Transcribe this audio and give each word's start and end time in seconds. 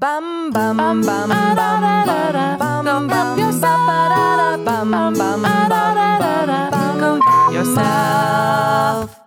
Bum 0.00 0.50
bum 0.50 0.78
bum 0.78 1.02
bum 1.02 1.28
bum 1.28 1.56
bum 1.56 2.84
bum 2.84 3.06
bum 3.06 3.38
yourself 3.38 4.64
bum 4.64 4.90
bum 4.90 5.12
bum 5.12 5.52
yourself. 7.52 9.20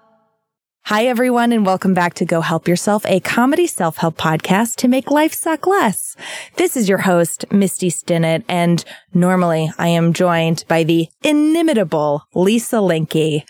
Hi 0.86 1.06
everyone 1.06 1.52
and 1.52 1.64
welcome 1.64 1.94
back 1.94 2.16
to 2.16 2.26
Go 2.26 2.42
Help 2.42 2.68
Yourself, 2.68 3.06
a 3.06 3.20
comedy 3.20 3.68
self-help 3.68 4.18
podcast 4.18 4.78
to 4.78 4.88
make 4.88 5.12
life 5.12 5.34
suck 5.34 5.68
less. 5.68 6.16
This 6.56 6.76
is 6.76 6.90
your 6.90 6.98
host, 6.98 7.46
Misty 7.52 7.92
Stinnett, 7.92 8.44
and 8.50 8.84
normally 9.14 9.72
I 9.78 9.90
am 9.90 10.12
joined 10.12 10.66
by 10.68 10.84
the 10.84 11.08
inimitable 11.22 12.24
Lisa 12.34 12.78
Linky. 12.78 13.44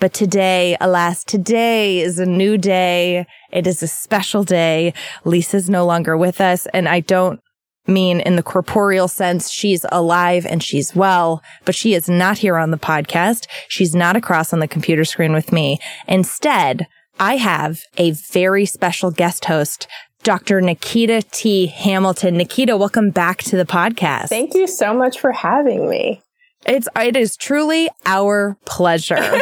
But 0.00 0.12
today, 0.12 0.76
alas, 0.80 1.24
today 1.24 1.98
is 1.98 2.20
a 2.20 2.26
new 2.26 2.56
day. 2.56 3.26
It 3.50 3.66
is 3.66 3.82
a 3.82 3.88
special 3.88 4.44
day. 4.44 4.94
Lisa's 5.24 5.68
no 5.68 5.84
longer 5.84 6.16
with 6.16 6.40
us. 6.40 6.66
And 6.66 6.88
I 6.88 7.00
don't 7.00 7.40
mean 7.88 8.20
in 8.20 8.36
the 8.36 8.42
corporeal 8.42 9.08
sense. 9.08 9.50
She's 9.50 9.84
alive 9.90 10.46
and 10.46 10.62
she's 10.62 10.94
well, 10.94 11.42
but 11.64 11.74
she 11.74 11.94
is 11.94 12.08
not 12.08 12.38
here 12.38 12.56
on 12.56 12.70
the 12.70 12.78
podcast. 12.78 13.46
She's 13.68 13.94
not 13.94 14.14
across 14.14 14.52
on 14.52 14.60
the 14.60 14.68
computer 14.68 15.04
screen 15.04 15.32
with 15.32 15.52
me. 15.52 15.78
Instead, 16.06 16.86
I 17.18 17.36
have 17.36 17.82
a 17.96 18.12
very 18.12 18.66
special 18.66 19.10
guest 19.10 19.46
host, 19.46 19.88
Dr. 20.22 20.60
Nikita 20.60 21.22
T. 21.32 21.66
Hamilton. 21.66 22.36
Nikita, 22.36 22.76
welcome 22.76 23.10
back 23.10 23.38
to 23.44 23.56
the 23.56 23.64
podcast. 23.64 24.28
Thank 24.28 24.54
you 24.54 24.68
so 24.68 24.94
much 24.94 25.18
for 25.18 25.32
having 25.32 25.88
me. 25.88 26.22
It's 26.68 26.86
it 26.96 27.16
is 27.16 27.36
truly 27.36 27.88
our 28.04 28.58
pleasure. 28.66 29.40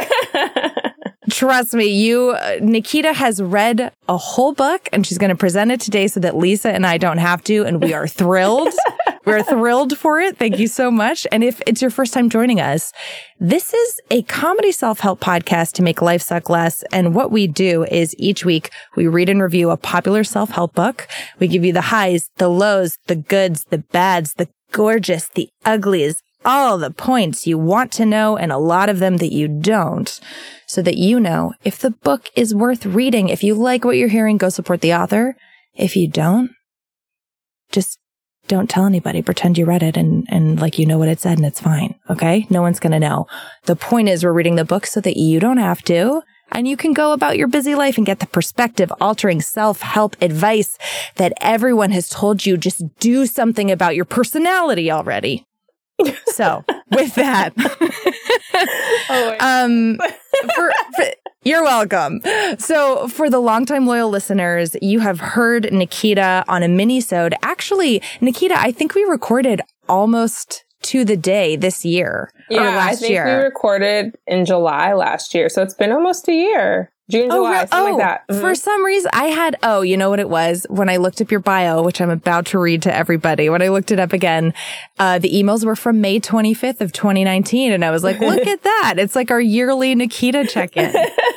Trust 1.31 1.75
me, 1.75 1.87
you 1.87 2.31
uh, 2.31 2.59
Nikita 2.63 3.13
has 3.13 3.43
read 3.43 3.93
a 4.09 4.17
whole 4.17 4.53
book 4.53 4.89
and 4.93 5.05
she's 5.05 5.19
going 5.19 5.31
to 5.31 5.37
present 5.37 5.73
it 5.73 5.81
today 5.81 6.07
so 6.07 6.21
that 6.21 6.37
Lisa 6.37 6.71
and 6.71 6.87
I 6.87 6.99
don't 6.99 7.19
have 7.19 7.43
to 7.45 7.65
and 7.65 7.83
we 7.83 7.93
are 7.95 8.07
thrilled. 8.07 8.73
We're 9.25 9.43
thrilled 9.43 9.99
for 9.99 10.21
it. 10.21 10.39
Thank 10.39 10.61
you 10.61 10.69
so 10.69 10.89
much. 10.89 11.27
And 11.33 11.43
if 11.43 11.61
it's 11.67 11.83
your 11.83 11.91
first 11.91 12.15
time 12.15 12.31
joining 12.31 12.61
us, 12.61 12.93
this 13.41 13.75
is 13.75 14.01
a 14.13 14.23
comedy 14.23 14.71
self-help 14.71 15.19
podcast 15.19 15.73
to 15.73 15.83
make 15.83 16.01
life 16.01 16.23
suck 16.23 16.49
less. 16.49 16.85
And 16.93 17.13
what 17.13 17.33
we 17.33 17.49
do 17.49 17.83
is 17.91 18.15
each 18.19 18.45
week 18.45 18.71
we 18.95 19.09
read 19.09 19.29
and 19.29 19.43
review 19.43 19.71
a 19.71 19.77
popular 19.77 20.23
self-help 20.23 20.75
book. 20.75 21.09
We 21.41 21.49
give 21.49 21.65
you 21.65 21.73
the 21.73 21.81
highs, 21.81 22.31
the 22.37 22.49
lows, 22.49 22.99
the 23.09 23.17
goods, 23.17 23.65
the 23.65 23.79
bads, 23.79 24.35
the 24.35 24.49
gorgeous, 24.71 25.29
the 25.31 25.49
uglies, 25.65 26.23
all 26.47 26.79
the 26.79 26.93
points 26.93 27.47
you 27.47 27.59
want 27.59 27.93
to 27.93 28.07
know 28.07 28.37
and 28.37 28.53
a 28.53 28.57
lot 28.57 28.89
of 28.89 29.01
them 29.01 29.19
that 29.19 29.33
you 29.33 29.49
don't 29.49 30.21
so 30.67 30.81
that 30.81 30.97
you 30.97 31.21
know 31.21 31.53
if 31.65 31.79
the 31.79 31.91
book 31.91 32.31
is 32.35 32.55
worth 32.55 32.87
reading. 32.87 33.29
If 33.29 33.43
you 33.43 33.55
like 33.55 33.85
what 33.85 33.97
you're 33.97 34.09
hearing, 34.09 34.39
go 34.39 34.49
support 34.49 34.81
the 34.81 34.95
author. 34.95 35.37
If 35.75 35.97
you 35.97 36.09
don't, 36.09 36.53
just 37.71 37.99
don't 38.49 38.71
tell 38.71 38.87
anybody. 38.87 39.23
Pretend 39.23 39.59
you 39.59 39.67
read 39.67 39.83
it 39.83 39.97
and, 39.97 40.25
and 40.29 40.61
like 40.61 40.79
you 40.79 40.87
know 40.87 40.99
what 40.99 41.09
it 41.09 41.21
said 41.21 41.39
and 41.39 41.47
it's 41.47 41.61
fine. 41.61 41.97
Okay. 42.09 42.47
No 42.49 42.63
one's 42.63 42.81
going 42.81 42.93
to 42.93 43.01
know. 43.01 43.27
The 43.65 43.77
point 43.77 44.09
is 44.09 44.25
we're 44.25 44.33
reading 44.33 44.55
the 44.57 44.65
book 44.65 44.87
so 44.87 45.01
that 45.01 45.17
you 45.17 45.41
don't 45.41 45.59
have 45.59 45.83
to. 45.83 46.23
And 46.53 46.69
you 46.69 46.77
can 46.77 46.93
go 46.93 47.13
about 47.13 47.37
your 47.37 47.49
busy 47.49 47.75
life 47.75 47.97
and 47.97 48.07
get 48.07 48.21
the 48.21 48.27
perspective 48.27 48.93
altering 49.01 49.41
self 49.41 49.81
help 49.81 50.17
advice 50.23 50.79
that 51.17 51.33
everyone 51.41 51.91
has 51.91 52.09
told 52.09 52.47
you. 52.47 52.57
Just 52.57 52.83
do 53.01 53.27
something 53.27 53.71
about 53.71 53.97
your 53.97 54.05
personality 54.05 54.91
already. 54.91 55.45
So 56.27 56.65
with 56.91 57.15
that, 57.15 57.53
Oh, 59.09 59.37
um, 59.41 59.99
for, 60.55 60.73
for, 60.97 61.05
you're 61.45 61.63
welcome. 61.63 62.21
So 62.59 63.09
for 63.09 63.31
the 63.31 63.39
longtime 63.39 63.87
loyal 63.87 64.11
listeners, 64.11 64.77
you 64.83 65.01
have 65.01 65.21
heard 65.21 65.73
Nikita 65.73 66.45
on 66.49 66.63
a 66.63 66.69
mini-sode. 66.69 67.35
Actually, 67.43 68.03
Nikita, 68.21 68.59
I 68.59 68.73
think 68.73 68.95
we 68.95 69.05
recorded 69.05 69.61
almost 69.89 70.65
to 70.87 71.05
the 71.05 71.17
day 71.17 71.57
this 71.57 71.85
year 71.85 72.31
yeah, 72.51 72.63
or 72.63 72.65
last 72.77 72.93
I 72.93 72.97
think 72.97 73.11
year. 73.11 73.25
we 73.39 73.45
recorded 73.45 74.17
in 74.27 74.45
July 74.45 74.93
last 74.95 75.35
year, 75.35 75.49
so 75.49 75.63
it's 75.63 75.75
been 75.75 75.93
almost 75.93 76.29
a 76.29 76.33
year. 76.35 76.91
June, 77.09 77.31
July, 77.31 77.61
re- 77.63 77.67
something 77.69 77.95
like 77.99 78.03
that. 78.03 78.27
Mhm. 78.29 78.41
For 78.41 78.55
some 78.57 78.85
reason, 78.85 79.11
I 79.15 79.27
had, 79.27 79.57
oh, 79.63 79.83
you 79.83 79.97
know 79.97 80.11
what 80.11 80.19
it 80.19 80.29
was? 80.29 80.67
When 80.69 80.89
I 80.89 80.97
looked 80.97 81.21
up 81.21 81.31
your 81.31 81.39
bio, 81.39 81.81
which 81.83 82.01
I'm 82.01 82.11
about 82.11 82.47
to 82.47 82.59
read 82.59 82.83
to 82.83 82.93
everybody, 82.93 83.49
when 83.49 83.63
I 83.63 83.69
looked 83.69 83.93
it 83.93 84.01
up 84.01 84.13
again, 84.13 84.53
uh, 84.99 85.21
the 85.21 85.31
emails 85.31 85.65
were 85.65 85.77
from 85.77 86.01
May 86.01 86.19
25th 86.19 86.81
of 86.81 86.91
2019. 86.93 87.71
And 87.71 87.85
I 87.85 87.93
was 87.93 88.03
like, 88.03 88.19
look 88.31 88.45
at 88.45 88.63
that. 88.65 88.95
It's 88.99 89.15
like 89.15 89.31
our 89.31 89.41
yearly 89.41 89.95
Nikita 89.95 90.47
check-in. 90.49 90.93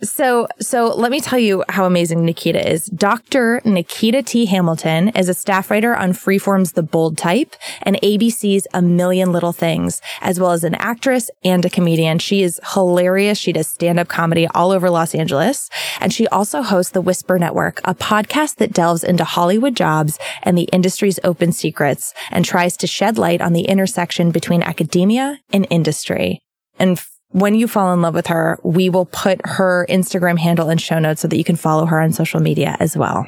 So, 0.00 0.46
so 0.60 0.94
let 0.94 1.10
me 1.10 1.20
tell 1.20 1.40
you 1.40 1.64
how 1.68 1.84
amazing 1.84 2.24
Nikita 2.24 2.72
is. 2.72 2.86
Dr. 2.86 3.60
Nikita 3.64 4.22
T. 4.22 4.46
Hamilton 4.46 5.08
is 5.08 5.28
a 5.28 5.34
staff 5.34 5.72
writer 5.72 5.96
on 5.96 6.12
Freeform's 6.12 6.72
The 6.72 6.84
Bold 6.84 7.18
Type 7.18 7.56
and 7.82 7.96
ABC's 7.96 8.68
A 8.72 8.80
Million 8.80 9.32
Little 9.32 9.52
Things, 9.52 10.00
as 10.20 10.38
well 10.38 10.52
as 10.52 10.62
an 10.62 10.76
actress 10.76 11.32
and 11.44 11.64
a 11.64 11.70
comedian. 11.70 12.20
She 12.20 12.42
is 12.42 12.60
hilarious. 12.74 13.38
She 13.38 13.52
does 13.52 13.66
stand 13.66 13.98
up 13.98 14.06
comedy 14.06 14.46
all 14.54 14.70
over 14.70 14.88
Los 14.88 15.16
Angeles. 15.16 15.68
And 16.00 16.12
she 16.12 16.28
also 16.28 16.62
hosts 16.62 16.92
the 16.92 17.00
Whisper 17.00 17.36
Network, 17.36 17.80
a 17.82 17.94
podcast 17.94 18.56
that 18.56 18.72
delves 18.72 19.02
into 19.02 19.24
Hollywood 19.24 19.74
jobs 19.74 20.16
and 20.44 20.56
the 20.56 20.68
industry's 20.72 21.18
open 21.24 21.50
secrets 21.50 22.14
and 22.30 22.44
tries 22.44 22.76
to 22.76 22.86
shed 22.86 23.18
light 23.18 23.40
on 23.40 23.52
the 23.52 23.62
intersection 23.62 24.30
between 24.30 24.62
academia 24.62 25.40
and 25.52 25.66
industry. 25.70 26.40
And 26.78 27.00
when 27.30 27.54
you 27.54 27.68
fall 27.68 27.92
in 27.92 28.02
love 28.02 28.14
with 28.14 28.26
her, 28.28 28.58
we 28.62 28.88
will 28.90 29.06
put 29.06 29.40
her 29.44 29.86
Instagram 29.88 30.38
handle 30.38 30.70
in 30.70 30.78
show 30.78 30.98
notes 30.98 31.20
so 31.22 31.28
that 31.28 31.36
you 31.36 31.44
can 31.44 31.56
follow 31.56 31.86
her 31.86 32.00
on 32.00 32.12
social 32.12 32.40
media 32.40 32.76
as 32.80 32.96
well. 32.96 33.26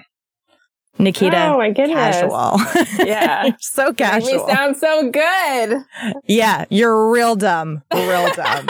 Nikita, 0.99 1.47
Oh, 1.53 1.59
my 1.59 1.71
goodness. 1.71 1.97
casual. 1.97 2.61
Yeah. 3.07 3.51
so 3.61 3.93
casual. 3.95 4.47
me 4.47 4.53
sound 4.55 4.77
so 4.77 5.11
good. 5.11 5.83
yeah, 6.25 6.65
you're 6.69 7.11
real 7.11 7.37
dumb. 7.37 7.83
Real 7.95 8.31
dumb. 8.35 8.67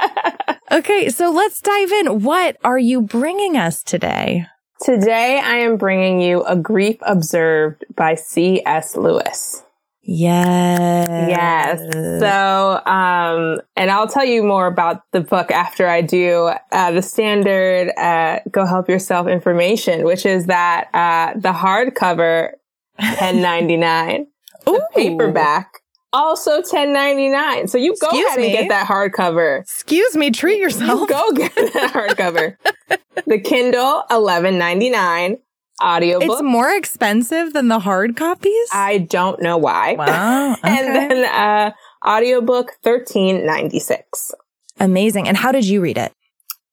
okay, 0.72 1.08
so 1.10 1.30
let's 1.30 1.60
dive 1.60 1.92
in. 1.92 2.22
What 2.22 2.56
are 2.64 2.78
you 2.78 3.02
bringing 3.02 3.56
us 3.56 3.82
today? 3.82 4.46
Today, 4.82 5.38
I 5.44 5.56
am 5.56 5.76
bringing 5.76 6.22
you 6.22 6.42
A 6.44 6.56
Grief 6.56 6.96
Observed 7.02 7.84
by 7.94 8.14
C.S. 8.14 8.96
Lewis. 8.96 9.62
Yes. 10.02 11.28
Yes. 11.28 12.20
So, 12.20 12.80
um, 12.90 13.60
and 13.76 13.90
I'll 13.90 14.08
tell 14.08 14.24
you 14.24 14.42
more 14.42 14.66
about 14.66 15.02
the 15.12 15.20
book 15.20 15.50
after 15.50 15.86
I 15.86 16.00
do 16.00 16.50
uh, 16.72 16.90
the 16.92 17.02
standard 17.02 17.90
uh, 17.98 18.40
"Go 18.50 18.66
Help 18.66 18.88
Yourself" 18.88 19.28
information, 19.28 20.04
which 20.04 20.24
is 20.26 20.46
that 20.46 20.88
uh, 20.94 21.38
the 21.38 21.52
hardcover 21.52 22.52
ten 22.98 23.42
ninety 23.42 23.76
nine, 23.76 24.26
Ooh. 24.68 24.80
paperback 24.94 25.70
also 26.12 26.62
ten 26.62 26.92
ninety 26.92 27.28
nine. 27.28 27.68
So 27.68 27.78
you 27.78 27.94
go 28.00 28.08
Excuse 28.08 28.26
ahead 28.26 28.40
me? 28.40 28.46
and 28.46 28.52
get 28.52 28.68
that 28.70 28.88
hardcover. 28.88 29.60
Excuse 29.60 30.16
me, 30.16 30.30
treat 30.30 30.56
You 30.56 30.64
yourself. 30.64 31.08
go 31.08 31.32
get 31.32 31.54
that 31.54 31.92
hardcover. 31.94 32.56
the 33.26 33.38
Kindle 33.38 34.02
eleven 34.10 34.58
ninety 34.58 34.90
nine. 34.90 35.38
Audiobook. 35.82 36.28
It's 36.30 36.42
more 36.42 36.70
expensive 36.70 37.52
than 37.52 37.68
the 37.68 37.78
hard 37.78 38.16
copies? 38.16 38.68
I 38.72 38.98
don't 38.98 39.40
know 39.42 39.56
why. 39.56 39.94
wow. 39.94 40.52
Okay. 40.58 40.68
and 40.68 40.94
then 40.94 41.24
uh, 41.24 41.72
audiobook 42.06 42.72
thirteen 42.82 43.46
ninety 43.46 43.78
six. 43.78 44.32
Amazing. 44.78 45.28
And 45.28 45.36
how 45.36 45.52
did 45.52 45.64
you 45.66 45.80
read 45.80 45.98
it? 45.98 46.12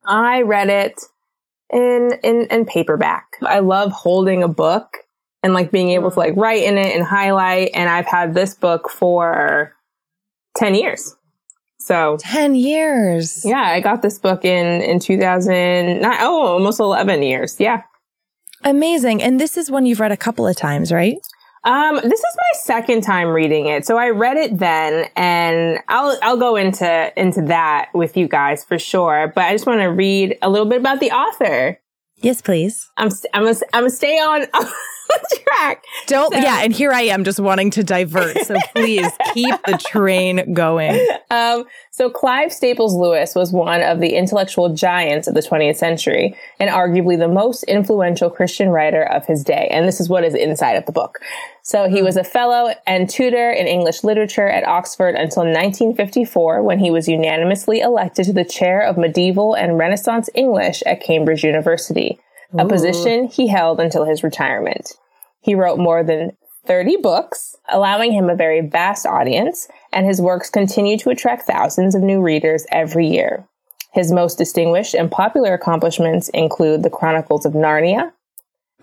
I 0.06 0.42
read 0.42 0.70
it 0.70 1.02
in, 1.72 2.12
in, 2.24 2.48
in 2.50 2.66
paperback. 2.66 3.26
I 3.42 3.60
love 3.60 3.92
holding 3.92 4.44
a 4.44 4.48
book 4.48 4.98
and 5.44 5.54
like 5.54 5.72
being 5.72 5.90
able 5.90 6.12
to 6.12 6.20
like 6.20 6.36
write 6.38 6.64
in 6.64 6.78
it 6.78 6.96
and 6.96 7.06
highlight. 7.06 7.72
And 7.74 7.90
I've 7.90 8.06
had 8.06 8.34
this 8.34 8.56
book 8.56 8.90
for 8.90 9.74
10 10.56 10.76
years. 10.76 11.16
So 11.80 12.18
10 12.20 12.56
years. 12.56 13.46
yeah, 13.46 13.62
I 13.62 13.80
got 13.82 14.02
this 14.02 14.20
book 14.20 14.44
in, 14.44 14.82
in 14.82 15.00
2009. 15.00 16.18
Oh, 16.20 16.48
almost 16.48 16.80
11 16.80 17.24
years. 17.24 17.60
Yeah. 17.60 17.84
Amazing. 18.64 19.22
And 19.22 19.40
this 19.40 19.58
is 19.58 19.70
one 19.70 19.86
you've 19.86 20.00
read 20.00 20.12
a 20.12 20.18
couple 20.18 20.48
of 20.48 20.56
times, 20.56 20.92
right? 20.92 21.18
Um, 21.64 21.96
this 21.96 22.20
is 22.20 22.36
my 22.38 22.60
second 22.62 23.02
time 23.02 23.28
reading 23.28 23.68
it. 23.68 23.86
So 23.86 23.98
I 23.98 24.10
read 24.12 24.38
it 24.38 24.58
then 24.58 25.10
and 25.16 25.80
I'll, 25.90 26.18
I'll 26.22 26.38
go 26.38 26.56
into, 26.56 27.12
into 27.20 27.42
that 27.44 27.90
with 27.94 28.16
you 28.16 28.28
guys 28.28 28.64
for 28.64 28.80
sure. 28.80 29.32
But 29.34 29.46
I 29.46 29.54
just 29.54 29.66
want 29.66 29.82
to 29.82 29.88
read 29.88 30.38
a 30.42 30.50
little 30.50 30.68
bit 30.68 30.80
about 30.80 31.00
the 31.00 31.12
author. 31.12 31.80
Yes, 32.18 32.42
please. 32.42 32.90
I'm, 32.98 33.10
st- 33.10 33.30
I'm 33.34 33.44
gonna, 33.44 33.58
I'm 33.74 33.82
gonna 33.82 33.90
stay 33.90 34.18
on 34.18 34.46
track. 35.46 35.84
Don't, 36.08 36.34
So- 36.34 36.40
yeah. 36.40 36.62
And 36.64 36.74
here 36.74 36.92
I 36.92 37.02
am 37.04 37.24
just 37.24 37.40
wanting 37.40 37.72
to 37.72 37.84
divert. 37.84 38.38
So 38.46 38.58
please 38.76 39.10
keep 39.34 39.56
the 39.66 39.78
train 39.78 40.54
going. 40.54 41.00
Um, 41.32 41.66
so 41.92 42.10
Clive 42.10 42.54
Staples 42.54 42.94
Lewis 42.96 43.34
was 43.36 43.52
one 43.52 43.82
of 43.82 44.00
the 44.00 44.16
intellectual 44.16 44.74
giants 44.74 45.28
of 45.28 45.34
the 45.34 45.42
20th 45.42 45.78
century 45.78 46.36
and 46.60 46.70
arguably 46.70 47.18
the 47.18 47.28
most 47.28 47.64
influential 47.64 48.30
Christian 48.30 48.70
writer 48.70 49.04
of 49.04 49.26
his 49.26 49.44
day. 49.44 49.68
And 49.72 49.88
this 49.88 50.00
is 50.00 50.08
what 50.10 50.24
is 50.24 50.36
inside 50.36 50.74
of 50.74 50.86
the 50.86 50.92
book. 50.92 51.20
So 51.64 51.90
he 51.90 52.02
was 52.02 52.16
a 52.16 52.24
fellow 52.24 52.74
and 52.86 53.10
tutor 53.10 53.52
in 53.52 53.68
English 53.68 54.04
literature 54.04 54.48
at 54.48 54.66
Oxford 54.66 55.16
until 55.16 55.44
1954 55.44 56.64
when 56.64 56.80
he 56.80 56.92
was 56.92 57.08
unanimously 57.10 57.82
elected 57.82 58.26
to 58.28 58.34
the 58.34 58.46
chair 58.46 58.82
of 58.82 58.98
medieval 58.98 59.54
and 59.54 59.78
Renaissance 59.78 60.30
English 60.34 60.82
at 60.86 61.02
Cambridge 61.02 61.44
University, 61.44 62.20
a 62.58 62.66
position 62.66 63.28
he 63.28 63.48
held 63.48 63.80
until 63.80 64.06
his 64.06 64.24
retirement. 64.24 64.94
He 65.42 65.56
wrote 65.56 65.80
more 65.80 66.04
than 66.04 66.32
30 66.66 66.98
books, 66.98 67.56
allowing 67.70 68.12
him 68.12 68.30
a 68.30 68.36
very 68.36 68.62
vast 68.62 69.06
audience, 69.06 69.68
and 69.94 70.06
his 70.06 70.22
works 70.22 70.50
continue 70.50 70.98
to 70.98 71.10
attract 71.10 71.48
thousands 71.48 71.96
of 71.96 72.02
new 72.02 72.22
readers 72.22 72.66
every 72.72 73.08
year. 73.08 73.48
His 73.94 74.12
most 74.12 74.38
distinguished 74.38 74.94
and 74.94 75.10
popular 75.10 75.54
accomplishments 75.54 76.30
include 76.30 76.84
The 76.84 76.90
Chronicles 76.90 77.46
of 77.46 77.54
Narnia, 77.54 78.12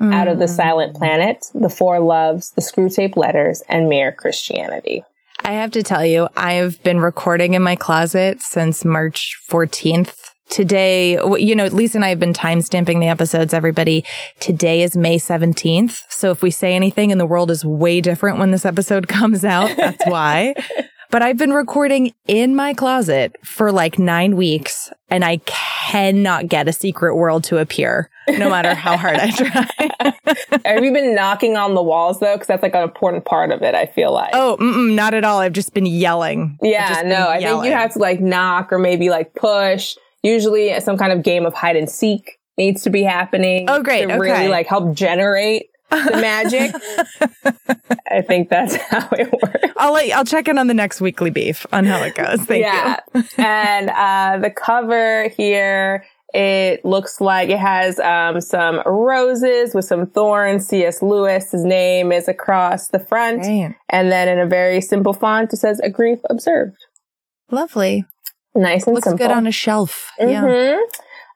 mm. 0.00 0.12
Out 0.12 0.28
of 0.28 0.38
the 0.38 0.48
Silent 0.48 0.96
Planet, 0.96 1.46
The 1.54 1.68
Four 1.68 2.00
Loves, 2.00 2.50
The 2.52 2.62
Screwtape 2.62 3.16
Letters, 3.16 3.62
and 3.68 3.88
Mere 3.88 4.12
Christianity. 4.12 5.04
I 5.44 5.52
have 5.52 5.70
to 5.72 5.82
tell 5.82 6.04
you, 6.04 6.28
I've 6.36 6.82
been 6.82 7.00
recording 7.00 7.54
in 7.54 7.62
my 7.62 7.76
closet 7.76 8.40
since 8.40 8.84
March 8.84 9.36
14th. 9.50 10.23
Today, 10.48 11.12
you 11.38 11.56
know, 11.56 11.66
Lisa 11.66 11.98
and 11.98 12.04
I 12.04 12.10
have 12.10 12.20
been 12.20 12.32
timestamping 12.32 13.00
the 13.00 13.08
episodes, 13.08 13.52
everybody. 13.52 14.04
Today 14.40 14.82
is 14.82 14.96
May 14.96 15.18
17th. 15.18 16.02
So 16.08 16.30
if 16.30 16.42
we 16.42 16.50
say 16.50 16.74
anything 16.74 17.10
and 17.10 17.20
the 17.20 17.26
world 17.26 17.50
is 17.50 17.64
way 17.64 18.00
different 18.00 18.38
when 18.38 18.50
this 18.50 18.64
episode 18.64 19.08
comes 19.08 19.44
out, 19.44 19.76
that's 19.76 20.06
why. 20.06 20.54
But 21.10 21.22
I've 21.22 21.36
been 21.36 21.52
recording 21.52 22.12
in 22.26 22.56
my 22.56 22.74
closet 22.74 23.36
for 23.44 23.70
like 23.70 23.98
nine 23.98 24.36
weeks 24.36 24.92
and 25.08 25.24
I 25.24 25.36
cannot 25.46 26.48
get 26.48 26.68
a 26.68 26.72
secret 26.72 27.14
world 27.16 27.44
to 27.44 27.58
appear 27.58 28.10
no 28.28 28.50
matter 28.50 28.74
how 28.74 28.96
hard 28.96 29.16
I 29.16 29.30
try. 29.30 30.62
Have 30.64 30.82
you 30.82 30.92
been 30.92 31.14
knocking 31.14 31.56
on 31.56 31.74
the 31.74 31.82
walls 31.82 32.20
though? 32.20 32.36
Cause 32.36 32.46
that's 32.46 32.62
like 32.62 32.74
an 32.74 32.82
important 32.82 33.24
part 33.24 33.52
of 33.52 33.62
it. 33.62 33.74
I 33.74 33.86
feel 33.86 34.12
like. 34.12 34.30
Oh, 34.32 34.56
not 34.60 35.14
at 35.14 35.24
all. 35.24 35.38
I've 35.38 35.52
just 35.52 35.74
been 35.74 35.86
yelling. 35.86 36.58
Yeah, 36.62 37.02
no, 37.04 37.28
I 37.28 37.40
think 37.40 37.64
you 37.64 37.72
have 37.72 37.92
to 37.92 37.98
like 37.98 38.20
knock 38.20 38.72
or 38.72 38.78
maybe 38.78 39.10
like 39.10 39.34
push. 39.34 39.96
Usually 40.24 40.80
some 40.80 40.98
kind 40.98 41.12
of 41.12 41.22
game 41.22 41.46
of 41.46 41.54
hide 41.54 41.76
and 41.76 41.88
seek 41.88 42.38
needs 42.58 42.82
to 42.82 42.90
be 42.90 43.02
happening. 43.02 43.66
Oh, 43.68 43.82
great. 43.82 44.06
To 44.06 44.14
okay. 44.14 44.18
really 44.18 44.48
like 44.48 44.66
help 44.66 44.94
generate 44.94 45.66
the 45.90 46.18
magic. 46.20 46.74
I 48.10 48.22
think 48.22 48.48
that's 48.48 48.76
how 48.90 49.08
it 49.12 49.30
works. 49.32 49.74
I'll 49.76 49.92
let, 49.92 50.10
I'll 50.12 50.24
check 50.24 50.48
in 50.48 50.58
on 50.58 50.66
the 50.66 50.74
next 50.74 51.00
weekly 51.00 51.30
beef 51.30 51.66
on 51.72 51.84
how 51.84 52.02
it 52.02 52.14
goes. 52.14 52.40
Thank 52.40 52.64
yeah. 52.64 53.00
you. 53.14 53.22
and 53.38 53.90
uh, 53.90 54.38
the 54.42 54.50
cover 54.50 55.28
here, 55.28 56.04
it 56.32 56.84
looks 56.84 57.20
like 57.20 57.48
it 57.50 57.58
has 57.58 57.98
um, 58.00 58.40
some 58.40 58.82
roses 58.86 59.74
with 59.74 59.84
some 59.84 60.06
thorns. 60.06 60.66
C.S. 60.66 61.02
Lewis, 61.02 61.50
his 61.52 61.64
name 61.64 62.12
is 62.12 62.28
across 62.28 62.88
the 62.88 62.98
front, 62.98 63.40
Right. 63.40 63.74
and 63.88 64.10
then 64.10 64.28
in 64.28 64.40
a 64.40 64.46
very 64.46 64.80
simple 64.80 65.12
font, 65.12 65.52
it 65.52 65.58
says 65.58 65.80
"A 65.80 65.90
grief 65.90 66.18
observed." 66.28 66.76
Lovely. 67.50 68.04
Nice 68.54 68.86
and 68.86 68.94
Looks 68.94 69.08
simple. 69.08 69.26
good 69.26 69.32
on 69.34 69.46
a 69.46 69.50
shelf. 69.52 70.10
Yeah. 70.18 70.42
Mhm. 70.42 70.78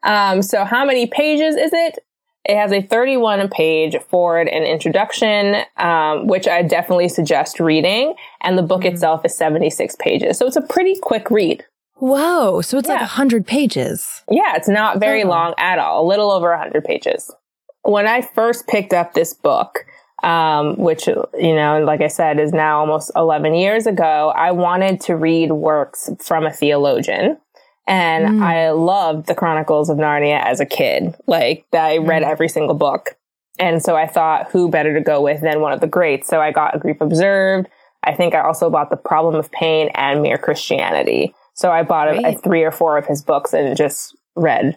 Um, 0.04 0.42
so 0.42 0.64
how 0.64 0.84
many 0.84 1.06
pages 1.06 1.56
is 1.56 1.72
it? 1.72 1.98
It 2.44 2.56
has 2.56 2.72
a 2.72 2.80
31 2.80 3.48
page 3.48 3.96
forward 4.08 4.48
and 4.48 4.64
introduction, 4.64 5.56
um, 5.76 6.26
which 6.28 6.46
I 6.46 6.62
definitely 6.62 7.08
suggest 7.08 7.60
reading. 7.60 8.14
And 8.40 8.56
the 8.56 8.62
book 8.62 8.82
Mhm. 8.82 8.92
itself 8.92 9.24
is 9.24 9.36
76 9.36 9.96
pages. 9.96 10.38
So 10.38 10.46
it's 10.46 10.56
a 10.56 10.62
pretty 10.62 10.96
quick 10.98 11.30
read. 11.30 11.64
Whoa. 11.96 12.60
So 12.60 12.78
it's 12.78 12.88
like 12.88 13.00
Yeah. 13.00 13.04
a 13.04 13.08
hundred 13.08 13.46
pages. 13.46 14.22
Yeah, 14.30 14.54
it's 14.54 14.68
not 14.68 14.98
very 14.98 15.24
Oh. 15.24 15.28
long 15.28 15.54
at 15.58 15.78
all, 15.80 16.02
a 16.02 16.06
little 16.06 16.30
over 16.30 16.52
100 16.52 16.84
pages. 16.84 17.34
When 17.82 18.06
I 18.06 18.20
first 18.20 18.68
picked 18.68 18.92
up 18.94 19.12
this 19.14 19.34
book, 19.34 19.84
um, 20.22 20.76
which, 20.76 21.06
you 21.06 21.54
know, 21.54 21.82
like 21.84 22.00
I 22.00 22.08
said, 22.08 22.40
is 22.40 22.52
now 22.52 22.80
almost 22.80 23.10
11 23.14 23.54
years 23.54 23.86
ago, 23.86 24.32
I 24.34 24.50
wanted 24.52 25.00
to 25.02 25.16
read 25.16 25.52
works 25.52 26.10
from 26.20 26.44
a 26.46 26.52
theologian. 26.52 27.38
And 27.86 28.40
Mm. 28.40 28.42
I 28.42 28.70
loved 28.70 29.26
the 29.26 29.34
Chronicles 29.34 29.88
of 29.88 29.96
Narnia 29.96 30.44
as 30.44 30.60
a 30.60 30.66
kid. 30.66 31.14
Like, 31.26 31.64
I 31.72 31.98
read 31.98 32.22
Mm. 32.22 32.30
every 32.30 32.48
single 32.48 32.74
book. 32.74 33.16
And 33.58 33.82
so 33.82 33.96
I 33.96 34.06
thought, 34.06 34.50
who 34.50 34.68
better 34.68 34.92
to 34.94 35.00
go 35.00 35.20
with 35.22 35.40
than 35.40 35.60
one 35.60 35.72
of 35.72 35.80
the 35.80 35.86
greats? 35.86 36.28
So 36.28 36.40
I 36.40 36.52
got 36.52 36.74
A 36.76 36.78
Grief 36.78 37.00
Observed. 37.00 37.66
I 38.04 38.14
think 38.14 38.34
I 38.34 38.40
also 38.40 38.70
bought 38.70 38.90
The 38.90 38.96
Problem 38.96 39.34
of 39.34 39.50
Pain 39.50 39.88
and 39.94 40.22
Mere 40.22 40.38
Christianity. 40.38 41.34
So 41.54 41.70
I 41.72 41.82
bought 41.82 42.08
a, 42.08 42.28
a 42.28 42.32
three 42.38 42.62
or 42.62 42.70
four 42.70 42.98
of 42.98 43.06
his 43.06 43.22
books 43.22 43.52
and 43.52 43.76
just 43.76 44.14
read 44.36 44.76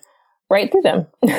right 0.50 0.72
through 0.72 0.82
them. 0.84 1.08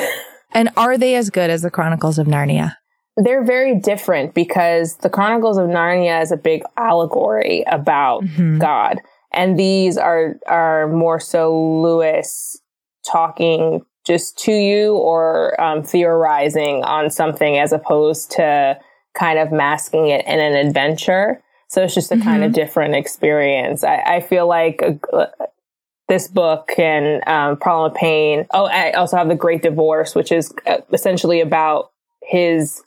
And 0.55 0.69
are 0.77 0.99
they 0.99 1.15
as 1.15 1.31
good 1.31 1.49
as 1.49 1.63
the 1.63 1.71
Chronicles 1.71 2.19
of 2.19 2.27
Narnia? 2.27 2.75
They're 3.17 3.43
very 3.43 3.75
different 3.75 4.33
because 4.33 4.97
the 4.97 5.09
Chronicles 5.09 5.57
of 5.57 5.67
Narnia 5.67 6.21
is 6.21 6.31
a 6.31 6.37
big 6.37 6.63
allegory 6.77 7.63
about 7.67 8.23
Mhm. 8.23 8.59
God. 8.59 8.99
And 9.31 9.57
these 9.57 9.97
are 9.97 10.35
are 10.47 10.87
more 10.87 11.19
so 11.19 11.55
Lewis 11.81 12.59
talking 13.05 13.85
just 14.05 14.37
to 14.39 14.51
you 14.51 14.95
or 14.97 15.59
um, 15.61 15.83
theorizing 15.83 16.83
on 16.83 17.09
something 17.09 17.57
as 17.57 17.71
opposed 17.71 18.31
to 18.31 18.77
kind 19.13 19.39
of 19.39 19.51
masking 19.51 20.07
it 20.07 20.25
in 20.25 20.39
an 20.39 20.53
adventure. 20.53 21.41
So 21.69 21.83
it's 21.83 21.93
just 21.95 22.11
a 22.11 22.17
kind 22.17 22.43
of 22.43 22.51
different 22.51 22.95
experience. 22.95 23.83
I, 23.83 23.97
I 24.05 24.19
feel 24.19 24.47
like 24.47 24.83
uh, 25.13 25.25
this 26.07 26.27
book 26.27 26.71
and 26.77 27.27
um, 27.27 27.57
Problem 27.57 27.91
of 27.91 27.97
Pain. 27.97 28.45
Oh, 28.53 28.65
I 28.65 28.91
also 28.91 29.17
have 29.17 29.27
The 29.29 29.35
Great 29.35 29.61
Divorce, 29.63 30.13
which 30.15 30.31
is 30.31 30.53
uh, 30.67 30.77
essentially 30.91 31.41
about 31.41 31.91
his 32.21 32.83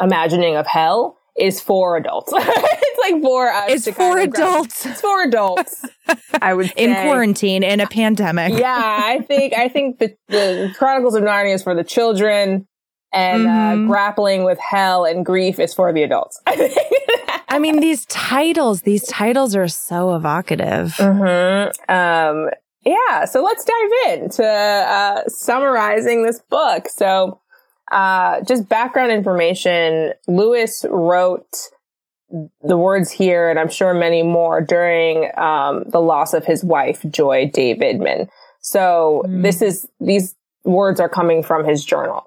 imagining 0.00 0.56
of 0.56 0.66
hell 0.66 1.16
is 1.38 1.60
for 1.60 1.96
adults. 1.96 2.32
it's 2.36 2.98
like 3.00 3.20
for 3.22 3.48
us. 3.48 3.70
It's 3.70 3.84
to 3.86 3.92
for 3.92 4.18
adults 4.18 4.86
It's 4.86 5.00
for 5.00 5.22
adults. 5.22 5.84
I 6.40 6.54
would 6.54 6.72
in 6.76 6.94
quarantine 6.94 7.62
in 7.62 7.80
a 7.80 7.86
pandemic. 7.86 8.58
Yeah, 8.58 8.76
I 9.04 9.20
think 9.20 9.52
I 9.54 9.68
think 9.68 9.98
the, 9.98 10.16
the 10.28 10.72
Chronicles 10.78 11.14
of 11.14 11.22
Narnia 11.24 11.54
is 11.54 11.62
for 11.62 11.74
the 11.74 11.84
children, 11.84 12.66
and 13.12 13.46
Mhm. 13.46 13.84
uh, 13.84 13.86
grappling 13.88 14.44
with 14.44 14.58
hell 14.60 15.04
and 15.04 15.24
grief 15.26 15.58
is 15.58 15.74
for 15.74 15.92
the 15.92 16.02
adults. 16.02 16.40
I 17.48 17.58
mean, 17.60 17.78
these 17.80 18.04
titles, 18.06 18.82
these 18.82 19.04
titles 19.06 19.54
are 19.54 19.68
so 19.68 20.14
evocative. 20.16 20.94
hmm 20.98 21.68
Um, 21.88 22.50
yeah, 22.84 23.24
so 23.24 23.42
let's 23.42 23.64
dive 23.64 24.18
into 24.20 24.44
uh, 24.44 25.22
summarizing 25.28 26.24
this 26.24 26.40
book. 26.50 26.88
So, 26.88 27.40
uh, 27.90 28.40
just 28.42 28.68
background 28.68 29.12
information 29.12 30.12
Lewis 30.26 30.84
wrote 30.88 31.56
the 32.62 32.76
words 32.76 33.10
here, 33.10 33.48
and 33.48 33.58
I'm 33.58 33.68
sure 33.68 33.94
many 33.94 34.22
more, 34.22 34.60
during 34.60 35.30
um, 35.38 35.84
the 35.86 36.00
loss 36.00 36.34
of 36.34 36.44
his 36.44 36.64
wife, 36.64 37.04
Joy 37.08 37.50
Davidman. 37.54 38.28
So, 38.60 39.22
Mm. 39.26 39.42
this 39.42 39.62
is, 39.62 39.86
these 40.00 40.34
words 40.64 40.98
are 41.00 41.08
coming 41.08 41.42
from 41.42 41.64
his 41.64 41.84
journal. 41.84 42.24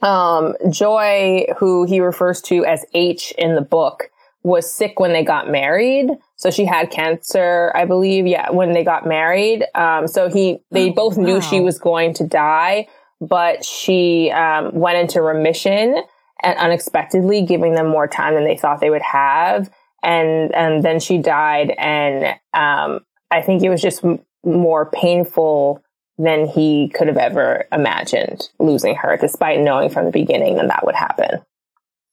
Um, 0.00 0.54
Joy, 0.70 1.46
who 1.58 1.84
he 1.84 2.00
refers 2.00 2.40
to 2.42 2.64
as 2.64 2.84
H 2.94 3.32
in 3.36 3.54
the 3.54 3.60
book, 3.60 4.10
was 4.44 4.72
sick 4.72 5.00
when 5.00 5.12
they 5.12 5.24
got 5.24 5.50
married. 5.50 6.10
So 6.36 6.50
she 6.50 6.64
had 6.64 6.90
cancer, 6.90 7.72
I 7.74 7.84
believe. 7.84 8.26
Yeah, 8.26 8.50
when 8.50 8.72
they 8.72 8.84
got 8.84 9.06
married. 9.06 9.64
Um, 9.74 10.06
so 10.06 10.28
he, 10.30 10.60
they 10.70 10.90
Oh, 10.90 10.94
both 10.94 11.18
knew 11.18 11.34
wow. 11.34 11.40
she 11.40 11.60
was 11.60 11.78
going 11.78 12.14
to 12.14 12.24
die, 12.26 12.86
but 13.20 13.64
she, 13.64 14.30
um, 14.30 14.72
went 14.74 14.98
into 14.98 15.22
remission 15.22 16.02
and 16.42 16.58
unexpectedly, 16.58 17.42
giving 17.42 17.74
them 17.74 17.88
more 17.88 18.06
time 18.06 18.34
than 18.34 18.44
they 18.44 18.56
thought 18.56 18.80
they 18.80 18.90
would 18.90 19.02
have. 19.02 19.70
And, 20.02 20.54
and 20.54 20.84
then 20.84 21.00
she 21.00 21.18
died. 21.18 21.74
And, 21.76 22.38
um, 22.54 23.00
I 23.30 23.42
think 23.42 23.62
it 23.62 23.70
was 23.70 23.82
just 23.82 24.04
m- 24.04 24.20
more 24.44 24.86
painful 24.86 25.82
than 26.18 26.46
he 26.46 26.90
could 26.94 27.06
have 27.08 27.16
ever 27.16 27.66
imagined 27.72 28.48
losing 28.58 28.94
her, 28.96 29.16
despite 29.16 29.60
knowing 29.60 29.88
from 29.88 30.04
the 30.04 30.10
beginning 30.10 30.56
that 30.56 30.68
that 30.68 30.84
would 30.84 30.96
happen. 30.96 31.40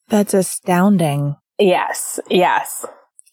That's 0.10 0.34
astounding. 0.34 1.36
Yes, 1.58 2.20
yes. 2.30 2.86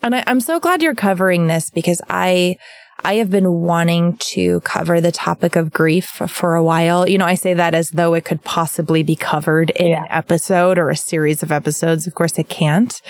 And 0.03 0.15
I, 0.15 0.25
I'm 0.27 0.41
so 0.41 0.59
glad 0.61 0.83
you're 0.83 0.95
covering 0.95 1.47
this 1.47 1.71
because 1.71 2.01
I, 2.09 2.57
I 3.05 3.15
have 3.15 3.31
been 3.31 3.51
wanting 3.63 4.17
to 4.33 4.61
cover 4.61 5.01
the 5.01 5.13
topic 5.13 5.57
of 5.57 5.73
grief 5.73 6.07
for 6.29 6.55
a 6.55 6.63
while. 6.63 7.09
You 7.09 7.19
know, 7.19 7.27
I 7.27 7.35
say 7.35 7.55
that 7.55 7.75
as 7.75 7.91
though 7.91 8.15
it 8.15 8.25
could 8.25 8.43
possibly 8.45 9.03
be 9.03 9.17
covered 9.17 9.71
in 9.71 9.89
Yeah. 9.89 10.03
an 10.03 10.07
episode 10.11 10.79
or 10.79 10.89
a 10.91 10.97
series 10.97 11.43
of 11.43 11.51
episodes. 11.51 12.07
Of 12.07 12.15
course, 12.15 12.39
it 12.39 12.49
can't, 12.49 13.01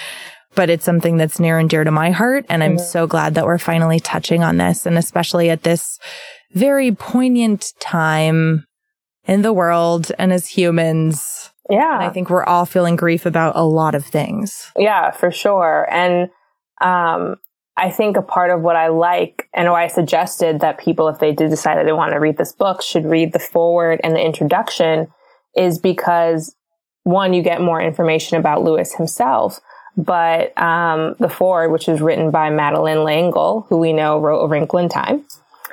but 0.54 0.70
it's 0.70 0.84
something 0.84 1.18
that's 1.18 1.38
near 1.38 1.58
and 1.58 1.68
dear 1.68 1.84
to 1.84 1.90
my 1.90 2.10
heart. 2.10 2.46
And 2.48 2.64
I'm 2.64 2.76
Mhm. 2.76 2.80
so 2.80 3.06
glad 3.06 3.34
that 3.34 3.44
we're 3.44 3.58
finally 3.58 4.00
touching 4.00 4.42
on 4.42 4.56
this. 4.56 4.86
And 4.86 4.96
especially 4.96 5.50
at 5.50 5.62
this 5.62 5.98
very 6.54 6.92
poignant 6.92 7.66
time 7.80 8.64
in 9.26 9.42
the 9.42 9.52
world 9.52 10.10
and 10.18 10.32
as 10.32 10.48
humans. 10.48 11.50
Yeah. 11.70 11.94
And 11.96 12.02
I 12.04 12.08
think 12.10 12.28
we're 12.30 12.44
all 12.44 12.64
feeling 12.66 12.96
grief 12.96 13.24
about 13.26 13.56
a 13.56 13.62
lot 13.62 13.94
of 13.94 14.04
things. 14.06 14.72
Yeah, 14.76 15.10
for 15.10 15.30
sure. 15.30 15.86
And 15.90 16.28
um, 16.80 17.36
I 17.76 17.90
think 17.90 18.16
a 18.16 18.22
part 18.22 18.50
of 18.50 18.60
what 18.60 18.76
I 18.76 18.88
like 18.88 19.48
and 19.54 19.70
why 19.70 19.84
I 19.84 19.88
suggested 19.88 20.60
that 20.60 20.78
people, 20.78 21.08
if 21.08 21.18
they 21.18 21.32
did 21.32 21.50
decide 21.50 21.78
that 21.78 21.84
they 21.84 21.92
want 21.92 22.12
to 22.12 22.18
read 22.18 22.36
this 22.36 22.52
book, 22.52 22.82
should 22.82 23.06
read 23.06 23.32
the 23.32 23.38
foreword 23.38 24.00
and 24.04 24.14
the 24.14 24.24
introduction 24.24 25.08
is 25.56 25.78
because 25.78 26.54
one, 27.04 27.32
you 27.32 27.42
get 27.42 27.60
more 27.60 27.80
information 27.80 28.36
about 28.36 28.62
Lewis 28.62 28.94
himself. 28.94 29.60
But 29.96 30.56
um, 30.60 31.16
the 31.18 31.28
foreword, 31.28 31.72
which 31.72 31.88
is 31.88 32.00
written 32.00 32.30
by 32.30 32.48
Madeleine 32.50 33.04
L'Engle, 33.04 33.66
who 33.68 33.78
we 33.78 33.92
know 33.92 34.18
wrote 34.18 34.42
A 34.42 34.48
Wrinkle 34.48 34.78
in 34.78 34.88
Time, 34.88 35.24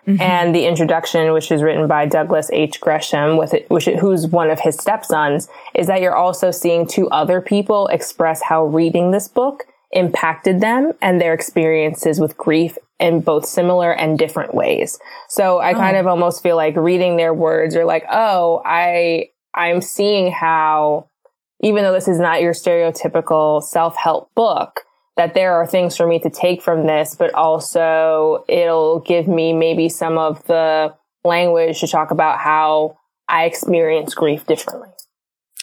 Mm-hmm. 0.10 0.22
And 0.22 0.56
the 0.56 0.66
introduction, 0.66 1.34
which 1.34 1.52
is 1.52 1.62
written 1.62 1.88
by 1.88 2.08
Douglas 2.08 2.50
H. 2.52 2.82
Gresham, 2.82 3.38
with 3.38 3.54
it, 3.54 3.70
which 3.70 3.86
who's 3.86 4.26
one 4.26 4.50
of 4.50 4.60
his 4.60 4.76
stepsons, 4.76 5.48
is 5.76 5.86
that 5.86 6.02
you're 6.02 6.16
also 6.16 6.50
seeing 6.50 6.88
two 6.88 7.08
other 7.10 7.42
people 7.42 7.88
express 7.88 8.42
how 8.42 8.66
reading 8.66 9.12
this 9.12 9.28
book 9.28 9.66
impacted 9.92 10.62
them 10.62 10.94
and 11.02 11.20
their 11.20 11.34
experiences 11.34 12.20
with 12.20 12.38
grief 12.38 12.78
in 13.00 13.22
both 13.22 13.46
similar 13.46 13.92
and 13.92 14.20
different 14.20 14.54
ways. 14.54 15.00
So 15.30 15.60
I 15.60 15.72
oh. 15.74 15.76
kind 15.76 15.98
of 15.98 16.06
almost 16.06 16.44
feel 16.44 16.56
like 16.56 16.76
reading 16.76 17.18
their 17.18 17.34
words 17.34 17.76
are 17.76 17.86
like, 17.86 18.06
oh, 18.12 18.62
I 18.66 19.30
I'm 19.54 19.82
seeing 19.82 20.32
how 20.32 21.08
even 21.62 21.84
though 21.84 21.94
this 21.94 22.08
is 22.08 22.20
not 22.20 22.42
your 22.42 22.54
stereotypical 22.54 23.62
self-help 23.62 24.34
book, 24.34 24.82
that 25.18 25.34
there 25.34 25.56
are 25.56 25.68
things 25.68 25.98
for 25.98 26.08
me 26.08 26.20
to 26.20 26.30
take 26.30 26.62
from 26.62 26.88
this, 26.88 27.16
but 27.16 27.34
also 27.34 28.46
it'll 28.48 29.02
give 29.02 29.28
me 29.28 29.52
maybe 29.52 29.90
some 29.90 30.18
of 30.18 30.46
the 30.46 30.94
language 31.26 31.82
to 31.82 31.88
talk 31.88 32.12
about 32.12 32.40
how 32.40 32.98
I 33.28 33.44
experience 33.44 34.14
grief 34.14 34.46
differently. 34.46 34.90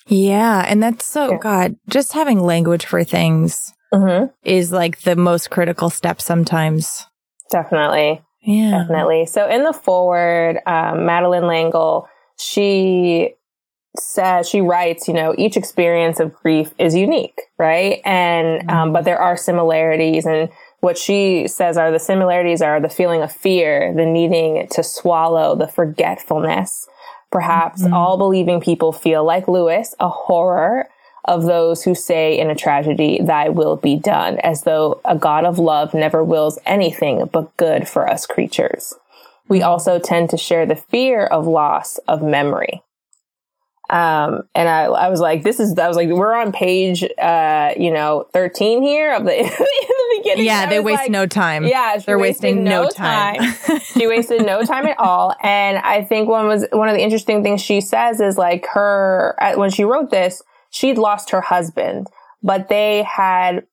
Yeah. 0.06 0.64
And 0.68 0.83
that's 0.83 1.06
so, 1.06 1.33
yeah. 1.33 1.38
God, 1.38 1.76
just 1.88 2.12
having 2.12 2.40
language 2.40 2.85
for 2.85 3.02
things 3.02 3.73
mm-hmm. 3.92 4.26
is 4.42 4.72
like 4.72 5.00
the 5.00 5.16
most 5.16 5.50
critical 5.50 5.90
step 5.90 6.20
sometimes. 6.20 7.06
Definitely. 7.50 8.22
Yeah. 8.42 8.82
Definitely. 8.82 9.26
So 9.26 9.48
in 9.48 9.64
the 9.64 9.72
forward, 9.72 10.60
um, 10.66 11.04
Madeleine 11.04 11.46
L'Engle, 11.46 12.08
she 12.38 13.34
says 13.98 14.48
she 14.48 14.60
writes 14.60 15.08
you 15.08 15.14
know 15.14 15.34
each 15.38 15.56
experience 15.56 16.20
of 16.20 16.32
grief 16.32 16.74
is 16.78 16.94
unique 16.94 17.40
right 17.58 18.00
and 18.04 18.60
mm-hmm. 18.60 18.70
um, 18.70 18.92
but 18.92 19.04
there 19.04 19.18
are 19.18 19.36
similarities 19.36 20.26
and 20.26 20.48
what 20.80 20.98
she 20.98 21.48
says 21.48 21.76
are 21.76 21.90
the 21.90 21.98
similarities 21.98 22.60
are 22.60 22.80
the 22.80 22.88
feeling 22.88 23.22
of 23.22 23.32
fear 23.32 23.94
the 23.96 24.04
needing 24.04 24.66
to 24.68 24.82
swallow 24.82 25.56
the 25.56 25.66
forgetfulness 25.68 26.86
perhaps 27.30 27.82
mm-hmm. 27.82 27.94
all 27.94 28.18
believing 28.18 28.60
people 28.60 28.92
feel 28.92 29.24
like 29.24 29.48
lewis 29.48 29.94
a 29.98 30.08
horror 30.08 30.86
of 31.26 31.45
those 31.45 31.83
who 31.83 31.95
say 31.95 32.38
in 32.38 32.50
a 32.50 32.54
tragedy 32.54 33.21
thy 33.23 33.49
will 33.49 33.76
be 33.76 33.97
done 33.97 34.38
as 34.38 34.62
though 34.62 35.00
a 35.04 35.16
god 35.16 35.45
of 35.45 35.59
love 35.59 35.95
never 35.95 36.23
wills 36.23 36.59
anything 36.66 37.25
but 37.33 37.56
good 37.56 37.88
for 37.88 38.09
us 38.09 38.26
creatures 38.26 38.95
we 39.49 39.62
also 39.62 39.99
tend 39.99 40.30
to 40.30 40.37
share 40.37 40.66
the 40.66 40.76
fear 40.76 41.25
of 41.25 41.47
loss 41.47 41.99
of 42.09 42.23
memory 42.23 42.83
um, 43.88 44.49
and 44.54 44.68
I, 44.68 44.85
I 44.85 45.09
was 45.11 45.21
like, 45.21 45.45
this 45.45 45.61
is, 45.61 45.78
I 45.78 45.87
was 45.87 45.97
like, 45.97 46.09
we're 46.09 46.35
on 46.35 46.50
page, 46.50 47.04
uh, 47.18 47.73
you 47.76 47.92
know, 47.92 48.26
13 48.33 48.83
here 48.83 49.14
of 49.14 49.25
the, 49.25 49.38
in 49.38 49.47
the 49.47 50.16
beginning. 50.18 50.45
Yeah, 50.45 50.68
they 50.68 50.80
waste 50.80 51.02
like, 51.02 51.11
no 51.11 51.26
time. 51.26 51.64
Yeah, 51.64 51.99
they're 51.99 52.18
wasting 52.18 52.64
no, 52.64 52.85
no 52.85 52.88
time. 52.88 53.37
time. 53.37 53.80
she 53.80 54.09
wasted 54.09 54.45
no 54.45 54.64
time 54.64 54.87
at 54.87 54.99
all. 54.99 55.35
And 55.40 55.78
I 55.78 56.02
think 56.02 56.28
one 56.28 56.49
was, 56.49 56.66
one 56.73 56.88
of 56.88 56.97
the 56.97 57.02
interesting 57.02 57.45
things 57.45 57.61
she 57.61 57.80
says 57.80 58.21
is 58.21 58.37
like 58.37 58.66
her, 58.73 59.37
when 59.54 59.71
she 59.71 59.85
wrote 59.85 60.11
this, 60.11 60.42
she'd 60.76 60.99
lost 60.99 61.30
her 61.30 61.40
husband, 61.40 62.09
but 62.42 62.68
they 62.68 63.02
had 63.02 63.66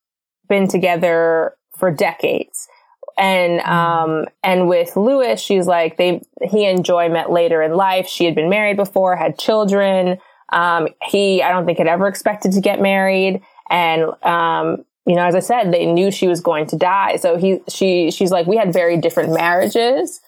been 0.48 0.68
together 0.68 1.56
for 1.76 1.90
decades 1.90 2.68
and 3.16 3.60
mm. 3.60 3.68
um 3.68 4.26
and 4.42 4.68
with 4.68 4.96
Lewis, 4.96 5.40
she's 5.40 5.66
like 5.66 5.96
they 5.96 6.20
he 6.42 6.66
and 6.66 6.84
Joy 6.84 7.08
met 7.08 7.30
later 7.30 7.62
in 7.62 7.74
life. 7.74 8.06
She 8.06 8.24
had 8.24 8.34
been 8.34 8.48
married 8.48 8.76
before, 8.76 9.16
had 9.16 9.38
children. 9.38 10.18
Um, 10.52 10.88
he 11.02 11.42
I 11.42 11.50
don't 11.50 11.66
think 11.66 11.78
had 11.78 11.86
ever 11.86 12.06
expected 12.06 12.52
to 12.52 12.60
get 12.60 12.80
married, 12.80 13.42
and 13.70 14.04
um, 14.22 14.84
you 15.06 15.16
know, 15.16 15.24
as 15.24 15.34
I 15.34 15.40
said, 15.40 15.72
they 15.72 15.86
knew 15.86 16.10
she 16.10 16.28
was 16.28 16.40
going 16.40 16.66
to 16.66 16.76
die. 16.76 17.16
So 17.16 17.36
he 17.36 17.60
she 17.68 18.10
she's 18.10 18.30
like 18.30 18.46
we 18.46 18.56
had 18.56 18.72
very 18.72 18.96
different 18.96 19.32
marriages 19.32 20.20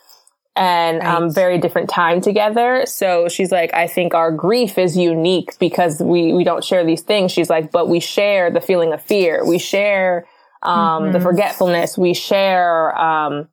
and 0.57 0.99
right. 0.99 1.07
um, 1.07 1.31
very 1.31 1.59
different 1.59 1.91
time 1.91 2.21
together. 2.21 2.85
So 2.87 3.29
she's 3.29 3.53
like, 3.53 3.73
I 3.75 3.87
think 3.87 4.15
our 4.15 4.33
grief 4.33 4.79
is 4.79 4.97
unique 4.97 5.59
because 5.59 6.01
we 6.01 6.33
we 6.33 6.45
don't 6.45 6.65
share 6.65 6.85
these 6.85 7.03
things. 7.03 7.31
She's 7.31 7.51
like, 7.51 7.71
but 7.71 7.89
we 7.89 8.01
share 8.01 8.51
the 8.51 8.61
feeling 8.61 8.93
of 8.93 9.03
fear. 9.03 9.45
We 9.45 9.59
share 9.59 10.27
um, 10.63 11.05
mm-hmm. 11.05 11.13
the 11.13 11.21
forgetfulness. 11.21 11.99
We 11.99 12.15
share 12.15 12.99
um, 12.99 13.49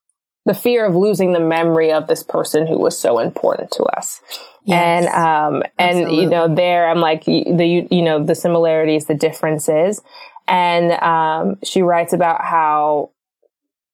the 0.45 0.53
fear 0.53 0.85
of 0.85 0.95
losing 0.95 1.33
the 1.33 1.39
memory 1.39 1.91
of 1.91 2.07
this 2.07 2.23
person 2.23 2.67
who 2.67 2.79
was 2.79 2.97
so 2.97 3.19
important 3.19 3.71
to 3.71 3.83
us. 3.83 4.21
Yes. 4.65 5.05
And 5.05 5.07
um, 5.07 5.63
and 5.77 5.97
Absolutely. 5.99 6.23
you 6.23 6.29
know, 6.29 6.53
there 6.53 6.89
I'm 6.89 6.99
like 6.99 7.25
the 7.25 7.87
you 7.91 8.01
know 8.01 8.23
the 8.23 8.35
similarities, 8.35 9.05
the 9.05 9.13
differences, 9.13 10.01
and 10.47 10.91
um, 11.03 11.57
she 11.63 11.81
writes 11.81 12.13
about 12.13 12.41
how 12.41 13.11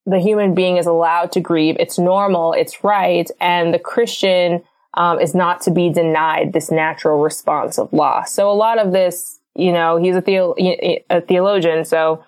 the 0.05 0.19
human 0.19 0.53
being 0.53 0.77
is 0.77 0.85
allowed 0.85 1.31
to 1.33 1.39
grieve. 1.39 1.75
It's 1.79 1.99
normal. 1.99 2.53
It's 2.53 2.83
right, 2.83 3.29
and 3.39 3.73
the 3.73 3.79
Christian 3.79 4.63
um, 4.95 5.19
is 5.19 5.35
not 5.35 5.61
to 5.61 5.71
be 5.71 5.89
denied 5.89 6.53
this 6.53 6.71
natural 6.71 7.21
response 7.21 7.77
of 7.77 7.93
loss. 7.93 8.33
So 8.33 8.49
a 8.49 8.53
lot 8.53 8.79
of 8.79 8.91
this, 8.91 9.39
you 9.55 9.71
know, 9.71 9.97
he's 9.97 10.15
a, 10.15 10.21
the- 10.21 11.03
a 11.09 11.21
theologian, 11.21 11.85
so 11.85 12.23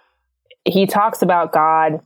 he 0.66 0.86
talks 0.86 1.22
about 1.22 1.52
God 1.52 2.02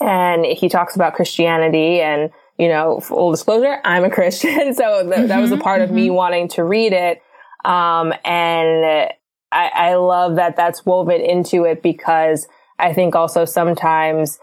and 0.00 0.44
he 0.44 0.68
talks 0.68 0.94
about 0.94 1.14
Christianity 1.14 2.00
and, 2.00 2.30
you 2.56 2.68
know, 2.68 3.00
full 3.00 3.30
disclosure, 3.30 3.80
I'm 3.84 4.04
a 4.04 4.10
Christian. 4.10 4.74
So 4.74 5.02
th- 5.02 5.14
mm-hmm, 5.14 5.26
that 5.26 5.40
was 5.40 5.50
a 5.50 5.54
mm-hmm, 5.54 5.62
part 5.62 5.80
mm-hmm. 5.80 5.90
of 5.90 5.94
me 5.94 6.06
mm-hmm. 6.06 6.14
wanting 6.14 6.48
to 6.50 6.64
read 6.64 6.92
it. 6.92 7.20
Um, 7.64 8.12
and 8.24 9.10
I, 9.50 9.70
I 9.74 9.94
love 9.94 10.36
that 10.36 10.56
that's 10.56 10.86
woven 10.86 11.20
into 11.20 11.64
it 11.64 11.82
because 11.82 12.46
I 12.78 12.92
think 12.92 13.14
also 13.14 13.44
sometimes 13.44 14.38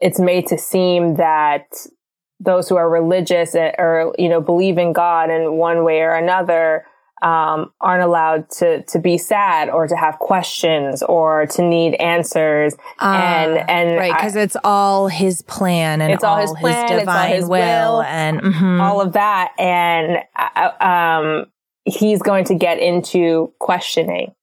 it's 0.00 0.18
made 0.18 0.46
to 0.48 0.58
seem 0.58 1.16
that 1.16 1.66
those 2.38 2.68
who 2.68 2.76
are 2.76 2.88
religious 2.88 3.54
or, 3.54 4.14
you 4.18 4.28
know, 4.28 4.40
believe 4.40 4.78
in 4.78 4.92
God 4.92 5.30
in 5.30 5.52
one 5.52 5.84
way 5.84 6.00
or 6.00 6.14
another, 6.14 6.86
um, 7.22 7.70
aren't 7.80 8.02
allowed 8.02 8.48
to 8.48 8.82
to 8.84 8.98
be 8.98 9.18
sad 9.18 9.68
or 9.68 9.86
to 9.86 9.94
have 9.94 10.18
questions 10.18 11.02
or 11.02 11.46
to 11.46 11.62
need 11.62 11.94
answers. 11.96 12.74
Uh, 12.98 13.14
and 13.14 13.70
and 13.70 13.96
right 13.98 14.12
because 14.14 14.36
it's 14.36 14.56
all 14.64 15.08
his 15.08 15.42
plan 15.42 16.00
and 16.00 16.12
it's 16.12 16.24
all, 16.24 16.36
all 16.36 16.40
his 16.40 16.52
plan 16.52 16.88
his 16.88 17.00
divine 17.00 17.34
his 17.34 17.44
will, 17.44 17.96
will, 17.96 18.02
and 18.02 18.40
mm-hmm. 18.40 18.80
all 18.80 19.02
of 19.02 19.12
that. 19.12 19.52
And 19.58 20.22
uh, 20.34 20.70
um, 20.80 21.46
he's 21.84 22.22
going 22.22 22.46
to 22.46 22.54
get 22.54 22.78
into 22.78 23.52
questioning 23.58 24.34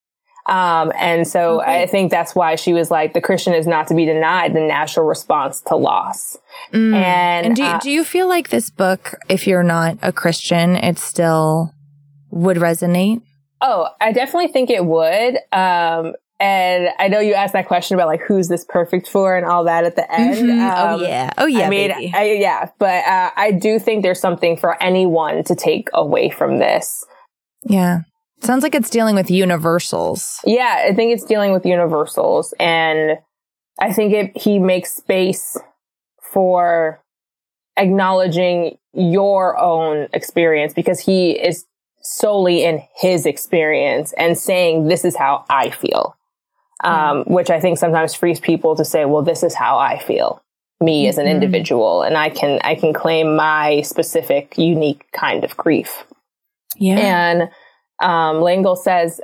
um, 0.47 0.91
and 0.95 1.27
so 1.27 1.61
okay. 1.61 1.83
I 1.83 1.85
think 1.87 2.09
that's 2.09 2.33
why 2.33 2.55
she 2.55 2.73
was 2.73 2.89
like, 2.89 3.13
the 3.13 3.21
Christian 3.21 3.53
is 3.53 3.67
not 3.67 3.87
to 3.87 3.93
be 3.93 4.05
denied 4.05 4.53
the 4.53 4.61
natural 4.61 5.05
response 5.05 5.61
to 5.67 5.75
loss. 5.75 6.37
Mm. 6.73 6.93
And, 6.93 7.45
and 7.47 7.55
do, 7.55 7.63
uh, 7.63 7.79
do 7.79 7.91
you 7.91 8.03
feel 8.03 8.27
like 8.27 8.49
this 8.49 8.69
book, 8.69 9.15
if 9.27 9.45
you're 9.45 9.63
not 9.63 9.97
a 10.01 10.11
Christian, 10.11 10.75
it 10.75 10.99
still 10.99 11.73
would 12.31 12.57
resonate? 12.57 13.21
Oh, 13.61 13.87
I 13.99 14.11
definitely 14.11 14.49
think 14.49 14.69
it 14.69 14.85
would. 14.85 15.37
Um, 15.51 16.13
and 16.39 16.89
I 16.99 17.07
know 17.07 17.19
you 17.19 17.33
asked 17.33 17.53
that 17.53 17.67
question 17.67 17.95
about 17.95 18.07
like 18.07 18.21
who's 18.21 18.47
this 18.47 18.63
perfect 18.63 19.07
for 19.07 19.35
and 19.35 19.45
all 19.45 19.63
that 19.63 19.85
at 19.85 19.95
the 19.95 20.11
end. 20.11 20.49
Mm-hmm. 20.49 20.59
Oh, 20.59 20.93
um, 20.93 20.99
oh 20.99 21.03
yeah, 21.03 21.29
oh 21.37 21.45
yeah. 21.47 21.65
I 21.65 21.69
mean, 21.69 21.91
I, 21.91 22.31
yeah, 22.33 22.69
but 22.77 23.03
uh, 23.05 23.31
I 23.35 23.51
do 23.51 23.79
think 23.79 24.03
there's 24.03 24.19
something 24.19 24.55
for 24.55 24.81
anyone 24.81 25.43
to 25.45 25.55
take 25.55 25.89
away 25.93 26.29
from 26.29 26.59
this. 26.59 27.03
Yeah, 27.63 28.01
sounds 28.41 28.63
like 28.63 28.75
it's 28.75 28.89
dealing 28.89 29.15
with 29.15 29.29
universals. 29.29 30.39
Yeah, 30.45 30.85
I 30.87 30.93
think 30.93 31.13
it's 31.13 31.25
dealing 31.25 31.51
with 31.51 31.65
universals, 31.65 32.53
and 32.59 33.17
I 33.79 33.93
think 33.93 34.13
it 34.13 34.37
he 34.37 34.59
makes 34.59 34.93
space 34.93 35.57
for 36.21 37.01
acknowledging 37.77 38.77
your 38.93 39.57
own 39.59 40.07
experience 40.13 40.73
because 40.73 40.99
he 40.99 41.31
is 41.31 41.65
solely 42.01 42.63
in 42.63 42.81
his 42.95 43.25
experience 43.25 44.13
and 44.13 44.37
saying, 44.37 44.87
this 44.87 45.05
is 45.05 45.15
how 45.15 45.45
I 45.49 45.69
feel. 45.69 46.15
Um, 46.83 46.93
mm-hmm. 46.93 47.33
which 47.33 47.49
I 47.49 47.59
think 47.59 47.79
sometimes 47.79 48.13
frees 48.13 48.39
people 48.39 48.75
to 48.75 48.85
say, 48.85 49.05
well, 49.05 49.23
this 49.23 49.41
is 49.41 49.55
how 49.55 49.79
I 49.79 49.97
feel, 49.97 50.43
me 50.79 51.01
mm-hmm. 51.01 51.09
as 51.09 51.17
an 51.17 51.25
mm-hmm. 51.25 51.33
individual. 51.33 52.03
And 52.03 52.15
I 52.15 52.29
can, 52.29 52.59
I 52.63 52.75
can 52.75 52.93
claim 52.93 53.35
my 53.35 53.81
specific, 53.81 54.59
unique 54.59 55.03
kind 55.11 55.43
of 55.43 55.57
grief. 55.57 56.05
Yeah. 56.75 56.99
And, 56.99 57.49
um, 57.99 58.41
L'Engle 58.41 58.75
says, 58.75 59.21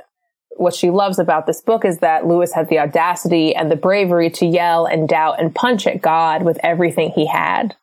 what 0.56 0.74
she 0.74 0.90
loves 0.90 1.18
about 1.18 1.46
this 1.46 1.60
book 1.60 1.84
is 1.84 1.98
that 1.98 2.26
Lewis 2.26 2.52
had 2.52 2.68
the 2.68 2.78
audacity 2.78 3.54
and 3.54 3.70
the 3.70 3.76
bravery 3.76 4.30
to 4.30 4.46
yell 4.46 4.86
and 4.86 5.08
doubt 5.08 5.40
and 5.40 5.54
punch 5.54 5.86
at 5.86 6.00
God 6.00 6.42
with 6.42 6.58
everything 6.62 7.10
he 7.10 7.26
had. 7.26 7.76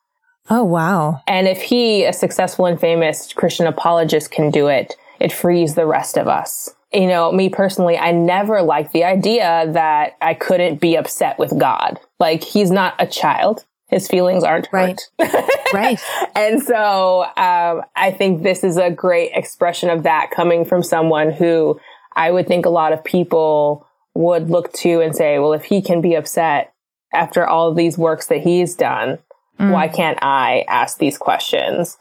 Oh, 0.50 0.64
wow. 0.64 1.22
And 1.28 1.48
if 1.48 1.62
he, 1.62 2.06
a 2.06 2.14
successful 2.14 2.66
and 2.66 2.80
famous 2.80 3.34
Christian 3.34 3.68
apologist, 3.68 4.32
can 4.32 4.52
do 4.52 4.68
it, 4.68 4.96
it 5.20 5.32
frees 5.32 5.76
the 5.76 5.86
rest 5.86 6.18
of 6.18 6.28
us. 6.28 6.70
You 6.94 7.08
know, 7.08 7.32
me 7.32 7.48
personally, 7.50 7.98
I 7.98 8.12
never 8.12 8.62
liked 8.62 8.92
the 8.92 9.06
idea 9.06 9.70
that 9.72 10.18
I 10.22 10.34
couldn't 10.34 10.82
be 10.82 10.96
upset 10.96 11.40
with 11.40 11.58
God. 11.58 12.00
Like, 12.20 12.44
he's 12.44 12.72
not 12.72 12.96
a 13.00 13.08
child. 13.08 13.66
His 13.92 14.08
feelings 14.08 14.44
aren't 14.44 14.70
right. 14.72 15.00
right. 15.74 16.00
And 16.36 16.64
so, 16.64 17.24
um, 17.24 17.84
I 17.96 18.16
think 18.18 18.42
this 18.42 18.64
is 18.64 18.78
a 18.78 18.90
great 18.90 19.32
expression 19.34 19.90
of 19.90 20.04
that 20.04 20.32
coming 20.34 20.66
from 20.66 20.82
someone 20.82 21.32
who 21.32 21.80
I 22.16 22.32
would 22.32 22.48
think 22.48 22.66
a 22.66 22.70
lot 22.70 22.94
of 22.94 23.04
people 23.04 23.86
would 24.14 24.50
look 24.50 24.74
to 24.74 25.02
and 25.02 25.16
say, 25.16 25.38
well, 25.40 25.54
if 25.54 25.66
he 25.66 25.82
can 25.82 26.02
be 26.02 26.16
upset 26.16 26.74
after 27.14 27.46
all 27.46 27.70
of 27.70 27.76
these 27.76 27.98
works 27.98 28.28
that 28.28 28.40
he's 28.42 28.76
done, 28.76 29.20
Mm. 29.62 29.72
Why 29.72 29.88
can't 29.88 30.18
I 30.22 30.66
ask 30.68 30.98
these 30.98 31.18
questions? 31.20 31.98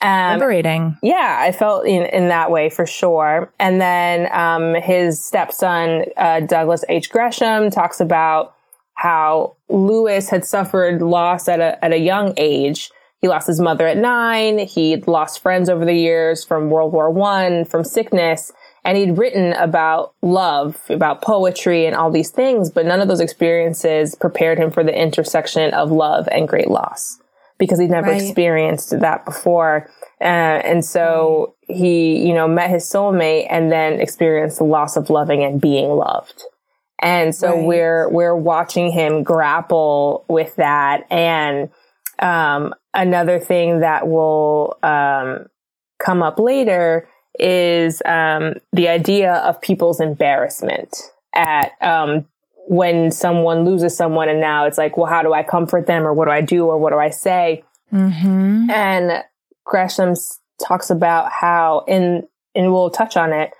Um, 0.00 0.32
Liberating. 0.38 0.96
Yeah, 1.02 1.38
I 1.40 1.52
felt 1.52 1.86
in, 1.86 2.06
in 2.06 2.28
that 2.28 2.50
way 2.50 2.70
for 2.70 2.86
sure. 2.86 3.52
And 3.58 3.80
then 3.80 4.28
um, 4.32 4.74
his 4.82 5.22
stepson, 5.22 6.06
uh, 6.16 6.40
Douglas 6.40 6.84
H. 6.88 7.10
Gresham, 7.10 7.70
talks 7.70 8.00
about 8.00 8.54
how 8.94 9.56
Lewis 9.68 10.28
had 10.28 10.44
suffered 10.44 11.02
loss 11.02 11.48
at 11.48 11.60
a, 11.60 11.82
at 11.84 11.92
a 11.92 11.98
young 11.98 12.34
age. 12.36 12.90
He 13.20 13.28
lost 13.28 13.46
his 13.46 13.60
mother 13.60 13.86
at 13.86 13.96
nine. 13.96 14.58
He'd 14.58 15.06
lost 15.06 15.40
friends 15.40 15.68
over 15.68 15.84
the 15.84 15.94
years 15.94 16.44
from 16.44 16.70
World 16.70 16.92
War 16.92 17.10
One, 17.10 17.64
from 17.64 17.84
sickness. 17.84 18.52
And 18.84 18.98
he'd 18.98 19.16
written 19.16 19.52
about 19.52 20.14
love, 20.22 20.80
about 20.88 21.22
poetry 21.22 21.86
and 21.86 21.94
all 21.94 22.10
these 22.10 22.30
things, 22.30 22.68
but 22.68 22.84
none 22.84 23.00
of 23.00 23.06
those 23.06 23.20
experiences 23.20 24.16
prepared 24.16 24.58
him 24.58 24.72
for 24.72 24.82
the 24.82 24.96
intersection 24.96 25.72
of 25.72 25.92
love 25.92 26.28
and 26.32 26.48
great 26.48 26.68
loss 26.68 27.18
because 27.58 27.78
he'd 27.78 27.90
never 27.90 28.10
right. 28.10 28.20
experienced 28.20 28.90
that 28.98 29.24
before. 29.24 29.88
Uh, 30.20 30.24
and 30.64 30.84
so 30.84 31.54
he, 31.68 32.26
you 32.26 32.34
know, 32.34 32.48
met 32.48 32.70
his 32.70 32.84
soulmate 32.84 33.46
and 33.48 33.70
then 33.70 34.00
experienced 34.00 34.58
the 34.58 34.64
loss 34.64 34.96
of 34.96 35.10
loving 35.10 35.44
and 35.44 35.60
being 35.60 35.90
loved. 35.90 36.42
And 37.02 37.34
so 37.34 37.48
right. 37.48 37.64
we're, 37.64 38.08
we're 38.08 38.36
watching 38.36 38.92
him 38.92 39.24
grapple 39.24 40.24
with 40.28 40.56
that. 40.56 41.04
And, 41.10 41.68
um, 42.20 42.74
another 42.94 43.40
thing 43.40 43.80
that 43.80 44.06
will, 44.08 44.78
um, 44.82 45.46
come 45.98 46.22
up 46.22 46.38
later 46.38 47.08
is, 47.38 48.00
um, 48.04 48.54
the 48.72 48.88
idea 48.88 49.34
of 49.34 49.60
people's 49.60 50.00
embarrassment 50.00 50.96
at, 51.34 51.72
um, 51.80 52.26
when 52.68 53.10
someone 53.10 53.64
loses 53.64 53.96
someone 53.96 54.28
and 54.28 54.40
now 54.40 54.66
it's 54.66 54.78
like, 54.78 54.96
well, 54.96 55.06
how 55.06 55.22
do 55.22 55.32
I 55.32 55.42
comfort 55.42 55.86
them 55.86 56.06
or 56.06 56.12
what 56.12 56.26
do 56.26 56.30
I 56.30 56.40
do 56.40 56.66
or 56.66 56.78
what 56.78 56.90
do 56.90 56.98
I 56.98 57.10
say? 57.10 57.64
Mm-hmm. 57.92 58.70
And 58.70 59.24
Gresham 59.64 60.14
talks 60.64 60.88
about 60.88 61.32
how 61.32 61.84
in, 61.88 62.28
and 62.54 62.72
we'll 62.72 62.90
touch 62.90 63.16
on 63.16 63.32
it, 63.32 63.52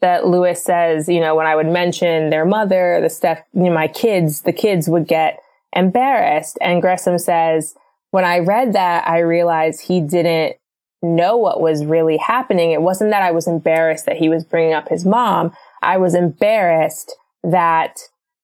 that 0.00 0.26
Lewis 0.26 0.62
says, 0.62 1.08
you 1.08 1.20
know, 1.20 1.34
when 1.34 1.46
I 1.46 1.56
would 1.56 1.66
mention 1.66 2.30
their 2.30 2.44
mother, 2.44 3.00
the 3.00 3.10
stuff, 3.10 3.38
you 3.52 3.64
know, 3.64 3.72
my 3.72 3.88
kids, 3.88 4.42
the 4.42 4.52
kids 4.52 4.88
would 4.88 5.06
get 5.06 5.38
embarrassed. 5.74 6.58
And 6.60 6.80
Gresham 6.80 7.18
says, 7.18 7.74
when 8.10 8.24
I 8.24 8.38
read 8.38 8.72
that, 8.72 9.06
I 9.06 9.18
realized 9.20 9.82
he 9.82 10.00
didn't 10.00 10.56
know 11.02 11.36
what 11.36 11.60
was 11.60 11.84
really 11.84 12.16
happening. 12.16 12.72
It 12.72 12.82
wasn't 12.82 13.10
that 13.10 13.22
I 13.22 13.30
was 13.30 13.46
embarrassed 13.46 14.06
that 14.06 14.16
he 14.16 14.28
was 14.28 14.44
bringing 14.44 14.74
up 14.74 14.88
his 14.88 15.04
mom. 15.04 15.52
I 15.82 15.98
was 15.98 16.14
embarrassed 16.14 17.14
that 17.42 17.98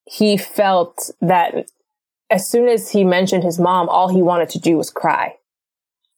he 0.05 0.37
felt 0.37 1.11
that 1.21 1.69
as 2.31 2.49
soon 2.49 2.69
as 2.69 2.91
he 2.91 3.05
mentioned 3.05 3.45
his 3.45 3.59
mom, 3.59 3.89
all 3.89 4.09
he 4.09 4.23
wanted 4.23 4.49
to 4.51 4.59
do 4.59 4.77
was 4.77 4.91
cry. 4.91 5.37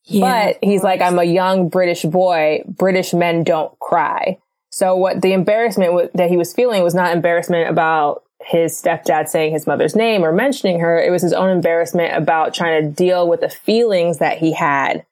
Yeah, 0.04 0.52
but 0.52 0.58
he's 0.62 0.82
like, 0.82 1.00
I'm 1.00 1.18
a 1.18 1.24
young 1.24 1.68
British 1.68 2.02
boy. 2.02 2.62
British 2.66 3.12
men 3.12 3.44
don't 3.44 3.78
cry. 3.78 4.38
So 4.78 4.94
what 4.94 5.22
the 5.22 5.32
embarrassment 5.32 5.90
w- 5.90 6.10
that 6.14 6.30
he 6.30 6.36
was 6.36 6.54
feeling 6.54 6.84
was 6.84 6.94
not 6.94 7.12
embarrassment 7.12 7.68
about 7.68 8.22
his 8.40 8.80
stepdad 8.80 9.26
saying 9.26 9.52
his 9.52 9.66
mother's 9.66 9.96
name 9.96 10.24
or 10.24 10.30
mentioning 10.30 10.78
her. 10.78 11.02
It 11.02 11.10
was 11.10 11.20
his 11.20 11.32
own 11.32 11.50
embarrassment 11.50 12.16
about 12.16 12.54
trying 12.54 12.84
to 12.84 12.88
deal 12.88 13.26
with 13.26 13.40
the 13.40 13.48
feelings 13.48 14.18
that 14.18 14.38
he 14.38 14.52
had 14.52 15.04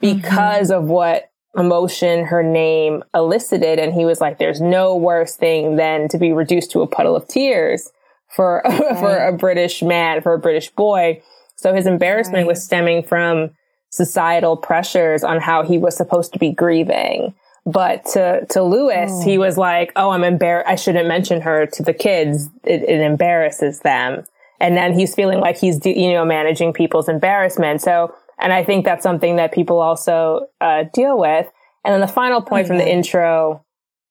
because 0.00 0.70
mm-hmm. 0.70 0.82
of 0.82 0.88
what 0.88 1.30
emotion 1.54 2.24
her 2.24 2.42
name 2.42 3.04
elicited. 3.14 3.78
And 3.78 3.92
he 3.92 4.06
was 4.06 4.22
like, 4.22 4.38
there's 4.38 4.62
no 4.62 4.96
worse 4.96 5.36
thing 5.36 5.76
than 5.76 6.08
to 6.08 6.16
be 6.16 6.32
reduced 6.32 6.70
to 6.70 6.80
a 6.80 6.86
puddle 6.86 7.14
of 7.14 7.28
tears 7.28 7.92
for 8.34 8.62
right. 8.64 8.98
for 8.98 9.18
a 9.18 9.36
British 9.36 9.82
man, 9.82 10.22
for 10.22 10.32
a 10.32 10.38
British 10.38 10.70
boy. 10.70 11.20
So 11.56 11.74
his 11.74 11.86
embarrassment 11.86 12.46
right. 12.46 12.46
was 12.46 12.64
stemming 12.64 13.02
from 13.02 13.50
societal 13.90 14.56
pressures 14.56 15.22
on 15.22 15.40
how 15.40 15.62
he 15.62 15.76
was 15.76 15.94
supposed 15.94 16.32
to 16.32 16.38
be 16.38 16.52
grieving. 16.52 17.34
But 17.66 18.04
to, 18.12 18.46
to 18.50 18.62
Lewis, 18.62 19.10
oh. 19.12 19.24
he 19.24 19.38
was 19.38 19.58
like, 19.58 19.92
Oh, 19.96 20.10
I'm 20.10 20.24
embarrassed. 20.24 20.68
I 20.68 20.76
shouldn't 20.76 21.08
mention 21.08 21.40
her 21.42 21.66
to 21.66 21.82
the 21.82 21.94
kids. 21.94 22.48
It, 22.64 22.82
it, 22.82 23.00
embarrasses 23.00 23.80
them. 23.80 24.24
And 24.60 24.76
then 24.76 24.92
he's 24.92 25.14
feeling 25.14 25.40
like 25.40 25.58
he's, 25.58 25.84
you 25.84 26.12
know, 26.12 26.24
managing 26.24 26.72
people's 26.72 27.08
embarrassment. 27.08 27.80
So, 27.80 28.14
and 28.38 28.52
I 28.52 28.64
think 28.64 28.84
that's 28.84 29.02
something 29.02 29.36
that 29.36 29.52
people 29.52 29.78
also, 29.78 30.48
uh, 30.60 30.84
deal 30.94 31.18
with. 31.18 31.46
And 31.84 31.94
then 31.94 32.00
the 32.00 32.08
final 32.08 32.42
point 32.42 32.66
from 32.66 32.76
the 32.76 32.90
intro 32.90 33.64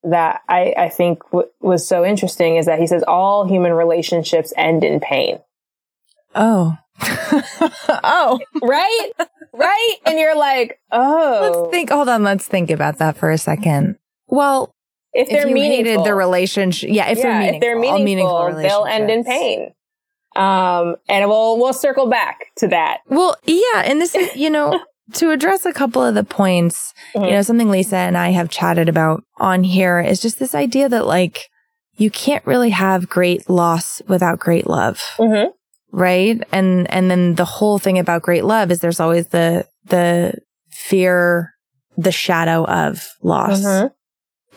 that 0.04 0.42
I, 0.48 0.74
I 0.78 0.90
think 0.90 1.24
w- 1.32 1.50
was 1.60 1.88
so 1.88 2.06
interesting 2.06 2.56
is 2.56 2.66
that 2.66 2.80
he 2.80 2.88
says 2.88 3.04
all 3.08 3.48
human 3.48 3.74
relationships 3.74 4.54
end 4.58 4.84
in 4.84 5.00
pain. 5.00 5.40
Oh. 6.34 6.78
oh. 8.04 8.40
Right? 8.62 9.12
Right? 9.54 9.96
And 10.06 10.20
you're 10.20 10.38
like, 10.38 10.80
oh. 10.92 11.40
Let's 11.42 11.72
think, 11.72 11.90
hold 11.90 12.10
on, 12.10 12.24
let's 12.24 12.48
think 12.48 12.70
about 12.70 12.98
that 13.00 13.18
for 13.18 13.32
a 13.32 13.38
second. 13.38 13.98
Well, 14.28 14.74
if 15.14 15.30
they're 15.30 15.48
if 15.48 15.56
hated 15.56 16.04
the 16.04 16.14
relationship, 16.14 16.90
yeah, 16.92 17.10
if 17.10 17.18
yeah, 17.18 17.24
they're 17.24 17.40
meaningful, 17.40 17.56
if 17.56 17.62
they're 17.62 17.80
meaningful, 17.80 18.44
meaningful 18.48 18.62
they'll 18.62 18.86
end 18.86 19.10
in 19.10 19.24
pain. 19.24 19.74
Um, 20.36 20.96
and 21.08 21.28
we'll, 21.28 21.58
we'll 21.58 21.74
circle 21.74 22.08
back 22.08 22.46
to 22.58 22.68
that. 22.68 23.00
Well, 23.08 23.36
yeah. 23.46 23.84
And 23.84 24.00
this 24.00 24.14
is, 24.14 24.36
you 24.36 24.50
know, 24.50 24.80
to 25.14 25.32
address 25.32 25.66
a 25.66 25.74
couple 25.74 26.04
of 26.04 26.16
the 26.16 26.24
points, 26.24 26.94
mm-hmm. 27.16 27.26
you 27.26 27.32
know, 27.32 27.42
something 27.42 27.70
Lisa 27.70 27.98
and 27.98 28.18
I 28.18 28.30
have 28.30 28.50
chatted 28.50 28.88
about 28.90 29.24
on 29.38 29.64
here 29.64 30.00
is 30.00 30.22
just 30.22 30.40
this 30.40 30.54
idea 30.54 30.88
that 30.90 31.08
like 31.08 31.50
you 31.98 32.10
can't 32.10 32.46
really 32.46 32.70
have 32.70 33.10
great 33.10 33.50
loss 33.50 34.02
without 34.08 34.40
great 34.40 34.68
love. 34.68 35.02
Mm-hmm. 35.18 35.50
Right. 35.92 36.42
And, 36.52 36.90
and 36.92 37.10
then 37.10 37.36
the 37.36 37.46
whole 37.46 37.80
thing 37.80 37.98
about 37.98 38.22
great 38.22 38.46
love 38.46 38.72
is 38.72 38.80
there's 38.80 39.00
always 39.00 39.28
the, 39.28 39.68
the 39.86 40.36
fear, 40.70 41.54
the 41.98 42.12
shadow 42.12 42.66
of 42.66 43.08
loss. 43.22 43.62
Mm-hmm. 43.62 43.88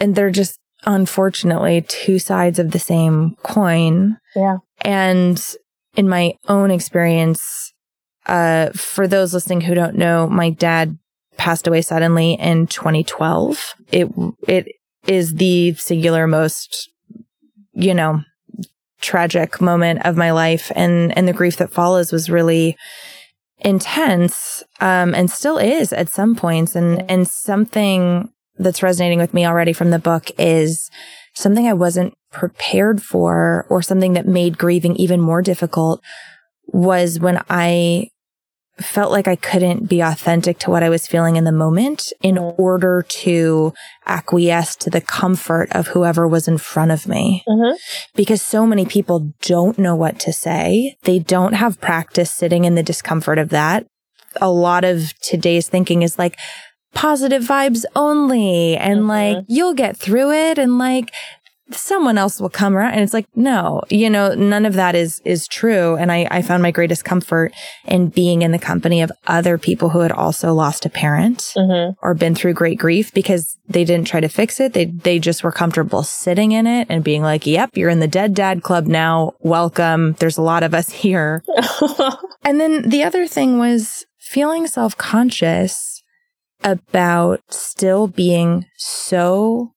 And 0.00 0.14
they're 0.14 0.30
just 0.30 0.58
unfortunately 0.84 1.82
two 1.82 2.18
sides 2.18 2.58
of 2.58 2.72
the 2.72 2.78
same 2.78 3.36
coin. 3.42 4.18
Yeah. 4.34 4.58
And 4.82 5.42
in 5.96 6.08
my 6.08 6.34
own 6.48 6.70
experience, 6.70 7.72
uh, 8.26 8.70
for 8.70 9.06
those 9.06 9.34
listening 9.34 9.62
who 9.62 9.74
don't 9.74 9.96
know, 9.96 10.28
my 10.28 10.50
dad 10.50 10.98
passed 11.36 11.66
away 11.66 11.82
suddenly 11.82 12.34
in 12.34 12.66
2012. 12.66 13.74
It, 13.90 14.08
it 14.46 14.68
is 15.06 15.34
the 15.34 15.74
singular 15.74 16.26
most, 16.26 16.90
you 17.72 17.94
know, 17.94 18.22
tragic 19.02 19.60
moment 19.60 20.04
of 20.06 20.16
my 20.16 20.30
life. 20.30 20.72
And, 20.74 21.16
and 21.16 21.28
the 21.28 21.32
grief 21.32 21.56
that 21.58 21.72
follows 21.72 22.12
was 22.12 22.30
really 22.30 22.76
intense, 23.58 24.64
um, 24.80 25.14
and 25.14 25.30
still 25.30 25.58
is 25.58 25.92
at 25.92 26.08
some 26.08 26.34
points. 26.34 26.74
And, 26.74 27.08
and 27.10 27.28
something 27.28 28.32
that's 28.56 28.82
resonating 28.82 29.18
with 29.18 29.34
me 29.34 29.46
already 29.46 29.72
from 29.72 29.90
the 29.90 29.98
book 29.98 30.30
is 30.38 30.90
something 31.34 31.66
I 31.66 31.72
wasn't 31.72 32.14
prepared 32.30 33.02
for 33.02 33.66
or 33.68 33.82
something 33.82 34.14
that 34.14 34.26
made 34.26 34.58
grieving 34.58 34.96
even 34.96 35.20
more 35.20 35.42
difficult 35.42 36.02
was 36.66 37.20
when 37.20 37.42
I 37.50 38.11
felt 38.80 39.12
like 39.12 39.28
I 39.28 39.36
couldn't 39.36 39.88
be 39.88 40.00
authentic 40.00 40.58
to 40.60 40.70
what 40.70 40.82
I 40.82 40.88
was 40.88 41.06
feeling 41.06 41.36
in 41.36 41.44
the 41.44 41.52
moment 41.52 42.12
in 42.22 42.38
order 42.38 43.04
to 43.08 43.72
acquiesce 44.06 44.76
to 44.76 44.90
the 44.90 45.00
comfort 45.00 45.68
of 45.72 45.88
whoever 45.88 46.26
was 46.26 46.48
in 46.48 46.58
front 46.58 46.90
of 46.90 47.06
me. 47.06 47.44
Mm-hmm. 47.46 47.76
Because 48.14 48.42
so 48.42 48.66
many 48.66 48.86
people 48.86 49.32
don't 49.42 49.78
know 49.78 49.94
what 49.94 50.18
to 50.20 50.32
say. 50.32 50.96
They 51.02 51.18
don't 51.18 51.54
have 51.54 51.80
practice 51.80 52.30
sitting 52.30 52.64
in 52.64 52.74
the 52.74 52.82
discomfort 52.82 53.38
of 53.38 53.50
that. 53.50 53.86
A 54.40 54.50
lot 54.50 54.84
of 54.84 55.12
today's 55.20 55.68
thinking 55.68 56.02
is 56.02 56.18
like, 56.18 56.38
positive 56.94 57.42
vibes 57.42 57.84
only 57.96 58.76
and 58.76 59.00
mm-hmm. 59.00 59.08
like 59.08 59.44
you'll 59.48 59.72
get 59.72 59.96
through 59.96 60.30
it 60.30 60.58
and 60.58 60.76
like 60.76 61.10
someone 61.74 62.18
else 62.18 62.40
will 62.40 62.50
come 62.50 62.76
around. 62.76 62.92
And 62.92 63.02
it's 63.02 63.14
like, 63.14 63.26
no, 63.34 63.82
you 63.90 64.08
know, 64.08 64.34
none 64.34 64.66
of 64.66 64.74
that 64.74 64.94
is, 64.94 65.20
is 65.24 65.46
true. 65.46 65.96
And 65.96 66.10
I, 66.10 66.26
I 66.30 66.42
found 66.42 66.62
my 66.62 66.70
greatest 66.70 67.04
comfort 67.04 67.52
in 67.86 68.08
being 68.08 68.42
in 68.42 68.52
the 68.52 68.58
company 68.58 69.02
of 69.02 69.12
other 69.26 69.58
people 69.58 69.90
who 69.90 70.00
had 70.00 70.12
also 70.12 70.52
lost 70.52 70.86
a 70.86 70.90
parent 70.90 71.52
mm-hmm. 71.56 71.92
or 72.02 72.14
been 72.14 72.34
through 72.34 72.54
great 72.54 72.78
grief 72.78 73.12
because 73.12 73.58
they 73.68 73.84
didn't 73.84 74.06
try 74.06 74.20
to 74.20 74.28
fix 74.28 74.60
it. 74.60 74.72
They, 74.72 74.86
they 74.86 75.18
just 75.18 75.44
were 75.44 75.52
comfortable 75.52 76.02
sitting 76.02 76.52
in 76.52 76.66
it 76.66 76.86
and 76.90 77.04
being 77.04 77.22
like, 77.22 77.46
yep, 77.46 77.70
you're 77.74 77.90
in 77.90 78.00
the 78.00 78.08
dead 78.08 78.34
dad 78.34 78.62
club 78.62 78.86
now. 78.86 79.32
Welcome. 79.40 80.12
There's 80.14 80.38
a 80.38 80.42
lot 80.42 80.62
of 80.62 80.74
us 80.74 80.90
here. 80.90 81.42
and 82.44 82.60
then 82.60 82.88
the 82.88 83.04
other 83.04 83.26
thing 83.26 83.58
was 83.58 84.06
feeling 84.18 84.66
self 84.66 84.96
conscious 84.96 86.02
about 86.64 87.40
still 87.50 88.06
being 88.06 88.66
so 88.76 89.72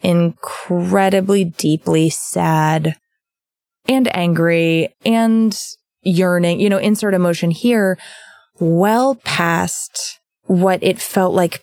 incredibly 0.00 1.44
deeply 1.44 2.10
sad 2.10 2.96
and 3.86 4.14
angry 4.16 4.94
and 5.04 5.58
yearning, 6.02 6.60
you 6.60 6.68
know, 6.68 6.78
insert 6.78 7.14
emotion 7.14 7.50
here, 7.50 7.98
well 8.58 9.14
past 9.16 10.20
what 10.44 10.82
it 10.82 11.00
felt 11.00 11.34
like 11.34 11.62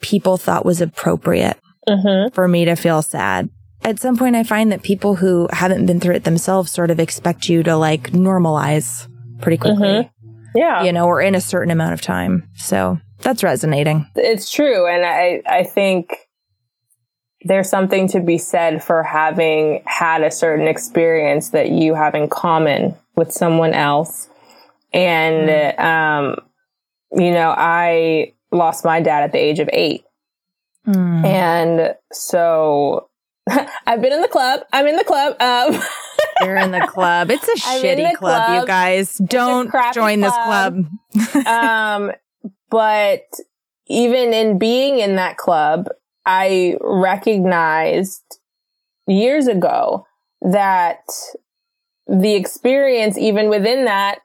people 0.00 0.36
thought 0.36 0.64
was 0.64 0.80
appropriate 0.80 1.58
mm-hmm. 1.88 2.34
for 2.34 2.48
me 2.48 2.64
to 2.64 2.74
feel 2.74 3.02
sad. 3.02 3.48
At 3.82 4.00
some 4.00 4.16
point, 4.16 4.34
I 4.34 4.44
find 4.44 4.72
that 4.72 4.82
people 4.82 5.16
who 5.16 5.48
haven't 5.52 5.86
been 5.86 6.00
through 6.00 6.14
it 6.14 6.24
themselves 6.24 6.72
sort 6.72 6.90
of 6.90 6.98
expect 6.98 7.48
you 7.48 7.62
to 7.64 7.76
like 7.76 8.12
normalize 8.12 9.08
pretty 9.40 9.58
quickly. 9.58 9.88
Mm-hmm. 9.88 10.58
Yeah. 10.58 10.84
You 10.84 10.92
know, 10.92 11.06
or 11.06 11.20
in 11.20 11.34
a 11.34 11.40
certain 11.40 11.70
amount 11.70 11.92
of 11.92 12.00
time. 12.00 12.48
So 12.54 12.98
that's 13.20 13.42
resonating. 13.42 14.06
It's 14.14 14.50
true. 14.50 14.86
And 14.86 15.04
I, 15.04 15.42
I 15.46 15.64
think 15.64 16.14
there's 17.44 17.68
something 17.68 18.08
to 18.08 18.20
be 18.20 18.38
said 18.38 18.82
for 18.82 19.02
having 19.02 19.82
had 19.86 20.22
a 20.22 20.30
certain 20.30 20.66
experience 20.66 21.50
that 21.50 21.70
you 21.70 21.94
have 21.94 22.14
in 22.14 22.28
common 22.28 22.96
with 23.16 23.32
someone 23.32 23.74
else. 23.74 24.28
And, 24.92 25.48
mm. 25.48 25.78
um, 25.80 26.36
you 27.12 27.32
know, 27.32 27.54
I 27.56 28.32
lost 28.50 28.84
my 28.84 29.00
dad 29.00 29.24
at 29.24 29.32
the 29.32 29.38
age 29.38 29.58
of 29.60 29.68
eight. 29.72 30.04
Mm. 30.86 31.24
And 31.24 31.94
so 32.12 33.08
I've 33.86 34.00
been 34.00 34.12
in 34.12 34.22
the 34.22 34.28
club. 34.28 34.60
I'm 34.72 34.86
in 34.86 34.96
the 34.96 35.04
club. 35.04 35.36
Um, 35.40 35.80
You're 36.40 36.56
in 36.56 36.72
the 36.72 36.86
club. 36.86 37.30
It's 37.30 37.48
a 37.48 37.54
shitty 37.56 38.14
club, 38.14 38.46
club, 38.46 38.60
you 38.60 38.66
guys. 38.66 39.14
Don't 39.16 39.70
join 39.92 40.20
club. 40.20 40.86
this 41.12 41.32
club. 41.32 41.46
um, 41.46 42.12
but 42.70 43.24
even 43.86 44.32
in 44.32 44.58
being 44.58 44.98
in 44.98 45.16
that 45.16 45.36
club, 45.36 45.88
I 46.26 46.76
recognized 46.80 48.38
years 49.06 49.46
ago 49.46 50.06
that 50.40 51.04
the 52.06 52.34
experience, 52.34 53.18
even 53.18 53.48
within 53.48 53.84
that, 53.86 54.20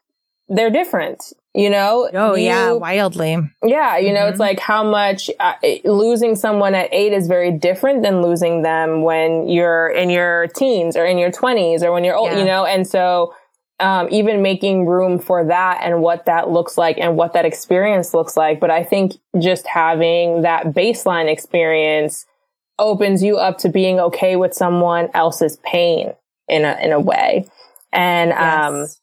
they're 0.48 0.70
different. 0.70 1.24
You 1.56 1.70
know? 1.70 2.10
Oh, 2.14 2.36
you, 2.36 2.46
yeah, 2.46 2.72
wildly. 2.72 3.38
Yeah, 3.64 3.98
you 3.98 4.14
know, 4.14 4.22
mm-hmm. 4.22 4.30
it's 4.30 4.40
like 4.40 4.60
how 4.60 4.84
much 4.84 5.32
uh, 5.40 5.56
losing 5.84 6.36
someone 6.36 6.76
at 6.76 6.94
eight 6.94 7.12
is 7.12 7.28
very 7.28 7.52
different 7.52 8.04
than 8.04 8.22
losing 8.22 8.62
them 8.62 9.02
when 9.02 9.50
you're 9.50 9.90
in 9.90 10.10
your 10.12 10.48
teens 10.56 10.96
or 10.96 11.06
in 11.06 11.18
your 11.18 11.32
20s 11.32 11.82
or 11.82 11.92
when 11.92 12.04
you're 12.04 12.16
old, 12.16 12.32
yeah. 12.32 12.40
you 12.40 12.46
know? 12.46 12.66
And 12.66 12.88
so, 12.88 13.34
um, 13.80 14.08
even 14.12 14.42
making 14.42 14.86
room 14.86 15.20
for 15.20 15.46
that 15.46 15.80
and 15.82 16.02
what 16.02 16.26
that 16.26 16.50
looks 16.50 16.78
like 16.78 16.98
and 16.98 17.16
what 17.16 17.34
that 17.34 17.46
experience 17.46 18.14
looks 18.14 18.36
like. 18.36 18.60
But 18.60 18.72
I 18.72 18.84
think 18.84 19.14
just 19.40 19.68
having 19.68 20.42
that 20.42 20.68
baseline 20.68 21.32
experience 21.32 22.26
opens 22.78 23.24
you 23.24 23.38
up 23.38 23.58
to 23.60 23.70
being 23.70 24.00
okay 24.00 24.36
with 24.36 24.54
someone 24.54 25.10
else's 25.14 25.58
pain 25.64 26.14
in 26.48 26.66
a, 26.66 26.78
in 26.82 26.92
a 26.92 27.00
way. 27.00 27.46
And, 27.92 28.32
um, 28.34 28.82
yes. 28.82 29.00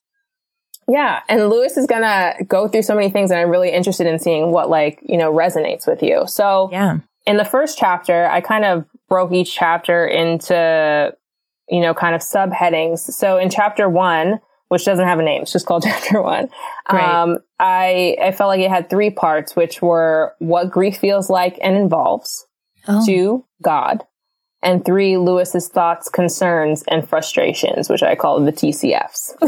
um, 0.89 0.95
yeah. 0.95 1.21
And 1.29 1.49
Lewis 1.49 1.77
is 1.77 1.87
going 1.87 2.03
to 2.03 2.45
go 2.45 2.69
through 2.69 2.83
so 2.83 2.95
many 2.95 3.11
things 3.11 3.31
and 3.31 3.41
I'm 3.41 3.51
really 3.51 3.73
interested 3.73 4.07
in 4.07 4.19
seeing 4.19 4.53
what 4.53 4.71
like, 4.71 5.01
you 5.03 5.17
know, 5.17 5.33
resonates 5.33 5.87
with 5.87 6.03
you. 6.03 6.25
So 6.27 6.69
yeah. 6.71 6.99
in 7.27 7.39
the 7.39 7.45
first 7.45 7.79
chapter, 7.79 8.27
I 8.27 8.41
kind 8.41 8.65
of 8.65 8.85
broke 9.09 9.33
each 9.33 9.55
chapter 9.55 10.07
into, 10.07 11.15
you 11.69 11.81
know, 11.81 11.95
kind 11.95 12.15
of 12.15 12.21
subheadings. 12.21 12.99
So 12.99 13.39
in 13.39 13.51
chapter 13.51 13.89
one, 13.89 14.41
which 14.69 14.85
doesn't 14.85 15.07
have 15.07 15.19
a 15.19 15.23
name, 15.23 15.43
it's 15.43 15.53
just 15.53 15.67
called 15.67 15.83
chapter 15.87 16.23
one. 16.23 16.49
Um, 16.87 17.39
I, 17.59 18.17
I 18.23 18.33
felt 18.33 18.49
like 18.49 18.61
it 18.61 18.71
had 18.71 18.91
three 18.91 19.11
parts, 19.11 19.57
which 19.57 19.83
were 19.83 20.35
what 20.39 20.71
grief 20.71 20.99
feels 20.99 21.31
like 21.31 21.59
and 21.63 21.77
involves. 21.77 22.47
Oh. 22.89 23.05
Two, 23.05 23.45
God 23.63 24.05
and 24.67 24.85
three, 24.85 25.17
Lewis's 25.17 25.69
thoughts, 25.69 26.09
concerns, 26.09 26.83
and 26.89 27.09
frustrations, 27.09 27.89
which 27.89 28.03
I 28.03 28.17
call 28.17 28.41
the 28.41 28.53
TCFs. 28.53 29.37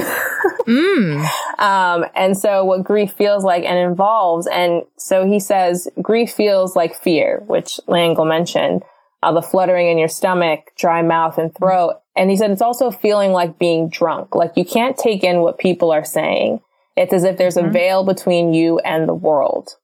mm. 0.68 1.58
um, 1.58 2.04
and 2.14 2.38
so 2.38 2.64
what 2.64 2.84
grief 2.84 3.12
feels 3.12 3.42
like 3.42 3.64
and 3.64 3.78
involves. 3.78 4.46
And 4.46 4.82
so 4.96 5.26
he 5.26 5.40
says 5.40 5.88
grief 6.00 6.32
feels 6.32 6.76
like 6.76 6.94
fear, 6.94 7.42
which 7.46 7.80
L'Engle 7.88 8.26
mentioned, 8.26 8.84
uh, 9.22 9.32
the 9.32 9.42
fluttering 9.42 9.88
in 9.88 9.98
your 9.98 10.08
stomach, 10.08 10.72
dry 10.76 11.02
mouth 11.02 11.38
and 11.38 11.54
throat. 11.54 12.00
And 12.16 12.30
he 12.30 12.36
said 12.36 12.50
it's 12.50 12.62
also 12.62 12.90
feeling 12.90 13.32
like 13.32 13.58
being 13.58 13.88
drunk. 13.88 14.34
Like 14.34 14.52
you 14.56 14.64
can't 14.64 14.96
take 14.96 15.24
in 15.24 15.40
what 15.40 15.58
people 15.58 15.90
are 15.90 16.04
saying. 16.04 16.60
It's 16.96 17.12
as 17.12 17.24
if 17.24 17.36
there's 17.36 17.56
mm-hmm. 17.56 17.68
a 17.68 17.72
veil 17.72 18.04
between 18.04 18.52
you 18.52 18.78
and 18.80 19.08
the 19.08 19.14
world. 19.14 19.76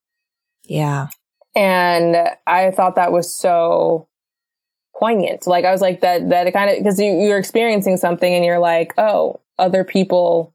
Yeah. 0.64 1.08
And 1.54 2.16
I 2.46 2.70
thought 2.72 2.96
that 2.96 3.12
was 3.12 3.36
so 3.36 4.08
poignant. 4.98 5.46
Like 5.46 5.64
I 5.64 5.70
was 5.70 5.80
like 5.80 6.00
that, 6.00 6.28
that 6.30 6.52
kind 6.52 6.70
of, 6.70 6.82
cause 6.84 6.98
you, 6.98 7.12
you're 7.20 7.38
experiencing 7.38 7.96
something 7.96 8.32
and 8.32 8.44
you're 8.44 8.58
like, 8.58 8.94
oh, 8.98 9.40
other 9.58 9.84
people 9.84 10.54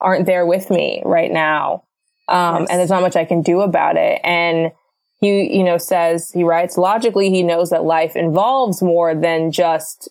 aren't 0.00 0.26
there 0.26 0.46
with 0.46 0.70
me 0.70 1.02
right 1.04 1.30
now. 1.30 1.84
Um, 2.28 2.62
yes. 2.62 2.70
and 2.70 2.78
there's 2.78 2.90
not 2.90 3.02
much 3.02 3.16
I 3.16 3.24
can 3.24 3.42
do 3.42 3.60
about 3.60 3.96
it. 3.96 4.20
And 4.24 4.72
he, 5.18 5.56
you 5.56 5.64
know, 5.64 5.78
says, 5.78 6.30
he 6.30 6.44
writes, 6.44 6.76
logically, 6.76 7.30
he 7.30 7.42
knows 7.42 7.70
that 7.70 7.84
life 7.84 8.16
involves 8.16 8.82
more 8.82 9.14
than 9.14 9.50
just 9.50 10.08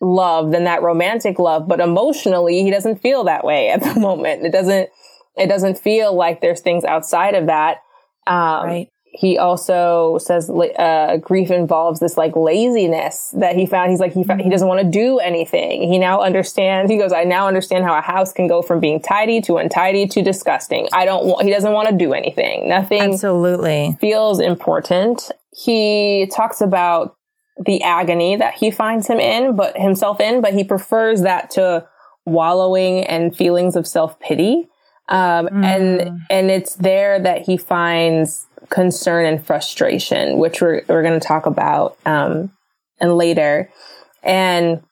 love, 0.00 0.52
than 0.52 0.64
that 0.64 0.82
romantic 0.82 1.38
love, 1.38 1.66
but 1.66 1.80
emotionally, 1.80 2.62
he 2.62 2.70
doesn't 2.70 3.00
feel 3.00 3.24
that 3.24 3.44
way 3.44 3.70
at 3.70 3.82
the 3.94 3.98
moment. 3.98 4.44
It 4.44 4.52
doesn't, 4.52 4.88
it 5.36 5.46
doesn't 5.48 5.78
feel 5.78 6.14
like 6.14 6.40
there's 6.40 6.60
things 6.60 6.84
outside 6.84 7.34
of 7.34 7.46
that. 7.46 7.78
Um, 8.26 8.66
right 8.66 8.88
he 9.16 9.38
also 9.38 10.18
says 10.18 10.50
uh, 10.50 11.16
grief 11.22 11.50
involves 11.50 12.00
this 12.00 12.18
like 12.18 12.36
laziness 12.36 13.32
that 13.38 13.56
he 13.56 13.64
found. 13.64 13.90
He's 13.90 14.00
like 14.00 14.12
he 14.12 14.22
found, 14.22 14.42
he 14.42 14.50
doesn't 14.50 14.68
want 14.68 14.80
to 14.80 14.90
do 14.90 15.18
anything. 15.18 15.90
He 15.90 15.98
now 15.98 16.20
understands. 16.20 16.90
He 16.90 16.98
goes, 16.98 17.14
I 17.14 17.24
now 17.24 17.48
understand 17.48 17.84
how 17.84 17.96
a 17.96 18.02
house 18.02 18.32
can 18.32 18.46
go 18.46 18.60
from 18.60 18.78
being 18.78 19.00
tidy 19.00 19.40
to 19.42 19.56
untidy 19.56 20.06
to 20.08 20.22
disgusting. 20.22 20.88
I 20.92 21.06
don't 21.06 21.24
want. 21.24 21.46
He 21.46 21.50
doesn't 21.50 21.72
want 21.72 21.88
to 21.88 21.96
do 21.96 22.12
anything. 22.12 22.68
Nothing. 22.68 23.00
Absolutely 23.00 23.96
feels 24.00 24.38
important. 24.38 25.30
He 25.50 26.30
talks 26.34 26.60
about 26.60 27.16
the 27.64 27.82
agony 27.82 28.36
that 28.36 28.54
he 28.54 28.70
finds 28.70 29.06
him 29.06 29.18
in, 29.18 29.56
but 29.56 29.78
himself 29.78 30.20
in, 30.20 30.42
but 30.42 30.52
he 30.52 30.62
prefers 30.62 31.22
that 31.22 31.50
to 31.52 31.88
wallowing 32.26 33.04
and 33.04 33.34
feelings 33.34 33.76
of 33.76 33.86
self 33.86 34.20
pity. 34.20 34.68
Um, 35.08 35.46
mm. 35.46 35.64
and, 35.64 36.20
and 36.28 36.50
it's 36.50 36.74
there 36.74 37.20
that 37.20 37.42
he 37.42 37.56
finds 37.56 38.46
concern 38.68 39.26
and 39.26 39.44
frustration, 39.44 40.38
which 40.38 40.60
we're, 40.60 40.82
we're 40.88 41.02
going 41.02 41.18
to 41.18 41.26
talk 41.26 41.46
about, 41.46 41.96
um, 42.06 42.50
and 43.00 43.16
later. 43.16 43.70
And 44.22 44.82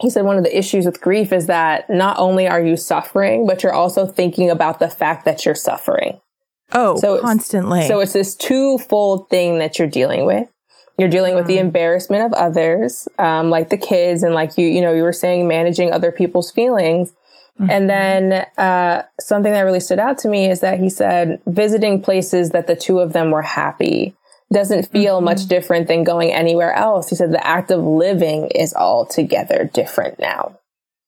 he 0.00 0.10
said 0.10 0.24
one 0.24 0.36
of 0.36 0.44
the 0.44 0.56
issues 0.56 0.86
with 0.86 1.00
grief 1.00 1.32
is 1.32 1.46
that 1.46 1.88
not 1.88 2.18
only 2.18 2.46
are 2.48 2.60
you 2.60 2.76
suffering, 2.76 3.46
but 3.46 3.62
you're 3.62 3.72
also 3.72 4.06
thinking 4.06 4.50
about 4.50 4.78
the 4.78 4.90
fact 4.90 5.24
that 5.24 5.46
you're 5.46 5.54
suffering. 5.54 6.20
Oh, 6.72 6.96
so 6.96 7.20
constantly. 7.20 7.86
So 7.86 8.00
it's 8.00 8.12
this 8.12 8.34
twofold 8.34 9.30
thing 9.30 9.58
that 9.58 9.78
you're 9.78 9.88
dealing 9.88 10.26
with. 10.26 10.48
You're 10.98 11.08
dealing 11.08 11.34
with 11.34 11.46
the 11.46 11.56
mm. 11.56 11.62
embarrassment 11.62 12.24
of 12.24 12.32
others, 12.34 13.08
um, 13.18 13.50
like 13.50 13.68
the 13.68 13.76
kids, 13.76 14.22
and 14.22 14.34
like 14.34 14.56
you, 14.56 14.66
you 14.66 14.80
know, 14.80 14.92
you 14.92 15.02
were 15.02 15.12
saying, 15.12 15.48
managing 15.48 15.92
other 15.92 16.12
people's 16.12 16.52
feelings. 16.52 17.12
Mm-hmm. 17.60 17.70
And 17.70 17.90
then 17.90 18.46
uh, 18.58 19.02
something 19.20 19.52
that 19.52 19.60
really 19.60 19.80
stood 19.80 20.00
out 20.00 20.18
to 20.18 20.28
me 20.28 20.50
is 20.50 20.60
that 20.60 20.80
he 20.80 20.90
said 20.90 21.40
visiting 21.46 22.02
places 22.02 22.50
that 22.50 22.66
the 22.66 22.74
two 22.74 22.98
of 22.98 23.12
them 23.12 23.30
were 23.30 23.42
happy 23.42 24.14
doesn't 24.52 24.90
feel 24.90 25.16
mm-hmm. 25.16 25.26
much 25.26 25.46
different 25.46 25.88
than 25.88 26.04
going 26.04 26.32
anywhere 26.32 26.72
else. 26.72 27.08
He 27.08 27.16
said 27.16 27.32
the 27.32 27.46
act 27.46 27.70
of 27.70 27.84
living 27.84 28.48
is 28.48 28.74
altogether 28.74 29.70
different 29.72 30.18
now. 30.18 30.58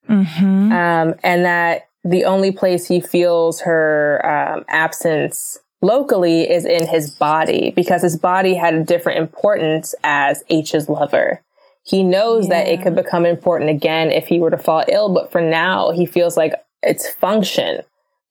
Mm-hmm. 0.09 0.73
Um, 0.73 1.15
and 1.23 1.45
that 1.45 1.89
the 2.05 2.25
only 2.25 2.53
place 2.53 2.87
he 2.87 3.01
feels 3.01 3.63
her 3.63 4.21
um, 4.25 4.65
absence 4.69 5.59
locally 5.83 6.49
is 6.49 6.65
in 6.65 6.87
his 6.87 7.11
body 7.11 7.73
because 7.75 8.03
his 8.03 8.17
body 8.17 8.55
had 8.55 8.75
a 8.75 8.85
different 8.85 9.19
importance 9.19 9.95
as 10.05 10.43
H's 10.49 10.89
lover. 10.89 11.43
He 11.87 12.03
knows 12.03 12.49
yeah. 12.49 12.65
that 12.65 12.69
it 12.69 12.83
could 12.83 12.97
become 12.97 13.25
important 13.25 13.71
again 13.71 14.11
if 14.11 14.27
he 14.27 14.41
were 14.41 14.51
to 14.51 14.59
fall 14.59 14.85
ill, 14.89 15.15
but 15.15 15.31
for 15.31 15.41
now, 15.41 15.93
he 15.93 16.05
feels 16.05 16.37
like 16.37 16.53
its 16.83 17.09
function 17.09 17.83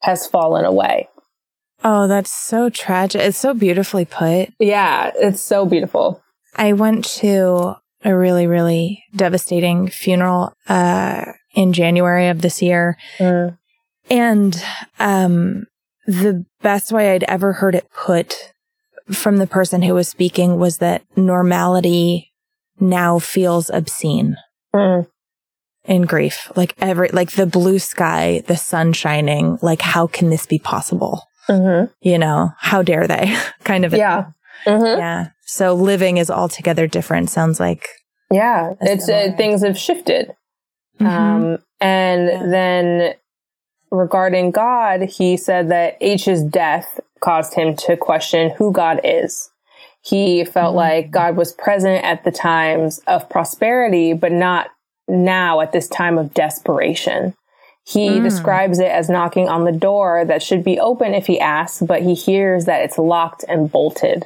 has 0.01 0.27
fallen 0.27 0.65
away. 0.65 1.07
Oh, 1.81 2.07
that's 2.07 2.31
so 2.31 2.69
tragic. 2.69 3.21
It's 3.21 3.37
so 3.37 3.53
beautifully 3.53 4.03
put. 4.03 4.49
Yeah, 4.59 5.11
it's 5.15 5.41
so 5.41 5.65
beautiful. 5.65 6.21
I 6.55 6.73
went 6.73 7.05
to 7.05 7.75
a 8.03 8.15
really, 8.15 8.45
really 8.45 9.03
devastating 9.15 9.87
funeral 9.87 10.53
uh, 10.67 11.23
in 11.53 11.71
January 11.71 12.27
of 12.27 12.41
this 12.41 12.61
year. 12.61 12.97
Mm. 13.19 13.57
And 14.09 14.63
um, 14.99 15.65
the 16.05 16.45
best 16.61 16.91
way 16.91 17.13
I'd 17.13 17.23
ever 17.23 17.53
heard 17.53 17.73
it 17.73 17.89
put 17.91 18.35
from 19.11 19.37
the 19.37 19.47
person 19.47 19.81
who 19.81 19.93
was 19.93 20.09
speaking 20.09 20.57
was 20.57 20.79
that 20.79 21.03
normality 21.15 22.33
now 22.79 23.19
feels 23.19 23.69
obscene 23.69 24.37
mm. 24.73 25.07
in 25.85 26.01
grief. 26.03 26.51
Like 26.55 26.75
every, 26.79 27.09
like 27.09 27.31
the 27.31 27.45
blue 27.45 27.79
sky, 27.79 28.43
the 28.47 28.57
sun 28.57 28.93
shining, 28.93 29.57
like 29.61 29.81
how 29.81 30.07
can 30.07 30.29
this 30.29 30.45
be 30.45 30.59
possible? 30.59 31.23
Mm-hmm. 31.49 31.91
You 32.01 32.17
know, 32.17 32.51
how 32.57 32.81
dare 32.81 33.07
they 33.07 33.35
kind 33.63 33.85
of. 33.85 33.93
Yeah. 33.93 34.31
Mm-hmm. 34.65 34.99
Yeah. 34.99 35.29
So 35.45 35.75
living 35.75 36.17
is 36.17 36.31
altogether 36.31 36.87
different. 36.87 37.29
Sounds 37.29 37.59
like. 37.59 37.87
Yeah. 38.31 38.73
It's 38.81 39.07
uh, 39.07 39.31
things 39.37 39.63
have 39.63 39.77
shifted. 39.77 40.31
Mm-hmm. 40.99 41.05
Um, 41.05 41.57
and 41.79 42.27
yeah. 42.27 42.47
then 42.47 43.13
regarding 43.91 44.51
God, 44.51 45.03
he 45.03 45.37
said 45.37 45.69
that 45.69 45.97
H's 46.01 46.43
death 46.43 46.99
caused 47.19 47.53
him 47.53 47.75
to 47.75 47.97
question 47.97 48.51
who 48.57 48.71
God 48.71 49.01
is. 49.03 49.49
He 50.05 50.45
felt 50.45 50.69
mm-hmm. 50.69 50.77
like 50.77 51.11
God 51.11 51.35
was 51.35 51.51
present 51.51 52.03
at 52.03 52.23
the 52.23 52.31
times 52.31 52.99
of 53.07 53.29
prosperity, 53.29 54.13
but 54.13 54.31
not 54.31 54.67
now 55.07 55.61
at 55.61 55.71
this 55.71 55.87
time 55.87 56.17
of 56.17 56.33
desperation. 56.33 57.33
He 57.87 58.09
mm. 58.09 58.23
describes 58.23 58.79
it 58.79 58.89
as 58.89 59.09
knocking 59.09 59.47
on 59.47 59.63
the 59.63 59.71
door 59.71 60.25
that 60.25 60.41
should 60.41 60.63
be 60.63 60.79
open 60.79 61.13
if 61.13 61.27
he 61.27 61.39
asks, 61.39 61.81
but 61.81 62.01
he 62.01 62.15
hears 62.15 62.65
that 62.65 62.81
it's 62.81 62.97
locked 62.97 63.45
and 63.47 63.71
bolted. 63.71 64.25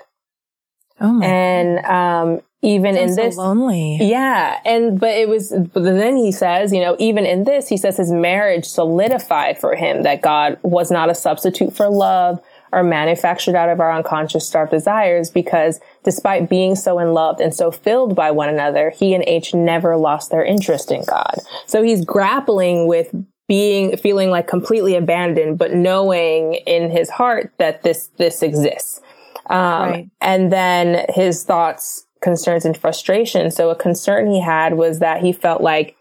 Oh 1.01 1.21
and 1.21 1.79
um, 1.85 2.41
even 2.61 2.97
in 2.97 3.15
this 3.15 3.35
so 3.35 3.41
lonely 3.41 3.97
yeah 4.01 4.59
and 4.65 4.99
but 4.99 5.11
it 5.11 5.29
was 5.29 5.53
but 5.73 5.83
then 5.83 6.17
he 6.17 6.31
says 6.31 6.73
you 6.73 6.81
know 6.81 6.95
even 6.99 7.25
in 7.25 7.45
this 7.45 7.69
he 7.69 7.77
says 7.77 7.95
his 7.95 8.11
marriage 8.11 8.65
solidified 8.65 9.57
for 9.57 9.75
him 9.75 10.03
that 10.03 10.21
god 10.21 10.57
was 10.61 10.91
not 10.91 11.09
a 11.09 11.15
substitute 11.15 11.73
for 11.73 11.89
love 11.89 12.39
or 12.71 12.83
manufactured 12.83 13.55
out 13.55 13.69
of 13.69 13.79
our 13.79 13.91
unconscious 13.91 14.47
starved 14.47 14.71
desires 14.71 15.29
because 15.29 15.79
despite 16.03 16.49
being 16.49 16.75
so 16.75 16.99
in 16.99 17.13
love 17.13 17.39
and 17.39 17.53
so 17.53 17.71
filled 17.71 18.15
by 18.15 18.31
one 18.31 18.49
another 18.49 18.89
he 18.91 19.13
and 19.13 19.23
h 19.27 19.53
never 19.53 19.97
lost 19.97 20.31
their 20.31 20.43
interest 20.43 20.91
in 20.91 21.03
god 21.05 21.35
so 21.65 21.81
he's 21.81 22.03
grappling 22.05 22.87
with 22.87 23.13
being 23.47 23.97
feeling 23.97 24.29
like 24.29 24.47
completely 24.47 24.95
abandoned 24.95 25.57
but 25.57 25.73
knowing 25.73 26.55
in 26.65 26.89
his 26.91 27.09
heart 27.09 27.51
that 27.57 27.81
this 27.83 28.09
this 28.17 28.43
exists 28.43 29.01
um, 29.49 29.89
right. 29.89 30.09
and 30.21 30.51
then 30.51 31.05
his 31.09 31.43
thoughts 31.43 32.05
concerns 32.21 32.65
and 32.65 32.77
frustration. 32.77 33.51
So 33.51 33.69
a 33.69 33.75
concern 33.75 34.29
he 34.29 34.41
had 34.41 34.75
was 34.75 34.99
that 34.99 35.21
he 35.21 35.31
felt 35.31 35.61
like 35.61 35.95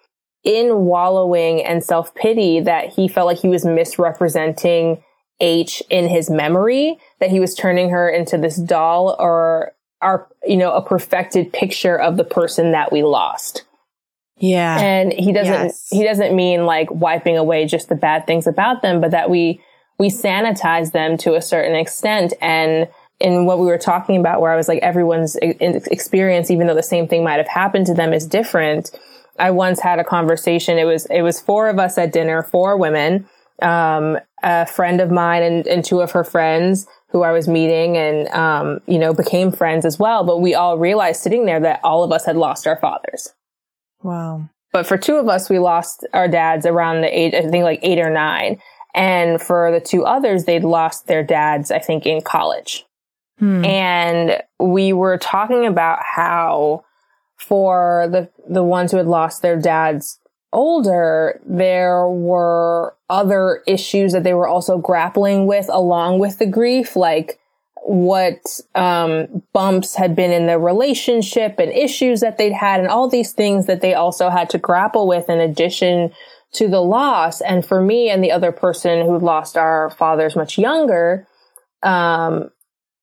in 0.45 0.85
wallowing 0.85 1.65
and 1.65 1.83
self 1.83 2.15
pity 2.15 2.61
that 2.61 2.91
he 2.91 3.09
felt 3.09 3.27
like 3.27 3.39
he 3.39 3.49
was 3.49 3.65
misrepresenting 3.65 5.03
H 5.41 5.83
in 5.91 6.09
his 6.09 6.31
memory, 6.31 6.99
that 7.21 7.31
he 7.31 7.41
was 7.41 7.55
turning 7.55 7.91
her 7.91 8.09
into 8.09 8.39
this 8.39 8.57
doll 8.57 9.17
or 9.19 9.73
our, 10.01 10.29
you 10.47 10.57
know, 10.57 10.73
a 10.73 10.83
perfected 10.83 11.53
picture 11.53 11.99
of 11.99 12.17
the 12.17 12.25
person 12.25 12.73
that 12.73 12.93
we 12.93 13.03
lost. 13.03 13.65
Yeah. 14.39 14.79
And 14.79 15.13
he 15.13 15.33
doesn't, 15.33 15.53
yes. 15.53 15.89
he 15.91 16.05
doesn't 16.05 16.35
mean 16.35 16.65
like 16.65 16.89
wiping 16.91 17.37
away 17.37 17.67
just 17.67 17.89
the 17.89 17.97
bad 17.97 18.27
things 18.27 18.47
about 18.47 18.83
them, 18.83 19.01
but 19.01 19.11
that 19.11 19.31
we, 19.31 19.61
we 19.99 20.11
sanitize 20.11 20.93
them 20.93 21.17
to 21.19 21.35
a 21.35 21.43
certain 21.43 21.75
extent 21.75 22.35
and 22.41 22.89
in 23.21 23.47
what 23.47 23.59
we 23.59 23.67
were 23.67 23.79
talking 23.79 24.17
about, 24.17 24.41
where 24.41 24.53
I 24.53 24.57
was 24.57 24.69
like, 24.69 24.81
everyone's 24.83 25.37
experience, 25.41 26.51
even 26.51 26.67
though 26.67 26.75
the 26.75 26.83
same 26.83 27.09
thing 27.09 27.25
might 27.25 27.39
have 27.39 27.49
happened 27.49 27.87
to 27.87 27.95
them, 27.95 28.13
is 28.13 28.27
different. 28.27 28.93
I 29.39 29.51
once 29.51 29.81
had 29.81 29.99
a 29.99 30.05
conversation. 30.05 30.79
It 30.79 30.85
was 30.85 31.07
it 31.07 31.23
was 31.23 31.41
four 31.41 31.69
of 31.69 31.79
us 31.79 31.99
at 31.99 32.13
dinner, 32.13 32.43
four 32.43 32.77
women, 32.77 33.29
um, 33.63 34.19
a 34.43 34.67
friend 34.67 35.01
of 35.01 35.11
mine 35.11 35.43
and, 35.43 35.67
and 35.67 35.85
two 35.85 36.01
of 36.01 36.13
her 36.13 36.25
friends 36.25 36.87
who 37.11 37.23
I 37.23 37.33
was 37.33 37.49
meeting, 37.49 37.97
and 37.97 38.29
um, 38.29 38.81
you 38.87 38.99
know 38.99 39.15
became 39.15 39.51
friends 39.51 39.85
as 39.85 39.99
well. 39.99 40.25
But 40.25 40.39
we 40.39 40.55
all 40.55 40.79
realized 40.79 41.23
sitting 41.23 41.47
there 41.47 41.61
that 41.61 41.81
all 41.83 42.05
of 42.05 42.13
us 42.13 42.27
had 42.27 42.37
lost 42.37 42.67
our 42.67 42.77
fathers. 42.77 43.35
Wow. 44.03 44.49
But 44.73 44.87
for 44.87 44.99
two 44.99 45.17
of 45.17 45.29
us, 45.29 45.49
we 45.49 45.59
lost 45.59 46.07
our 46.13 46.29
dads 46.29 46.67
around 46.67 47.01
the 47.01 47.19
age, 47.19 47.35
I 47.35 47.41
think 47.43 47.65
like 47.65 47.81
eight 47.83 47.99
or 47.99 48.11
nine. 48.11 48.61
And 48.95 49.41
for 49.41 49.71
the 49.71 49.81
two 49.81 50.05
others, 50.05 50.45
they'd 50.45 50.65
lost 50.65 51.07
their 51.07 51.23
dads, 51.23 51.71
I 51.71 51.79
think, 51.79 52.07
in 52.07 52.21
college. 52.21 52.85
Hmm. 53.39 53.65
And 53.65 54.43
we 54.59 54.93
were 54.93 55.17
talking 55.19 55.67
about 55.67 56.01
how 56.03 56.85
for 57.37 58.09
the, 58.11 58.29
the 58.53 58.65
ones 58.65 58.91
who 58.91 58.97
had 58.97 59.07
lost 59.07 59.43
their 59.43 59.59
dads 59.59 60.19
older, 60.53 61.41
there 61.45 62.07
were 62.07 62.95
other 63.11 63.63
issues 63.67 64.13
that 64.13 64.25
they 64.25 64.35
were 64.35 64.49
also 64.49 64.79
grappling 64.79 65.47
with 65.47 65.69
along 65.71 66.19
with 66.19 66.39
the 66.39 66.47
grief, 66.47 66.97
like 66.97 67.39
what 67.83 68.61
um, 68.75 69.43
bumps 69.53 69.95
had 69.95 70.15
been 70.15 70.31
in 70.33 70.47
their 70.47 70.59
relationship 70.59 71.59
and 71.59 71.73
issues 71.73 72.21
that 72.21 72.37
they'd 72.37 72.53
had 72.53 72.81
and 72.81 72.89
all 72.89 73.09
these 73.09 73.33
things 73.33 73.67
that 73.67 73.81
they 73.81 73.95
also 73.95 74.29
had 74.29 74.51
to 74.51 74.59
grapple 74.59 75.07
with 75.07 75.31
in 75.31 75.41
addition 75.41 76.11
to 76.53 76.69
the 76.69 76.83
loss. 76.83 77.41
And 77.41 77.65
for 77.65 77.81
me 77.81 78.11
and 78.11 78.23
the 78.23 78.33
other 78.33 78.53
person 78.53 79.07
who 79.07 79.19
lost 79.19 79.57
our 79.57 79.91
fathers 79.91 80.37
much 80.37 80.59
younger, 80.59 81.27
um, 81.83 82.51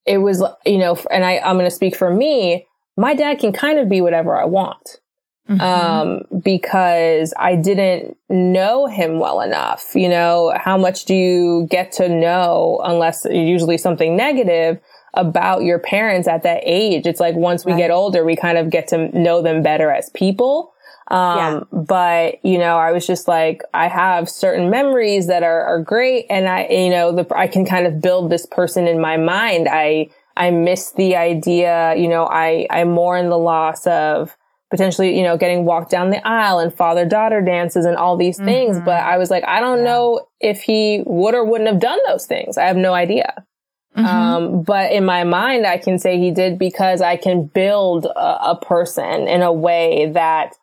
it 0.06 0.20
was, 0.20 0.44
you 0.66 0.78
know, 0.78 0.98
and 1.10 1.26
I, 1.26 1.40
I'm 1.40 1.56
going 1.56 1.66
to 1.66 1.76
speak 1.76 1.96
for 1.96 2.14
me. 2.14 2.68
My 2.98 3.14
dad 3.14 3.40
can 3.40 3.54
kind 3.54 3.80
of 3.80 3.90
be 3.90 4.02
whatever 4.02 4.36
I 4.36 4.46
want. 4.46 5.00
Mm-hmm. 5.48 5.62
Um, 5.62 6.42
because 6.44 7.32
I 7.38 7.56
didn't 7.56 8.18
know 8.30 8.88
him 8.88 9.20
well 9.20 9.42
enough. 9.42 9.92
You 9.94 10.10
know, 10.10 10.52
how 10.56 10.76
much 10.76 11.06
do 11.06 11.14
you 11.14 11.68
get 11.70 11.92
to 11.94 12.10
know 12.10 12.82
unless 12.84 13.28
usually 13.30 13.78
something 13.78 14.16
negative 14.16 14.80
about 15.14 15.62
your 15.62 15.78
parents 15.78 16.28
at 16.28 16.42
that 16.44 16.62
age? 16.66 17.06
It's 17.06 17.20
like 17.20 17.36
once 17.36 17.64
we 17.64 17.74
right. 17.74 17.78
get 17.78 17.92
older, 17.92 18.26
we 18.26 18.36
kind 18.36 18.58
of 18.58 18.72
get 18.72 18.88
to 18.88 19.08
know 19.18 19.44
them 19.44 19.62
better 19.62 19.92
as 19.92 20.10
people. 20.10 20.74
Um, 21.10 21.38
yeah. 21.38 21.60
but 21.72 22.44
you 22.44 22.58
know, 22.58 22.78
I 22.78 22.92
was 22.92 23.06
just 23.06 23.28
like, 23.28 23.62
I 23.72 23.88
have 23.88 24.28
certain 24.28 24.72
memories 24.72 25.28
that 25.28 25.44
are, 25.44 25.62
are 25.62 25.80
great. 25.80 26.26
And 26.32 26.48
I, 26.48 26.66
you 26.66 26.90
know, 26.90 27.12
the, 27.12 27.28
I 27.38 27.46
can 27.46 27.66
kind 27.66 27.86
of 27.86 28.02
build 28.02 28.32
this 28.32 28.48
person 28.48 28.88
in 28.88 29.00
my 29.00 29.18
mind. 29.18 29.68
I, 29.70 30.10
I 30.36 30.50
miss 30.50 30.92
the 30.94 31.16
idea, 31.16 31.96
you 31.96 32.08
know, 32.08 32.26
I, 32.26 32.66
I 32.72 32.84
mourn 32.86 33.30
the 33.30 33.38
loss 33.38 33.86
of 33.86 34.36
potentially, 34.70 35.18
you 35.18 35.24
know, 35.24 35.38
getting 35.38 35.66
walked 35.66 35.92
down 35.92 36.10
the 36.10 36.26
aisle 36.28 36.60
and 36.60 36.74
father 36.74 37.06
daughter 37.06 37.42
dances 37.42 37.86
and 37.86 37.96
all 37.96 38.18
these 38.18 38.38
mm-hmm. 38.38 38.46
things. 38.46 38.80
But 38.80 39.04
I 39.04 39.18
was 39.18 39.30
like, 39.30 39.44
I 39.48 39.60
don't 39.60 39.80
yeah. 39.80 39.86
know 39.86 40.28
if 40.40 40.62
he 40.62 41.04
would 41.06 41.36
or 41.36 41.46
wouldn't 41.46 41.70
have 41.70 41.80
done 41.80 42.00
those 42.08 42.26
things. 42.26 42.58
I 42.58 42.66
have 42.66 42.78
no 42.78 42.94
idea. 42.94 43.46
Mm-hmm. 43.96 44.06
Um, 44.06 44.64
but 44.64 44.92
in 44.92 45.06
my 45.06 45.24
mind, 45.24 45.66
I 45.66 45.78
can 45.78 46.00
say 46.00 46.20
he 46.20 46.32
did 46.32 46.60
because 46.60 47.02
I 47.02 47.16
can 47.16 47.46
build 47.46 48.06
a, 48.06 48.52
a 48.52 48.60
person 48.62 49.28
in 49.28 49.42
a 49.42 49.54
way 49.54 50.12
that 50.14 50.56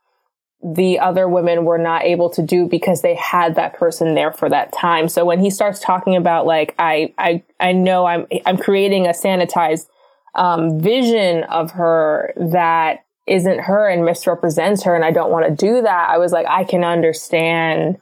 the 0.63 0.99
other 0.99 1.29
women 1.29 1.65
were 1.65 1.79
not 1.79 2.05
able 2.05 2.31
to 2.31 2.43
do 2.43 2.69
because 2.69 3.03
they 3.03 3.15
had 3.17 3.57
that 3.57 3.75
person 3.75 4.15
there 4.15 4.33
for 4.33 4.49
that 4.49 4.73
time. 4.73 5.09
So 5.09 5.25
when 5.25 5.41
he 5.41 5.51
starts 5.51 5.81
talking 5.81 6.15
about 6.15 6.47
like, 6.47 6.75
I, 6.79 7.13
I, 7.19 7.43
I 7.59 7.73
know 7.73 8.07
I'm, 8.07 8.27
I'm 8.47 8.59
creating 8.59 9.07
a 9.07 9.11
sanitized, 9.11 9.87
um, 10.35 10.81
vision 10.81 11.45
of 11.45 11.73
her 11.73 12.33
that 12.37 13.05
isn't 13.27 13.61
her 13.61 13.89
and 13.89 14.05
misrepresents 14.05 14.83
her. 14.85 14.95
And 14.95 15.05
I 15.05 15.11
don't 15.11 15.31
want 15.31 15.47
to 15.47 15.55
do 15.55 15.83
that. 15.83 16.11
I 16.11 16.19
was 16.19 16.33
like, 16.33 16.47
I 16.49 16.65
can 16.65 16.85
understand 16.85 17.99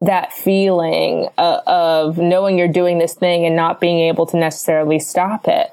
that 0.00 0.32
feeling 0.32 1.28
uh, 1.36 1.60
of 1.66 2.18
knowing 2.18 2.56
you're 2.56 2.68
doing 2.68 2.98
this 2.98 3.14
thing 3.14 3.44
and 3.44 3.56
not 3.56 3.80
being 3.80 4.00
able 4.00 4.26
to 4.26 4.36
necessarily 4.36 4.98
stop 4.98 5.46
it. 5.46 5.70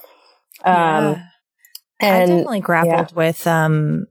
Um, 0.66 0.74
yeah. 0.74 1.24
and 2.00 2.24
I 2.24 2.26
definitely 2.26 2.60
grappled 2.60 3.12
yeah. 3.12 3.16
with, 3.16 3.48
um, 3.48 4.08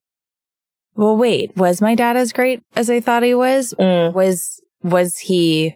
well, 0.94 1.16
wait, 1.16 1.54
was 1.56 1.82
my 1.82 1.94
dad 1.94 2.16
as 2.16 2.32
great 2.32 2.62
as 2.74 2.88
I 2.88 3.00
thought 3.00 3.22
he 3.22 3.34
was? 3.34 3.74
Mm. 3.78 4.14
Was, 4.14 4.60
was 4.82 5.18
he, 5.18 5.74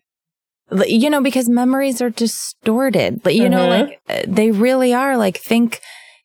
you 0.86 1.10
know, 1.10 1.20
because 1.20 1.48
memories 1.48 2.00
are 2.00 2.10
distorted. 2.10 3.22
But 3.22 3.34
you 3.34 3.42
mm-hmm. 3.42 3.50
know, 3.50 3.68
like 3.68 4.00
uh, 4.08 4.22
they 4.26 4.52
really 4.52 4.94
are. 4.94 5.18
Like 5.18 5.36
think, 5.36 5.80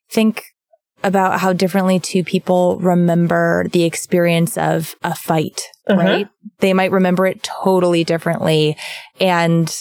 think 0.10 0.44
about 1.06 1.40
how 1.40 1.54
differently 1.54 2.00
two 2.00 2.24
people 2.24 2.78
remember 2.80 3.68
the 3.72 3.84
experience 3.84 4.58
of 4.58 4.96
a 5.04 5.14
fight, 5.14 5.62
mm-hmm. 5.88 6.00
right? 6.00 6.28
They 6.60 6.74
might 6.74 6.92
remember 6.92 7.28
it 7.28 7.44
totally 7.44 8.04
differently. 8.04 8.76
And, 9.20 9.74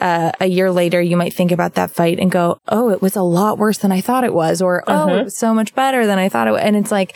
uh, 0.00 0.32
a 0.40 0.46
year 0.46 0.70
later, 0.72 1.02
you 1.02 1.18
might 1.18 1.34
think 1.34 1.52
about 1.52 1.74
that 1.74 1.90
fight 1.90 2.18
and 2.18 2.30
go, 2.30 2.58
Oh, 2.66 2.88
it 2.88 3.02
was 3.02 3.14
a 3.14 3.22
lot 3.22 3.58
worse 3.58 3.76
than 3.76 3.92
I 3.92 4.00
thought 4.00 4.24
it 4.24 4.32
was, 4.32 4.62
or, 4.62 4.82
Oh, 4.86 5.08
it 5.08 5.10
mm-hmm. 5.10 5.24
was 5.24 5.36
so 5.36 5.52
much 5.52 5.74
better 5.74 6.06
than 6.06 6.18
I 6.18 6.30
thought 6.30 6.48
it 6.48 6.52
was. 6.52 6.62
And 6.62 6.74
it's 6.74 6.90
like, 6.90 7.14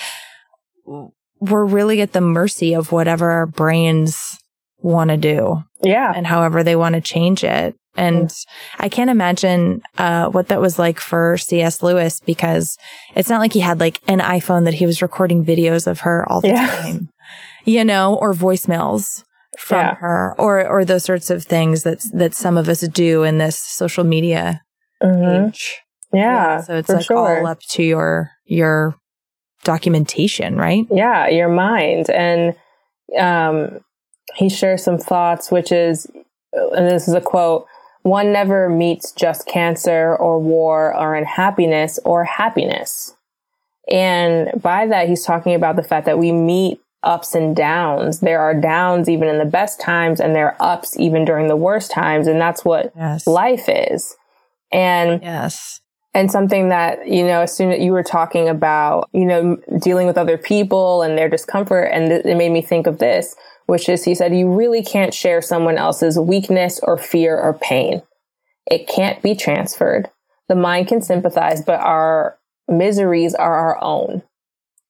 we're 1.41 1.65
really 1.65 2.03
at 2.03 2.13
the 2.13 2.21
mercy 2.21 2.75
of 2.75 2.93
whatever 2.93 3.31
our 3.31 3.47
brains 3.47 4.39
want 4.85 5.11
to 5.11 5.17
do. 5.17 5.65
Yeah. 5.83 6.13
And 6.15 6.27
however 6.27 6.63
they 6.63 6.77
want 6.77 6.95
to 6.95 7.01
change 7.01 7.43
it. 7.43 7.75
And 7.97 8.33
I 8.79 8.89
can't 8.89 9.11
imagine 9.11 9.81
uh, 9.99 10.29
what 10.29 10.49
that 10.49 10.61
was 10.61 10.79
like 10.79 10.99
for 10.99 11.39
C.S. 11.39 11.83
Lewis 11.83 12.21
because 12.21 12.77
it's 13.15 13.29
not 13.29 13.39
like 13.39 13.53
he 13.53 13.61
had 13.61 13.79
like 13.81 14.01
an 14.09 14.19
iPhone 14.19 14.65
that 14.65 14.75
he 14.75 14.85
was 14.85 15.01
recording 15.01 15.45
videos 15.45 15.87
of 15.87 16.01
her 16.01 16.29
all 16.29 16.41
the 16.41 16.49
yeah. 16.49 16.67
time, 16.67 17.09
you 17.65 17.85
know, 17.85 18.17
or 18.17 18.35
voicemails 18.35 19.23
from 19.57 19.79
yeah. 19.79 19.95
her 19.95 20.35
or 20.39 20.67
or 20.67 20.85
those 20.85 21.05
sorts 21.05 21.31
of 21.31 21.45
things 21.45 21.85
that 21.85 22.03
that 22.13 22.35
some 22.35 22.57
of 22.57 22.69
us 22.69 22.81
do 22.81 23.23
in 23.23 23.39
this 23.39 23.57
social 23.57 24.03
media 24.03 24.61
mm-hmm. 25.01 25.47
age. 25.47 25.81
Yeah, 26.13 26.21
yeah, 26.21 26.61
so 26.63 26.77
it's 26.77 26.89
like 26.89 27.05
sure. 27.05 27.39
all 27.39 27.47
up 27.47 27.61
to 27.61 27.83
your 27.85 28.33
your 28.45 28.97
documentation, 29.63 30.57
right? 30.57 30.85
Yeah, 30.91 31.29
your 31.29 31.49
mind. 31.49 32.11
And 32.11 32.57
um, 33.17 33.81
he 34.35 34.49
shares 34.49 34.83
some 34.83 34.99
thoughts, 34.99 35.51
which 35.51 35.73
is, 35.73 36.07
and 36.53 36.91
this 36.91 37.09
is 37.09 37.15
a 37.15 37.21
quote 37.21 37.67
one 38.03 38.33
never 38.33 38.69
meets 38.69 39.13
just 39.13 39.47
cancer 39.47 40.15
or 40.17 40.39
war 40.39 40.95
or 40.95 41.15
unhappiness 41.15 41.99
or 42.05 42.23
happiness. 42.25 43.15
And 43.91 44.61
by 44.61 44.87
that, 44.87 45.09
he's 45.09 45.25
talking 45.25 45.55
about 45.55 45.77
the 45.77 45.83
fact 45.83 46.05
that 46.05 46.19
we 46.19 46.31
meet 46.31 46.81
ups 47.03 47.35
and 47.35 47.57
downs. 47.57 48.21
There 48.21 48.41
are 48.41 48.53
downs 48.53 49.09
even 49.09 49.29
in 49.29 49.39
the 49.39 49.47
best 49.47 49.81
times, 49.81 50.21
and 50.21 50.37
there 50.37 50.49
are 50.49 50.75
ups 50.75 50.99
even 50.99 51.25
during 51.25 51.49
the 51.49 51.57
worst 51.57 51.91
times. 51.91 52.27
And 52.27 52.39
that's 52.39 52.63
what 52.63 52.93
yes. 52.95 53.27
life 53.27 53.65
is. 53.69 54.15
And 54.71 55.23
yes 55.23 55.81
and 56.15 56.31
something 56.31 56.69
that 56.69 57.07
you 57.09 57.27
know 57.27 57.43
as 57.43 57.55
soon 57.55 57.73
as 57.73 57.81
you 57.81 57.93
were 57.93 58.03
talking 58.03 58.49
about 58.49 59.11
you 59.13 59.27
know 59.27 59.57
dealing 59.81 60.07
with 60.07 60.17
other 60.17 60.39
people 60.39 61.03
and 61.03 61.19
their 61.19 61.29
discomfort 61.29 61.91
and 61.93 62.09
th- 62.09 62.25
it 62.25 62.37
made 62.37 62.53
me 62.53 62.63
think 62.63 62.87
of 62.87 62.99
this 62.99 63.35
which 63.67 63.89
is 63.89 64.05
he 64.05 64.15
said, 64.15 64.35
you 64.35 64.53
really 64.53 64.83
can't 64.83 65.15
share 65.15 65.41
someone 65.41 65.79
else's 65.79 66.19
weakness 66.19 66.81
or 66.83 66.99
fear 66.99 67.39
or 67.39 67.55
pain. 67.55 68.03
It 68.67 68.89
can't 68.89 69.23
be 69.23 69.35
transferred. 69.35 70.11
The 70.49 70.55
mind 70.55 70.89
can 70.89 71.03
sympathize, 71.03 71.63
but 71.63 71.81
our 71.81 72.39
miseries 72.69 73.35
are 73.35 73.55
our 73.55 73.83
own. 73.83 74.23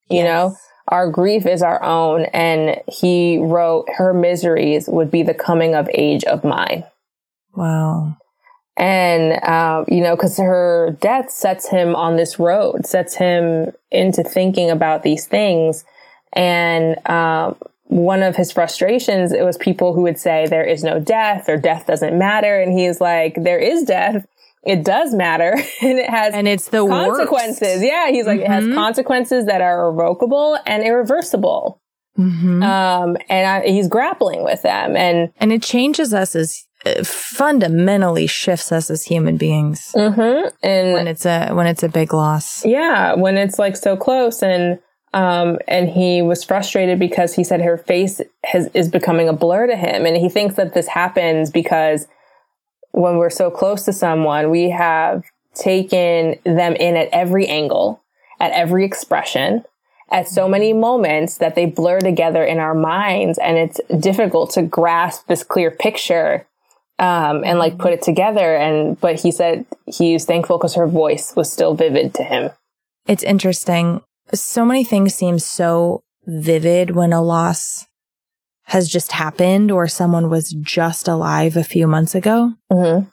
You 0.09 0.19
yes. 0.19 0.25
know, 0.25 0.57
our 0.89 1.11
grief 1.11 1.47
is 1.47 1.63
our 1.63 1.83
own. 1.83 2.27
And 2.27 2.81
he 2.89 3.39
wrote, 3.39 3.87
her 3.97 4.13
miseries 4.13 4.89
would 4.89 5.11
be 5.11 5.23
the 5.23 5.35
coming 5.35 5.75
of 5.75 5.89
age 5.95 6.25
of 6.25 6.45
mine. 6.45 6.85
Wow. 7.55 8.17
And, 8.77 9.43
um, 9.45 9.85
you 9.89 10.03
know, 10.03 10.17
cause 10.17 10.37
her 10.37 10.97
death 11.01 11.31
sets 11.31 11.69
him 11.69 11.95
on 11.95 12.17
this 12.17 12.41
road, 12.41 12.87
sets 12.87 13.15
him 13.15 13.73
into 13.93 14.25
thinking 14.25 14.71
about 14.71 15.05
these 15.05 15.27
things. 15.27 15.85
And, 16.33 16.97
um, 17.09 17.57
one 17.87 18.23
of 18.23 18.37
his 18.37 18.51
frustrations, 18.51 19.33
it 19.33 19.45
was 19.45 19.57
people 19.59 19.95
who 19.95 20.03
would 20.03 20.19
say 20.19 20.47
there 20.47 20.65
is 20.65 20.83
no 20.83 20.99
death 20.99 21.49
or 21.49 21.57
death 21.57 21.87
doesn't 21.87 22.19
matter. 22.19 22.61
And 22.61 22.77
he's 22.77 23.01
like, 23.01 23.37
there 23.37 23.59
is 23.59 23.85
death. 23.85 24.27
It 24.65 24.85
does 24.85 25.15
matter. 25.15 25.53
and 25.83 25.99
it 25.99 26.09
has 26.09 26.35
and 26.35 26.49
it's 26.49 26.69
the 26.69 26.87
consequences. 26.87 27.61
Worst. 27.61 27.85
Yeah. 27.85 28.11
He's 28.11 28.27
like, 28.27 28.41
mm-hmm. 28.41 28.51
it 28.51 28.55
has 28.55 28.65
mm-hmm. 28.65 28.75
consequences 28.75 29.47
that 29.47 29.61
are 29.61 29.89
irrevocable 29.89 30.59
and 30.67 30.83
irreversible. 30.83 31.81
Mm-hmm. 32.19 32.63
Um, 32.63 33.17
and 33.29 33.47
I, 33.47 33.67
he's 33.67 33.89
grappling 33.89 34.45
with 34.45 34.63
them 34.63 34.97
and, 34.97 35.33
and 35.39 35.53
it 35.53 35.63
changes 35.63 36.15
us 36.15 36.37
as 36.37 36.65
uh, 36.87 37.03
fundamentally 37.03 38.27
shifts 38.27 38.71
us 38.71 38.89
as 38.89 39.05
human 39.05 39.37
beings. 39.37 39.91
Mm-hmm. 39.95 40.49
And 40.63 40.93
when 40.93 41.09
it's 41.09 41.27
a, 41.27 41.51
when 41.53 41.67
it's 41.67 41.83
a 41.83 41.89
big 41.89 42.15
loss. 42.15 42.65
Yeah. 42.65 43.15
When 43.15 43.37
it's 43.37 43.59
like 43.59 43.77
so 43.77 43.97
close 43.97 44.43
and, 44.43 44.79
um, 45.15 45.59
and 45.69 45.89
he 45.89 46.23
was 46.23 46.43
frustrated 46.43 46.99
because 46.99 47.35
he 47.35 47.45
said 47.45 47.63
her 47.63 47.79
face 47.79 48.21
has, 48.45 48.67
is 48.75 48.89
becoming 48.89 49.29
a 49.29 49.33
blur 49.33 49.69
to 49.69 49.77
him. 49.77 50.07
And 50.07 50.17
he 50.17 50.29
thinks 50.29 50.57
that 50.57 50.75
this 50.75 50.89
happens 50.89 51.53
because 51.53 52.09
when 52.91 53.17
we're 53.17 53.31
so 53.31 53.49
close 53.49 53.85
to 53.85 53.93
someone, 53.93 54.51
we 54.51 54.71
have 54.71 55.23
taken 55.55 56.35
them 56.43 56.75
in 56.75 56.97
at 56.97 57.09
every 57.13 57.47
angle, 57.47 58.03
at 58.41 58.51
every 58.51 58.85
expression, 58.85 59.65
at 60.11 60.27
so 60.27 60.49
many 60.49 60.73
moments 60.73 61.39
that 61.39 61.55
they 61.55 61.67
blur 61.67 62.01
together 62.01 62.43
in 62.43 62.59
our 62.59 62.75
minds. 62.75 63.39
And 63.39 63.57
it's 63.57 63.81
difficult 64.01 64.51
to 64.55 64.63
grasp 64.63 65.29
this 65.29 65.45
clear 65.45 65.71
picture 65.71 66.45
um, 66.99 67.45
and 67.45 67.61
like 67.61 67.79
put 67.79 67.93
it 67.93 68.03
together. 68.03 68.57
And, 68.57 69.01
but 69.01 69.21
he 69.21 69.31
said 69.31 69.65
he's 69.87 70.25
thankful 70.25 70.59
because 70.59 70.75
her 70.75 70.89
voice 70.89 71.37
was 71.37 71.53
still 71.53 71.77
vivid 71.77 72.15
to 72.15 72.25
him. 72.25 72.51
It's 73.07 73.23
interesting 73.23 74.03
so 74.33 74.65
many 74.65 74.85
things 74.85 75.15
seem 75.15 75.39
so 75.39 76.03
vivid 76.27 76.93
when 76.93 77.13
a 77.13 77.23
loss 77.23 77.87
has 78.65 78.89
just 78.89 79.13
happened 79.13 79.71
or 79.71 79.87
someone 79.87 80.31
was 80.31 80.51
just 80.63 81.07
alive 81.07 81.57
a 81.57 81.65
few 81.65 81.87
months 81.87 82.15
ago. 82.15 82.55
Mm-hmm. 82.73 83.09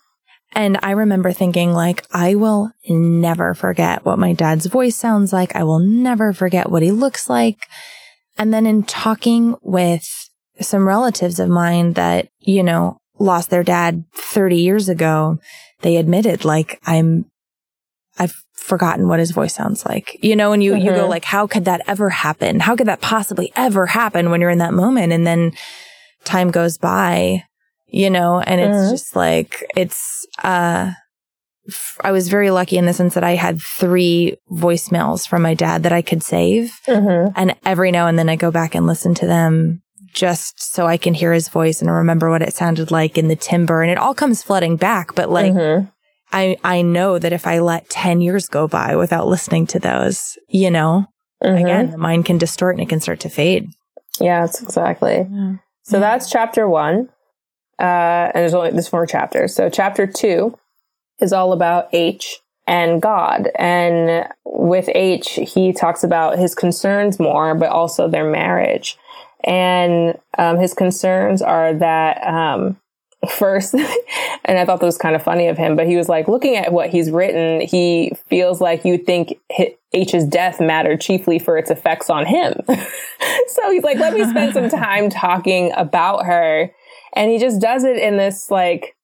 And 0.54 0.78
I 0.84 0.92
remember 0.92 1.32
thinking 1.32 1.72
like, 1.72 2.06
I 2.12 2.36
will 2.36 2.72
never 2.88 3.54
forget 3.54 4.04
what 4.06 4.20
my 4.20 4.34
dad's 4.34 4.66
voice 4.66 4.96
sounds 4.96 5.32
like. 5.32 5.56
I 5.56 5.64
will 5.64 5.80
never 5.80 6.34
forget 6.34 6.70
what 6.70 6.84
he 6.84 6.92
looks 6.92 7.30
like. 7.30 7.68
And 8.38 8.54
then 8.54 8.66
in 8.66 8.84
talking 8.84 9.56
with 9.62 10.08
some 10.60 10.88
relatives 10.88 11.40
of 11.40 11.50
mine 11.50 11.94
that, 11.94 12.30
you 12.40 12.64
know, 12.64 12.98
lost 13.18 13.50
their 13.50 13.64
dad 13.64 14.04
30 14.14 14.58
years 14.58 14.90
ago, 14.90 15.38
they 15.82 15.98
admitted 15.98 16.44
like, 16.44 16.80
I'm, 16.86 17.26
I've 18.18 18.36
forgotten 18.62 19.08
what 19.08 19.20
his 19.20 19.32
voice 19.32 19.56
sounds 19.56 19.86
like. 19.86 20.18
You 20.22 20.36
know, 20.36 20.54
and 20.54 20.64
you, 20.64 20.74
mm-hmm. 20.74 20.86
you 20.86 20.92
go 20.92 21.02
mm-hmm. 21.02 21.10
like, 21.10 21.26
how 21.26 21.48
could 21.48 21.66
that 21.66 21.82
ever 21.88 22.10
happen? 22.10 22.60
How 22.60 22.76
could 22.76 22.88
that 22.88 23.02
possibly 23.02 23.52
ever 23.56 23.88
happen 23.88 24.30
when 24.30 24.40
you're 24.40 24.50
in 24.50 24.60
that 24.60 24.74
moment? 24.74 25.12
And 25.12 25.26
then 25.26 25.54
time 26.24 26.52
goes 26.52 26.78
by, 26.78 27.44
you 27.88 28.10
know, 28.10 28.40
and 28.40 28.62
it's 28.62 28.78
mm-hmm. 28.78 28.92
just 28.92 29.16
like, 29.16 29.66
it's, 29.76 30.26
uh, 30.44 30.92
I 32.04 32.12
was 32.12 32.30
very 32.30 32.52
lucky 32.52 32.78
in 32.78 32.86
the 32.86 32.94
sense 32.94 33.14
that 33.14 33.24
I 33.24 33.36
had 33.36 33.62
three 33.62 34.38
voicemails 34.52 35.28
from 35.28 35.42
my 35.42 35.54
dad 35.54 35.84
that 35.84 35.94
I 35.94 36.02
could 36.02 36.24
save. 36.24 36.80
Mm-hmm. 36.88 37.34
And 37.36 37.56
every 37.66 37.92
now 37.92 38.08
and 38.08 38.18
then 38.18 38.30
I 38.30 38.36
go 38.36 38.52
back 38.52 38.76
and 38.76 38.88
listen 38.88 39.14
to 39.16 39.28
them 39.28 39.82
just 40.14 40.74
so 40.74 40.86
I 40.88 40.98
can 40.98 41.14
hear 41.14 41.32
his 41.34 41.50
voice 41.50 41.82
and 41.82 41.90
remember 41.90 42.30
what 42.30 42.42
it 42.42 42.54
sounded 42.54 42.92
like 42.92 43.18
in 43.18 43.28
the 43.28 43.36
timbre. 43.36 43.82
And 43.82 43.92
it 43.92 43.98
all 43.98 44.14
comes 44.14 44.44
flooding 44.44 44.76
back, 44.76 45.16
but 45.16 45.30
like, 45.30 45.54
mm-hmm. 45.54 45.88
I, 46.32 46.58
I 46.64 46.82
know 46.82 47.20
that 47.20 47.34
if 47.34 47.46
I 47.46 47.60
let 47.60 47.90
10 47.90 48.22
years 48.22 48.48
go 48.48 48.68
by 48.68 48.96
without 48.96 49.28
listening 49.28 49.68
to 49.68 49.80
those, 49.80 50.38
you 50.48 50.72
know, 50.72 51.06
mm-hmm. 51.44 51.64
again, 51.64 51.92
the 51.92 51.98
mind 51.98 52.26
can 52.26 52.38
distort 52.38 52.76
and 52.76 52.84
it 52.84 52.90
can 52.90 53.02
start 53.02 53.20
to 53.22 53.30
fade. 53.30 53.70
Yeah, 54.20 54.42
that's 54.42 54.62
exactly. 54.62 55.28
Yeah. 55.30 55.56
So 55.84 55.98
yeah. 55.98 56.02
that's 56.02 56.30
chapter 56.30 56.68
one. 56.68 57.10
Uh, 57.80 58.30
and 58.34 58.36
there's 58.36 58.54
only, 58.54 58.72
there's 58.72 58.88
four 58.88 59.06
chapters. 59.06 59.56
So 59.56 59.70
chapter 59.70 60.06
two 60.06 60.58
is 61.20 61.34
all 61.34 61.54
about 61.54 61.90
H 61.94 62.40
and 62.68 63.02
God. 63.02 63.50
And 63.56 64.28
with 64.46 64.90
H, 64.94 65.40
he 65.54 65.74
talks 65.74 66.04
about 66.04 66.38
his 66.38 66.54
concerns 66.56 67.20
more, 67.20 67.56
but 67.56 67.70
also 67.70 68.08
their 68.08 68.30
marriage. 68.30 68.98
And 69.44 70.18
um, 70.38 70.60
his 70.60 70.74
concerns 70.74 71.42
are 71.42 71.74
that 71.74 72.24
um, 72.26 72.78
first. 73.30 73.74
and 74.46 74.58
I 74.58 74.66
thought 74.66 74.80
that 74.80 74.86
was 74.86 74.98
kind 74.98 75.16
of 75.16 75.24
funny 75.24 75.48
of 75.48 75.58
him, 75.58 75.76
but 75.76 75.88
he 75.88 75.96
was 75.96 76.10
like, 76.10 76.28
looking 76.28 76.56
at 76.56 76.74
what 76.74 76.90
he's 76.90 77.12
written, 77.12 77.62
he 77.62 78.14
feels 78.28 78.62
like 78.62 78.86
you 78.86 78.98
think 78.98 79.40
H's 79.94 80.26
death 80.26 80.60
mattered 80.60 81.02
chiefly 81.02 81.40
for 81.40 81.58
its 81.58 81.70
effects 81.70 82.10
on 82.10 82.26
him. 82.26 82.54
so 82.68 83.72
he's 83.72 83.84
like, 83.84 83.98
let 83.98 84.14
me 84.14 84.28
spend 84.30 84.54
some 84.54 84.70
time 84.82 85.10
talking 85.10 85.72
about 85.76 86.26
her. 86.26 86.72
And 87.14 87.30
he 87.30 87.38
just 87.38 87.60
does 87.60 87.84
it 87.84 87.98
in 87.98 88.18
this 88.18 88.50
like 88.50 88.96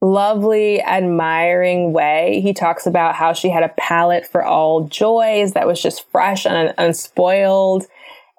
lovely, 0.00 0.80
admiring 0.82 1.92
way. 1.92 2.40
He 2.40 2.52
talks 2.52 2.86
about 2.86 3.14
how 3.14 3.32
she 3.32 3.48
had 3.48 3.62
a 3.62 3.74
palate 3.76 4.26
for 4.26 4.44
all 4.44 4.86
joys 4.88 5.52
that 5.52 5.66
was 5.66 5.82
just 5.82 6.08
fresh 6.10 6.46
and 6.46 6.72
unspoiled 6.78 7.86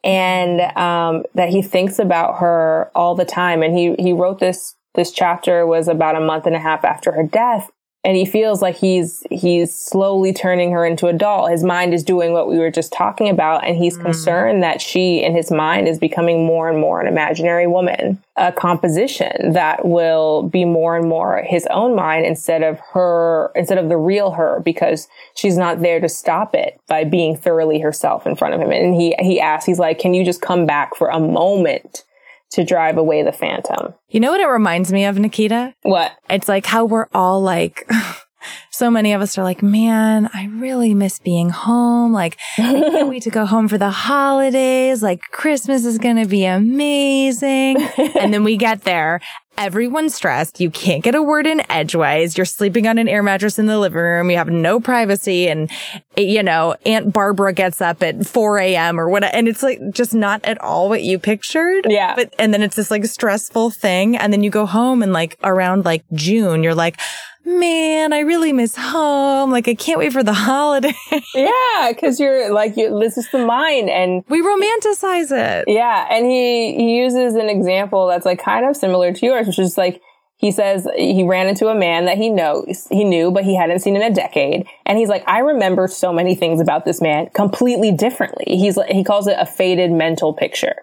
and 0.04 0.62
um, 0.78 1.24
that 1.34 1.50
he 1.50 1.62
thinks 1.62 2.00
about 2.00 2.40
her 2.40 2.92
all 2.96 3.16
the 3.16 3.26
time. 3.26 3.64
And 3.64 3.78
he 3.78 3.96
he 4.00 4.14
wrote 4.14 4.40
this 4.40 4.76
this 4.96 5.12
chapter 5.12 5.66
was 5.66 5.88
about 5.88 6.16
a 6.16 6.20
month 6.20 6.46
and 6.46 6.56
a 6.56 6.60
half 6.60 6.84
after 6.84 7.12
her 7.12 7.24
death, 7.24 7.70
and 8.04 8.16
he 8.16 8.26
feels 8.26 8.62
like 8.62 8.76
he's 8.76 9.24
he's 9.32 9.78
slowly 9.78 10.32
turning 10.32 10.72
her 10.72 10.86
into 10.86 11.08
a 11.08 11.14
doll. 11.14 11.48
His 11.48 11.64
mind 11.64 11.94
is 11.94 12.04
doing 12.04 12.32
what 12.32 12.48
we 12.48 12.58
were 12.58 12.72
just 12.72 12.94
talking 12.94 13.28
about, 13.28 13.66
and 13.66 13.76
he's 13.76 13.98
mm. 13.98 14.04
concerned 14.04 14.64
that 14.64 14.80
she, 14.80 15.22
in 15.24 15.36
his 15.36 15.52
mind, 15.52 15.88
is 15.88 16.00
becoming 16.00 16.46
more 16.46 16.70
and 16.70 16.80
more 16.80 17.02
an 17.02 17.08
imaginary 17.08 17.68
woman, 17.68 18.24
a 18.38 18.52
composition 18.52 19.52
that 19.52 19.86
will 19.86 20.44
be 20.44 20.64
more 20.64 20.96
and 20.96 21.10
more 21.10 21.44
his 21.46 21.68
own 21.70 21.96
mind 21.96 22.26
instead 22.26 22.64
of 22.64 22.80
her, 22.94 23.52
instead 23.56 23.78
of 23.78 23.90
the 23.90 23.98
real 23.98 24.32
her, 24.32 24.62
because 24.64 25.08
she's 25.36 25.58
not 25.58 25.82
there 25.82 26.00
to 26.00 26.08
stop 26.08 26.56
it 26.56 26.80
by 26.88 27.04
being 27.04 27.36
thoroughly 27.36 27.80
herself 27.80 28.26
in 28.26 28.36
front 28.36 28.54
of 28.54 28.62
him. 28.62 28.72
And 28.72 28.96
he 28.96 29.16
he 29.20 29.42
asks, 29.42 29.66
he's 29.66 29.80
like, 29.80 30.00
"Can 30.00 30.14
you 30.14 30.24
just 30.24 30.42
come 30.42 30.66
back 30.66 30.96
for 30.96 31.10
a 31.10 31.20
moment?" 31.20 32.04
To 32.52 32.64
drive 32.64 32.98
away 32.98 33.24
the 33.24 33.32
phantom. 33.32 33.94
You 34.10 34.20
know 34.20 34.32
what 34.32 34.40
it 34.40 34.48
reminds 34.48 34.92
me 34.92 35.06
of, 35.06 35.18
Nikita? 35.18 35.74
What? 35.84 36.14
It's 36.30 36.48
like 36.48 36.66
how 36.66 36.86
we're 36.86 37.08
all 37.14 37.42
like, 37.42 37.90
so 38.72 38.90
many 38.90 39.14
of 39.14 39.22
us 39.22 39.38
are 39.38 39.44
like, 39.44 39.62
man, 39.62 40.30
I 40.34 40.46
really 40.46 40.94
miss 40.94 41.20
being 41.20 41.50
home. 41.50 42.14
Like, 42.14 42.38
I 42.58 42.62
can't 42.62 43.10
wait 43.10 43.24
to 43.24 43.30
go 43.30 43.46
home 43.46 43.68
for 43.68 43.78
the 43.78 43.90
holidays. 43.90 45.04
Like, 45.04 45.22
Christmas 45.32 45.86
is 45.86 45.98
going 45.98 46.18
to 46.18 46.28
be 46.28 46.46
amazing. 46.46 47.78
and 47.98 48.34
then 48.34 48.44
we 48.44 48.58
get 48.58 48.84
there 48.84 49.20
everyone's 49.58 50.16
stressed. 50.16 50.60
You 50.60 50.70
can't 50.70 51.04
get 51.04 51.16
a 51.16 51.22
word 51.24 51.48
in 51.48 51.62
edgeways. 51.72 52.38
You're 52.38 52.46
sleeping 52.46 52.88
on 52.88 52.98
an 52.98 53.08
air 53.08 53.24
mattress 53.24 53.58
in 53.58 53.66
the 53.66 53.80
living 53.80 54.00
room. 54.00 54.30
You 54.30 54.38
have 54.38 54.50
no 54.50 54.80
privacy. 54.80 55.48
And, 55.48 55.70
you 56.16 56.44
know, 56.44 56.76
Aunt 56.86 57.12
Barbara 57.12 57.54
gets 57.54 57.82
up 57.82 58.04
at 58.04 58.26
4 58.26 58.60
a.m. 58.60 59.00
or 59.00 59.10
whatever. 59.10 59.36
And 59.36 59.48
it's 59.48 59.64
like 59.64 59.80
just 59.92 60.14
not 60.14 60.44
at 60.46 60.62
all 60.62 60.90
what 60.90 61.04
you 61.04 61.20
pictured. 61.20 61.88
Yeah. 61.90 62.16
But, 62.16 62.34
and 62.40 62.54
then 62.54 62.62
it's 62.62 62.76
this 62.76 62.92
like 62.92 63.06
stressful 63.06 63.72
thing. 63.72 64.16
And 64.16 64.32
then 64.32 64.44
you 64.44 64.50
go 64.50 64.66
home 64.66 65.02
and 65.02 65.14
like 65.14 65.38
around 65.44 65.86
like 65.86 66.04
June, 66.14 66.64
you're 66.64 66.76
like, 66.76 67.00
man, 67.48 68.14
I 68.14 68.20
really 68.20 68.54
miss 68.54 68.76
home. 68.76 69.52
Like, 69.52 69.68
I 69.68 69.74
can't 69.74 69.98
wait 69.98 70.14
for 70.14 70.24
the 70.24 70.34
holiday. 70.34 70.94
yeah, 71.34 71.92
because 71.92 72.20
you're 72.20 72.52
like, 72.54 72.78
you, 72.78 73.00
this 73.00 73.18
is 73.18 73.30
the 73.32 73.46
mind, 73.46 73.90
and 73.90 74.24
we 74.28 74.42
romanticize 74.42 75.32
it. 75.32 75.66
Yeah, 75.68 76.08
and 76.10 76.26
he 76.26 76.76
he 76.76 76.98
uses 76.98 77.36
an 77.36 77.50
example 77.50 78.08
that's 78.08 78.26
like 78.26 78.40
kind 78.40 78.66
of 78.66 78.76
similar 78.76 79.14
to 79.14 79.26
yours, 79.26 79.48
which 79.48 79.60
is 79.60 79.78
like 79.78 80.02
he 80.36 80.52
says 80.52 80.88
he 80.96 81.24
ran 81.24 81.48
into 81.48 81.68
a 81.68 81.76
man 81.76 82.06
that 82.06 82.18
he 82.18 82.30
knows 82.30 82.88
he 82.92 83.04
knew, 83.04 83.32
but 83.32 83.44
he 83.44 83.56
hadn't 83.56 83.80
seen 83.80 83.96
in 83.96 84.04
a 84.04 84.14
decade, 84.14 84.68
and 84.86 84.98
he's 84.98 85.10
like, 85.10 85.24
I 85.28 85.40
remember 85.40 85.88
so 85.88 86.14
many 86.14 86.36
things 86.36 86.62
about 86.62 86.86
this 86.86 87.02
man 87.02 87.30
completely 87.34 87.92
differently. 87.92 88.46
He's 88.58 88.78
like, 88.78 88.92
he 88.92 89.04
calls 89.04 89.28
it 89.28 89.38
a 89.40 89.46
faded 89.46 89.92
mental 89.92 90.34
picture. 90.34 90.76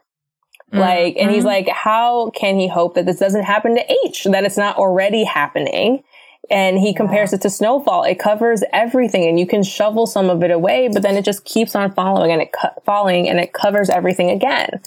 Mm-hmm. 0.72 0.78
Like, 0.78 1.16
and 1.18 1.30
he's 1.30 1.40
mm-hmm. 1.40 1.46
like, 1.46 1.68
how 1.68 2.30
can 2.30 2.58
he 2.58 2.66
hope 2.66 2.94
that 2.94 3.06
this 3.06 3.18
doesn't 3.18 3.44
happen 3.44 3.76
to 3.76 3.92
H, 4.06 4.24
that 4.24 4.44
it's 4.44 4.56
not 4.56 4.76
already 4.76 5.22
happening? 5.22 6.02
And 6.50 6.78
he 6.78 6.94
compares 6.94 7.32
it 7.32 7.40
to 7.42 7.50
snowfall. 7.50 8.04
It 8.04 8.18
covers 8.18 8.62
everything 8.72 9.26
and 9.26 9.38
you 9.38 9.46
can 9.46 9.62
shovel 9.62 10.06
some 10.06 10.28
of 10.28 10.42
it 10.42 10.50
away, 10.50 10.88
but 10.92 11.02
then 11.02 11.16
it 11.16 11.24
just 11.24 11.44
keeps 11.44 11.74
on 11.74 11.92
following 11.92 12.32
and 12.32 12.42
it 12.42 12.52
co- 12.52 12.80
falling 12.84 13.28
and 13.28 13.40
it 13.40 13.52
covers 13.52 13.88
everything 13.88 14.30
again. 14.30 14.80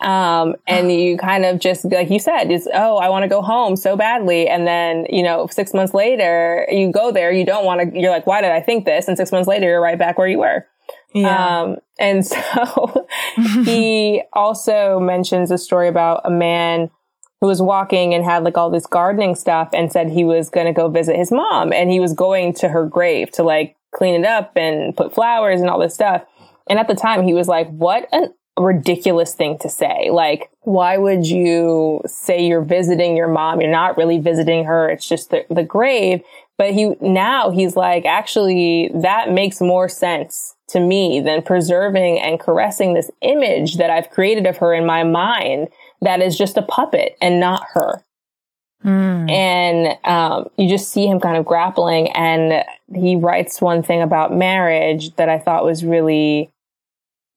Um, 0.00 0.56
and 0.66 0.92
you 1.00 1.16
kind 1.16 1.44
of 1.44 1.60
just, 1.60 1.84
like 1.84 2.10
you 2.10 2.18
said, 2.18 2.50
is, 2.50 2.68
oh, 2.72 2.96
I 2.96 3.08
want 3.08 3.22
to 3.22 3.28
go 3.28 3.42
home 3.42 3.76
so 3.76 3.96
badly. 3.96 4.48
And 4.48 4.66
then, 4.66 5.06
you 5.08 5.22
know, 5.22 5.46
six 5.50 5.72
months 5.72 5.94
later, 5.94 6.66
you 6.70 6.90
go 6.90 7.12
there, 7.12 7.32
you 7.32 7.44
don't 7.44 7.64
want 7.64 7.80
to, 7.80 7.98
you're 7.98 8.10
like, 8.10 8.26
why 8.26 8.40
did 8.40 8.50
I 8.50 8.60
think 8.60 8.84
this? 8.84 9.08
And 9.08 9.16
six 9.16 9.30
months 9.32 9.48
later, 9.48 9.66
you're 9.66 9.80
right 9.80 9.98
back 9.98 10.18
where 10.18 10.28
you 10.28 10.38
were. 10.38 10.66
Yeah. 11.14 11.62
Um, 11.62 11.76
and 11.98 12.26
so 12.26 13.06
he 13.64 14.22
also 14.32 14.98
mentions 14.98 15.50
a 15.50 15.58
story 15.58 15.88
about 15.88 16.22
a 16.24 16.30
man 16.30 16.90
who 17.44 17.48
was 17.48 17.60
walking 17.60 18.14
and 18.14 18.24
had 18.24 18.42
like 18.42 18.56
all 18.56 18.70
this 18.70 18.86
gardening 18.86 19.34
stuff 19.34 19.68
and 19.74 19.92
said 19.92 20.08
he 20.08 20.24
was 20.24 20.48
going 20.48 20.64
to 20.64 20.72
go 20.72 20.88
visit 20.88 21.14
his 21.14 21.30
mom 21.30 21.74
and 21.74 21.90
he 21.90 22.00
was 22.00 22.14
going 22.14 22.54
to 22.54 22.70
her 22.70 22.86
grave 22.86 23.30
to 23.30 23.42
like 23.42 23.76
clean 23.94 24.14
it 24.14 24.24
up 24.24 24.56
and 24.56 24.96
put 24.96 25.14
flowers 25.14 25.60
and 25.60 25.68
all 25.68 25.78
this 25.78 25.92
stuff. 25.92 26.22
And 26.70 26.78
at 26.78 26.88
the 26.88 26.94
time 26.94 27.22
he 27.22 27.34
was 27.34 27.46
like, 27.46 27.68
what 27.68 28.08
a 28.14 28.28
ridiculous 28.58 29.34
thing 29.34 29.58
to 29.58 29.68
say. 29.68 30.08
Like, 30.10 30.50
why 30.62 30.96
would 30.96 31.26
you 31.26 32.00
say 32.06 32.46
you're 32.46 32.64
visiting 32.64 33.14
your 33.14 33.28
mom? 33.28 33.60
You're 33.60 33.70
not 33.70 33.98
really 33.98 34.16
visiting 34.16 34.64
her. 34.64 34.88
It's 34.88 35.06
just 35.06 35.28
the, 35.28 35.44
the 35.50 35.64
grave. 35.64 36.22
But 36.56 36.72
he, 36.72 36.94
now 37.02 37.50
he's 37.50 37.76
like, 37.76 38.06
actually, 38.06 38.90
that 38.94 39.32
makes 39.32 39.60
more 39.60 39.90
sense 39.90 40.54
to 40.68 40.80
me 40.80 41.20
than 41.20 41.42
preserving 41.42 42.20
and 42.20 42.40
caressing 42.40 42.94
this 42.94 43.10
image 43.20 43.76
that 43.76 43.90
I've 43.90 44.08
created 44.08 44.46
of 44.46 44.56
her 44.56 44.72
in 44.72 44.86
my 44.86 45.04
mind 45.04 45.68
that 46.00 46.20
is 46.20 46.36
just 46.36 46.56
a 46.56 46.62
puppet 46.62 47.16
and 47.20 47.40
not 47.40 47.64
her. 47.72 48.02
Mm. 48.84 49.30
And 49.30 49.98
um, 50.04 50.50
you 50.58 50.68
just 50.68 50.90
see 50.92 51.06
him 51.06 51.20
kind 51.20 51.36
of 51.36 51.46
grappling. 51.46 52.10
And 52.12 52.64
he 52.94 53.16
writes 53.16 53.60
one 53.60 53.82
thing 53.82 54.02
about 54.02 54.34
marriage 54.34 55.14
that 55.16 55.28
I 55.28 55.38
thought 55.38 55.64
was 55.64 55.84
really 55.84 56.50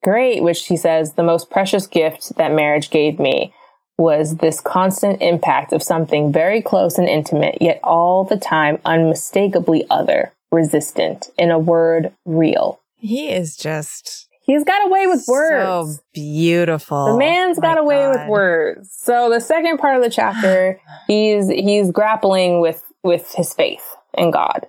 great, 0.03 0.43
which 0.43 0.68
he 0.68 0.78
says 0.78 1.14
the 1.14 1.24
most 1.24 1.49
precious 1.49 1.88
gift 1.88 2.36
that 2.36 2.51
marriage 2.51 2.89
gave 2.89 3.20
me 3.20 3.53
was 3.97 4.38
this 4.38 4.62
constant 4.62 5.22
impact 5.22 5.74
of 5.74 5.82
something 5.82 6.32
very 6.32 6.62
close 6.62 6.97
and 6.97 7.10
intimate, 7.10 7.58
yet 7.60 7.80
all 7.84 8.24
the 8.24 8.38
time 8.38 8.80
unmistakably 8.86 9.86
other, 9.89 10.34
resistant, 10.51 11.30
in 11.38 11.49
a 11.49 11.58
word, 11.58 12.14
real. 12.26 12.80
He 12.95 13.30
is 13.30 13.58
just 13.58 14.26
He's 14.47 14.63
got 14.63 14.87
away 14.87 15.07
with 15.07 15.25
words. 15.27 15.97
So 15.97 16.03
beautiful. 16.13 17.11
The 17.11 17.17
man's 17.17 17.59
got 17.59 17.77
away 17.77 17.97
God. 17.97 18.11
with 18.11 18.29
words. 18.29 18.93
So 18.93 19.29
the 19.29 19.41
second 19.41 19.77
part 19.77 19.97
of 19.97 20.01
the 20.01 20.09
chapter, 20.09 20.79
he's 21.07 21.49
he's 21.49 21.91
grappling 21.91 22.61
with 22.61 22.81
with 23.03 23.33
his 23.33 23.53
faith 23.53 23.83
in 24.17 24.31
God. 24.31 24.65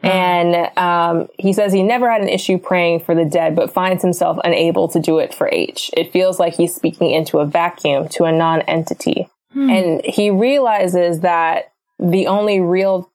Hmm. 0.00 0.06
And 0.06 0.78
um, 0.78 1.26
he 1.38 1.52
says 1.52 1.72
he 1.72 1.82
never 1.82 2.10
had 2.10 2.22
an 2.22 2.28
issue 2.28 2.56
praying 2.56 3.00
for 3.00 3.16
the 3.16 3.24
dead, 3.24 3.56
but 3.56 3.72
finds 3.72 4.00
himself 4.00 4.38
unable 4.44 4.86
to 4.88 5.00
do 5.00 5.18
it 5.18 5.34
for 5.34 5.48
H. 5.50 5.90
It 5.96 6.12
feels 6.12 6.38
like 6.38 6.54
he's 6.54 6.74
speaking 6.74 7.10
into 7.10 7.38
a 7.38 7.46
vacuum, 7.46 8.08
to 8.10 8.24
a 8.24 8.32
non 8.32 8.62
entity. 8.62 9.28
Hmm. 9.52 9.70
And 9.70 10.04
he 10.04 10.30
realizes 10.30 11.20
that 11.20 11.72
the 11.98 12.28
only 12.28 12.60
real 12.60 13.10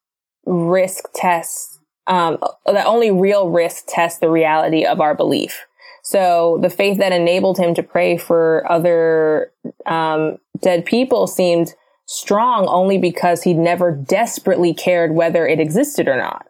risk 0.45 1.05
tests, 1.15 1.79
um, 2.07 2.37
the 2.65 2.83
only 2.83 3.11
real 3.11 3.49
risk 3.49 3.85
tests 3.87 4.19
the 4.19 4.29
reality 4.29 4.83
of 4.83 4.99
our 4.99 5.15
belief. 5.15 5.67
So 6.11 6.59
the 6.61 6.69
faith 6.69 6.97
that 6.97 7.13
enabled 7.13 7.57
him 7.57 7.73
to 7.73 7.83
pray 7.83 8.17
for 8.17 8.69
other 8.69 9.53
um, 9.85 10.39
dead 10.59 10.85
people 10.85 11.25
seemed 11.25 11.73
strong 12.05 12.67
only 12.67 12.97
because 12.97 13.43
he'd 13.43 13.57
never 13.57 13.93
desperately 13.93 14.73
cared 14.73 15.13
whether 15.13 15.47
it 15.47 15.61
existed 15.61 16.09
or 16.09 16.17
not. 16.17 16.47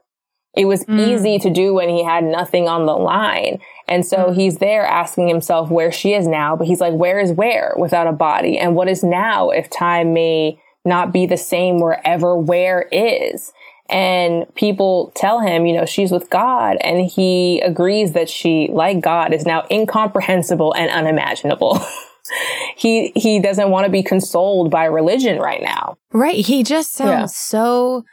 It 0.58 0.66
was 0.66 0.84
mm. 0.86 1.00
easy 1.00 1.38
to 1.38 1.52
do 1.52 1.76
when 1.76 1.90
he 1.90 2.04
had 2.04 2.24
nothing 2.24 2.68
on 2.68 2.88
the 2.88 2.96
line. 2.96 3.60
And 3.88 4.04
so 4.04 4.18
mm. 4.18 4.36
he's 4.36 4.58
there 4.58 4.84
asking 4.84 5.28
himself 5.28 5.70
where 5.70 5.92
she 5.92 6.16
is 6.16 6.26
now, 6.26 6.56
but 6.56 6.66
he's 6.66 6.82
like, 6.82 6.96
where 6.96 7.20
is 7.20 7.32
where 7.32 7.76
without 7.78 8.08
a 8.08 8.14
body? 8.14 8.58
And 8.58 8.76
what 8.76 8.90
is 8.90 9.04
now 9.04 9.52
if 9.52 9.70
time 9.70 10.12
may 10.12 10.60
not 10.84 11.14
be 11.14 11.28
the 11.28 11.38
same 11.38 11.80
wherever 11.80 12.36
where 12.36 12.90
is? 12.92 13.54
And 13.92 14.54
people 14.56 15.12
tell 15.16 15.42
him, 15.42 15.66
you 15.66 15.76
know, 15.76 15.86
she's 15.86 16.12
with 16.12 16.30
God. 16.30 16.78
And 16.82 17.06
he 17.06 17.60
agrees 17.60 18.14
that 18.14 18.30
she, 18.30 18.70
like 18.72 19.02
God, 19.02 19.34
is 19.34 19.46
now 19.46 19.66
incomprehensible 19.70 20.74
and 20.74 20.90
unimaginable. 20.90 21.80
he, 22.78 23.12
he 23.16 23.40
doesn't 23.42 23.70
want 23.70 23.86
to 23.86 23.92
be 23.92 24.02
consoled 24.02 24.72
by 24.72 24.86
religion 24.86 25.40
right 25.40 25.62
now. 25.62 25.98
Right. 26.14 26.46
He 26.46 26.64
just 26.64 26.94
sounds 26.94 27.10
yeah. 27.10 27.26
so 27.26 28.06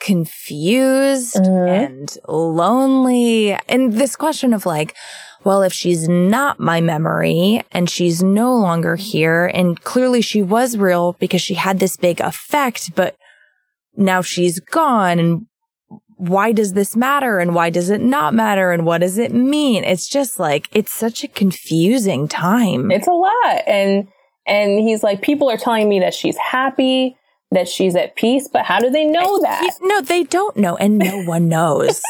confused 0.00 1.36
mm-hmm. 1.36 1.68
and 1.68 2.18
lonely. 2.26 3.52
And 3.68 3.92
this 3.92 4.16
question 4.16 4.52
of 4.52 4.66
like, 4.66 4.96
well, 5.44 5.62
if 5.62 5.72
she's 5.72 6.08
not 6.08 6.58
my 6.58 6.80
memory 6.80 7.62
and 7.70 7.88
she's 7.88 8.22
no 8.22 8.54
longer 8.56 8.96
here, 8.96 9.46
and 9.46 9.80
clearly 9.80 10.20
she 10.20 10.42
was 10.42 10.76
real 10.76 11.14
because 11.14 11.40
she 11.40 11.54
had 11.54 11.78
this 11.78 11.96
big 11.96 12.20
effect, 12.20 12.94
but 12.94 13.16
now 13.96 14.22
she's 14.22 14.60
gone 14.60 15.18
and 15.18 15.46
why 16.20 16.52
does 16.52 16.74
this 16.74 16.94
matter 16.96 17.38
and 17.38 17.54
why 17.54 17.70
does 17.70 17.88
it 17.88 18.00
not 18.02 18.34
matter 18.34 18.72
and 18.72 18.84
what 18.84 18.98
does 18.98 19.16
it 19.16 19.32
mean? 19.32 19.84
It's 19.84 20.06
just 20.06 20.38
like, 20.38 20.68
it's 20.70 20.92
such 20.92 21.24
a 21.24 21.28
confusing 21.28 22.28
time. 22.28 22.90
It's 22.90 23.08
a 23.08 23.12
lot. 23.12 23.62
And, 23.66 24.06
and 24.46 24.80
he's 24.80 25.02
like, 25.02 25.22
people 25.22 25.48
are 25.50 25.56
telling 25.56 25.88
me 25.88 26.00
that 26.00 26.12
she's 26.12 26.36
happy, 26.36 27.16
that 27.52 27.68
she's 27.68 27.96
at 27.96 28.16
peace, 28.16 28.48
but 28.52 28.66
how 28.66 28.80
do 28.80 28.90
they 28.90 29.06
know 29.06 29.40
that? 29.40 29.78
no, 29.80 30.02
they 30.02 30.24
don't 30.24 30.58
know 30.58 30.76
and 30.76 30.98
no 30.98 31.22
one 31.24 31.48
knows. 31.48 32.02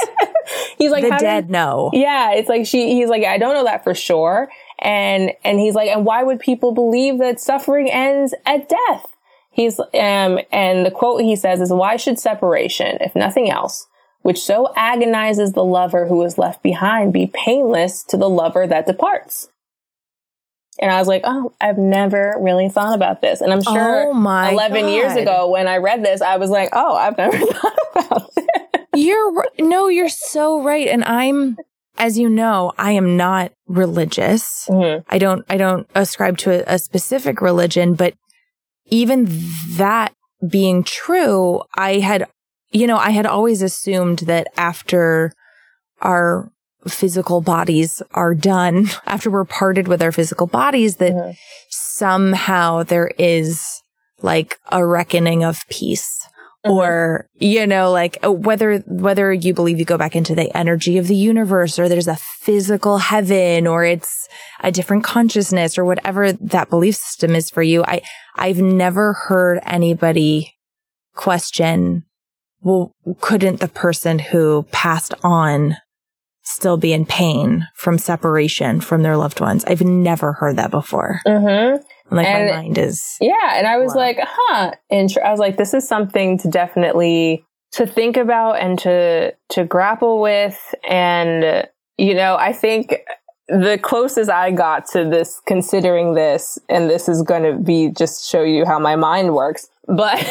he's 0.76 0.90
like, 0.90 1.04
the 1.04 1.16
dead 1.20 1.46
do, 1.46 1.52
know. 1.52 1.90
Yeah. 1.92 2.32
It's 2.32 2.48
like 2.48 2.66
she, 2.66 2.94
he's 2.94 3.08
like, 3.08 3.24
I 3.24 3.38
don't 3.38 3.54
know 3.54 3.64
that 3.64 3.84
for 3.84 3.94
sure. 3.94 4.48
And, 4.80 5.30
and 5.44 5.60
he's 5.60 5.74
like, 5.74 5.88
and 5.88 6.04
why 6.04 6.24
would 6.24 6.40
people 6.40 6.72
believe 6.72 7.18
that 7.20 7.38
suffering 7.38 7.88
ends 7.88 8.34
at 8.44 8.68
death? 8.68 9.06
He's, 9.60 9.78
um, 9.78 10.40
and 10.50 10.86
the 10.86 10.90
quote 10.90 11.20
he 11.22 11.36
says 11.36 11.60
is, 11.60 11.70
why 11.70 11.96
should 11.96 12.18
separation, 12.18 12.96
if 13.00 13.14
nothing 13.14 13.50
else, 13.50 13.86
which 14.22 14.40
so 14.40 14.72
agonizes 14.74 15.52
the 15.52 15.64
lover 15.64 16.06
who 16.06 16.22
is 16.24 16.38
left 16.38 16.62
behind 16.62 17.12
be 17.12 17.26
painless 17.26 18.02
to 18.04 18.16
the 18.16 18.28
lover 18.28 18.66
that 18.66 18.86
departs? 18.86 19.48
And 20.80 20.90
I 20.90 20.98
was 20.98 21.08
like, 21.08 21.22
oh, 21.24 21.52
I've 21.60 21.76
never 21.76 22.36
really 22.40 22.70
thought 22.70 22.94
about 22.94 23.20
this. 23.20 23.42
And 23.42 23.52
I'm 23.52 23.62
sure 23.62 24.06
oh 24.06 24.50
11 24.50 24.82
God. 24.82 24.88
years 24.88 25.14
ago 25.14 25.50
when 25.50 25.68
I 25.68 25.76
read 25.76 26.02
this, 26.02 26.22
I 26.22 26.38
was 26.38 26.48
like, 26.48 26.70
oh, 26.72 26.94
I've 26.94 27.18
never 27.18 27.36
thought 27.52 27.78
about 27.94 28.34
this. 28.34 28.46
You're, 28.94 29.46
no, 29.58 29.88
you're 29.88 30.08
so 30.08 30.62
right. 30.62 30.88
And 30.88 31.04
I'm, 31.04 31.58
as 31.98 32.18
you 32.18 32.30
know, 32.30 32.72
I 32.78 32.92
am 32.92 33.18
not 33.18 33.52
religious. 33.66 34.66
Mm-hmm. 34.68 35.02
I 35.06 35.18
don't, 35.18 35.44
I 35.50 35.58
don't 35.58 35.86
ascribe 35.94 36.38
to 36.38 36.66
a, 36.66 36.76
a 36.76 36.78
specific 36.78 37.42
religion, 37.42 37.94
but 37.94 38.14
even 38.90 39.26
that 39.76 40.14
being 40.48 40.84
true, 40.84 41.62
I 41.74 41.98
had, 41.98 42.26
you 42.70 42.86
know, 42.86 42.96
I 42.96 43.10
had 43.10 43.26
always 43.26 43.62
assumed 43.62 44.20
that 44.20 44.48
after 44.56 45.32
our 46.00 46.50
physical 46.88 47.40
bodies 47.40 48.02
are 48.12 48.34
done, 48.34 48.88
after 49.06 49.30
we're 49.30 49.44
parted 49.44 49.88
with 49.88 50.02
our 50.02 50.12
physical 50.12 50.46
bodies, 50.46 50.96
that 50.96 51.12
mm-hmm. 51.12 51.32
somehow 51.70 52.82
there 52.82 53.10
is 53.18 53.82
like 54.22 54.58
a 54.70 54.84
reckoning 54.84 55.44
of 55.44 55.66
peace 55.68 56.19
Mm-hmm. 56.66 56.76
Or, 56.76 57.26
you 57.38 57.66
know, 57.66 57.90
like 57.90 58.18
uh, 58.22 58.30
whether, 58.30 58.78
whether 58.86 59.32
you 59.32 59.54
believe 59.54 59.78
you 59.78 59.86
go 59.86 59.96
back 59.96 60.14
into 60.14 60.34
the 60.34 60.54
energy 60.54 60.98
of 60.98 61.08
the 61.08 61.16
universe 61.16 61.78
or 61.78 61.88
there's 61.88 62.08
a 62.08 62.16
physical 62.16 62.98
heaven 62.98 63.66
or 63.66 63.82
it's 63.82 64.28
a 64.60 64.70
different 64.70 65.02
consciousness 65.02 65.78
or 65.78 65.86
whatever 65.86 66.32
that 66.32 66.68
belief 66.68 66.96
system 66.96 67.34
is 67.34 67.48
for 67.48 67.62
you. 67.62 67.82
I, 67.84 68.02
I've 68.36 68.58
never 68.58 69.14
heard 69.14 69.60
anybody 69.64 70.54
question, 71.14 72.04
well, 72.60 72.94
couldn't 73.20 73.60
the 73.60 73.68
person 73.68 74.18
who 74.18 74.66
passed 74.70 75.14
on 75.22 75.78
still 76.42 76.76
be 76.76 76.92
in 76.92 77.06
pain 77.06 77.68
from 77.74 77.96
separation 77.96 78.82
from 78.82 79.02
their 79.02 79.16
loved 79.16 79.40
ones? 79.40 79.64
I've 79.64 79.80
never 79.82 80.34
heard 80.34 80.56
that 80.56 80.70
before. 80.70 81.20
Mm-hmm. 81.26 81.82
Like 82.10 82.26
and 82.26 82.48
my 82.48 82.56
mind 82.56 82.78
is. 82.78 83.16
Yeah. 83.20 83.54
And 83.54 83.66
I 83.66 83.78
was 83.78 83.94
wow. 83.94 84.00
like, 84.00 84.18
huh. 84.20 84.72
And 84.90 85.14
I 85.24 85.30
was 85.30 85.40
like, 85.40 85.56
this 85.56 85.74
is 85.74 85.86
something 85.86 86.38
to 86.38 86.48
definitely 86.48 87.44
to 87.72 87.86
think 87.86 88.16
about 88.16 88.54
and 88.54 88.78
to, 88.80 89.32
to 89.50 89.64
grapple 89.64 90.20
with. 90.20 90.58
And, 90.88 91.68
you 91.96 92.14
know, 92.14 92.36
I 92.36 92.52
think 92.52 92.96
the 93.50 93.78
closest 93.82 94.30
I 94.30 94.50
got 94.50 94.86
to 94.92 95.04
this, 95.04 95.40
considering 95.46 96.14
this, 96.14 96.58
and 96.68 96.88
this 96.88 97.08
is 97.08 97.22
going 97.22 97.42
to 97.42 97.58
be 97.62 97.90
just 97.90 98.28
show 98.28 98.42
you 98.42 98.64
how 98.64 98.78
my 98.78 98.96
mind 98.96 99.34
works. 99.34 99.68
But 99.90 100.24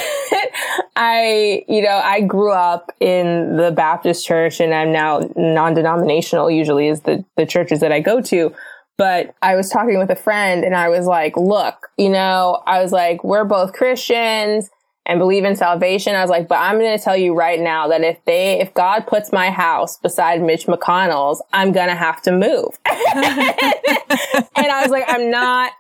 I, 0.96 1.66
you 1.68 1.82
know, 1.82 2.02
I 2.02 2.22
grew 2.22 2.54
up 2.54 2.92
in 3.02 3.58
the 3.58 3.72
Baptist 3.72 4.26
church 4.26 4.62
and 4.62 4.74
I'm 4.74 4.94
now 4.94 5.20
non-denominational 5.36 6.50
usually 6.50 6.88
is 6.88 7.02
the, 7.02 7.26
the 7.36 7.46
churches 7.46 7.82
that 7.82 7.92
I 7.92 8.00
go 8.00 8.22
to. 8.22 8.54
But 9.00 9.34
I 9.42 9.56
was 9.56 9.70
talking 9.70 9.98
with 9.98 10.10
a 10.10 10.16
friend 10.18 10.66
and 10.66 10.76
I 10.76 10.90
was 10.90 11.06
like, 11.06 11.38
look, 11.38 11.90
you 11.98 12.10
know, 12.10 12.62
I 12.68 12.82
was 12.84 12.92
like, 12.92 13.24
we're 13.24 13.46
both 13.46 13.72
Christians 13.72 14.70
and 15.06 15.20
believe 15.20 15.46
in 15.46 15.56
salvation. 15.56 16.16
I 16.16 16.22
was 16.22 16.30
like, 16.30 16.50
but 16.50 16.58
I'm 16.58 16.80
going 16.80 16.98
to 16.98 17.02
tell 17.02 17.16
you 17.16 17.34
right 17.34 17.62
now 17.62 17.88
that 17.88 18.02
if 18.02 18.18
they, 18.26 18.60
if 18.60 18.74
God 18.74 19.08
puts 19.08 19.32
my 19.32 19.52
house 19.52 19.98
beside 19.98 20.42
Mitch 20.42 20.68
McConnell's, 20.68 21.42
I'm 21.54 21.72
going 21.72 21.88
to 21.88 21.96
have 21.96 22.22
to 22.24 22.34
move. 22.34 22.78
and 22.86 23.56
I 24.58 24.82
was 24.82 24.92
like, 24.92 25.06
I'm 25.08 25.32
not 25.32 25.72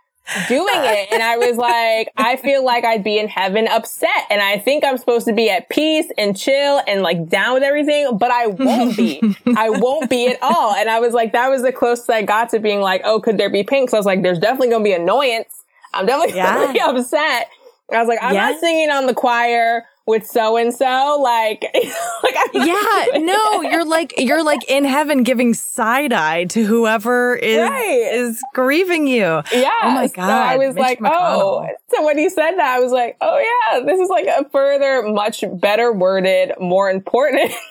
doing 0.47 0.67
it. 0.67 1.09
And 1.11 1.23
I 1.23 1.37
was 1.37 1.57
like, 1.57 2.11
I 2.17 2.35
feel 2.35 2.63
like 2.63 2.85
I'd 2.85 3.03
be 3.03 3.17
in 3.17 3.27
heaven 3.27 3.67
upset. 3.67 4.25
And 4.29 4.41
I 4.41 4.59
think 4.59 4.83
I'm 4.83 4.97
supposed 4.97 5.25
to 5.27 5.33
be 5.33 5.49
at 5.49 5.69
peace 5.69 6.07
and 6.17 6.37
chill 6.37 6.81
and 6.87 7.01
like 7.01 7.27
down 7.27 7.55
with 7.55 7.63
everything, 7.63 8.17
but 8.17 8.31
I 8.31 8.47
won't 8.47 8.95
be. 8.95 9.21
I 9.57 9.69
won't 9.69 10.09
be 10.09 10.27
at 10.27 10.37
all. 10.41 10.75
And 10.75 10.89
I 10.89 10.99
was 10.99 11.13
like, 11.13 11.31
that 11.33 11.49
was 11.49 11.61
the 11.61 11.71
closest 11.71 12.09
I 12.09 12.21
got 12.21 12.49
to 12.49 12.59
being 12.59 12.81
like, 12.81 13.01
oh, 13.05 13.19
could 13.19 13.37
there 13.37 13.49
be 13.49 13.63
pink? 13.63 13.89
So 13.89 13.97
I 13.97 13.99
was 13.99 14.05
like, 14.05 14.21
there's 14.21 14.39
definitely 14.39 14.69
going 14.69 14.83
to 14.83 14.89
be 14.89 14.93
annoyance. 14.93 15.63
I'm 15.93 16.05
definitely 16.05 16.35
yeah. 16.35 16.53
going 16.53 16.67
to 16.67 16.73
be 16.73 16.79
upset. 16.79 17.49
And 17.89 17.97
I 17.97 18.01
was 18.01 18.07
like, 18.07 18.19
I'm 18.21 18.35
yeah. 18.35 18.51
not 18.51 18.59
singing 18.59 18.89
on 18.91 19.07
the 19.07 19.15
choir 19.15 19.85
with 20.09 20.25
so 20.25 20.57
and 20.57 20.73
so 20.73 21.19
like 21.21 21.63
like 22.23 22.35
yeah 22.53 23.05
no 23.19 23.61
you're 23.61 23.85
like 23.85 24.13
you're 24.17 24.43
like 24.43 24.67
in 24.67 24.83
heaven 24.83 25.21
giving 25.21 25.53
side 25.53 26.11
eye 26.11 26.45
to 26.45 26.65
whoever 26.65 27.35
is 27.35 27.59
right. 27.59 28.09
is 28.11 28.41
grieving 28.55 29.07
you 29.07 29.41
yeah 29.53 29.71
oh 29.83 29.91
my 29.91 30.07
god 30.07 30.27
so 30.27 30.33
i 30.33 30.57
was 30.57 30.73
Mitch 30.73 30.81
like 30.81 30.99
oh, 31.01 31.05
McConnell. 31.05 31.69
oh 31.69 31.75
so 31.93 32.03
when 32.05 32.17
he 32.17 32.27
said 32.27 32.53
that 32.53 32.75
i 32.75 32.79
was 32.79 32.91
like 32.91 33.17
oh 33.21 33.37
yeah 33.37 33.81
this 33.81 33.99
is 33.99 34.09
like 34.09 34.25
a 34.25 34.49
further 34.49 35.03
much 35.03 35.43
better 35.53 35.93
worded 35.93 36.53
more 36.59 36.89
important 36.89 37.51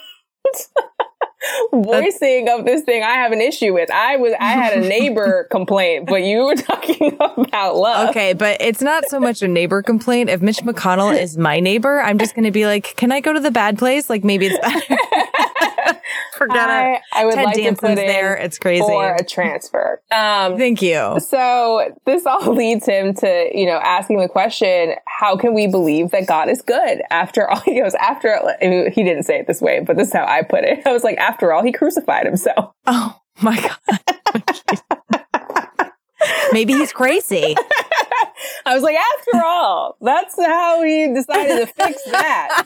voicing 1.73 2.49
of 2.49 2.65
this 2.65 2.83
thing 2.83 3.03
I 3.03 3.15
have 3.15 3.33
an 3.33 3.41
issue 3.41 3.73
with. 3.75 3.91
I 3.91 4.17
was 4.17 4.33
I 4.41 4.53
had 4.53 4.79
a 4.79 4.81
neighbor 4.81 5.45
complaint, 5.51 6.07
but 6.07 6.23
you 6.23 6.45
were 6.45 6.57
talking 6.57 7.17
about 7.21 7.77
love. 7.77 8.11
Okay, 8.11 8.33
but 8.33 8.61
it's 8.61 8.83
not 8.83 9.05
so 9.07 9.21
much 9.21 9.43
a 9.43 9.49
neighbor 9.49 9.83
complaint. 9.83 10.31
If 10.31 10.43
Mitch 10.43 10.59
McConnell 10.59 11.19
is 11.19 11.39
my 11.39 11.61
neighbor, 11.61 12.01
I'm 12.01 12.19
just 12.19 12.35
going 12.35 12.45
to 12.45 12.51
be 12.51 12.67
like, 12.67 12.97
"Can 12.97 13.13
I 13.13 13.21
go 13.21 13.33
to 13.33 13.41
the 13.41 13.51
bad 13.51 13.79
place? 13.79 14.11
Like 14.11 14.25
maybe 14.25 14.47
it's 14.47 14.59
better." 14.59 16.01
Forget 16.39 16.71
I, 16.71 16.95
it. 16.95 17.03
I 17.13 17.25
would 17.25 17.35
Ted 17.35 17.45
like 17.47 17.57
Danson's 17.57 17.81
to 17.81 17.87
put 17.89 17.97
there. 17.97 18.37
It's 18.37 18.61
crazy. 18.61 18.81
For 18.81 19.17
a 19.17 19.25
transfer. 19.25 20.01
Um, 20.13 20.57
Thank 20.57 20.81
you. 20.81 21.19
So 21.19 21.93
this 22.07 22.25
all 22.27 22.55
leads 22.55 22.87
him 22.87 23.13
to, 23.15 23.51
you 23.53 23.67
know, 23.67 23.79
asking 23.79 24.21
the 24.21 24.29
question, 24.29 24.95
how 25.07 25.37
can 25.37 25.53
we 25.53 25.67
believe 25.67 26.13
that 26.13 26.29
God 26.29 26.49
is 26.49 26.63
good 26.63 27.03
after 27.11 27.51
all 27.51 27.61
he 27.65 27.81
goes 27.81 27.95
after, 27.95 28.39
he 28.61 29.03
didn't 29.03 29.25
say 29.25 29.41
it 29.41 29.49
this 29.49 29.61
way, 29.61 29.81
but 29.81 29.97
this 29.97 30.09
is 30.09 30.15
how 30.15 30.25
I 30.27 30.43
put 30.43 30.63
it. 30.63 30.81
I 30.87 30.93
was 30.93 31.03
like, 31.03 31.19
after 31.19 31.53
all, 31.53 31.65
he 31.65 31.73
crucified 31.73 32.25
himself. 32.25 32.73
Oh 32.87 33.21
my 33.43 33.61
God. 33.61 34.45
Maybe 36.53 36.73
he's 36.73 36.93
crazy. 36.93 37.57
I 38.65 38.75
was 38.75 38.83
like, 38.85 38.97
after 38.97 39.45
all, 39.45 39.97
that's 40.01 40.37
how 40.37 40.83
he 40.83 41.13
decided 41.13 41.67
to 41.67 41.67
fix 41.67 42.03
that 42.05 42.65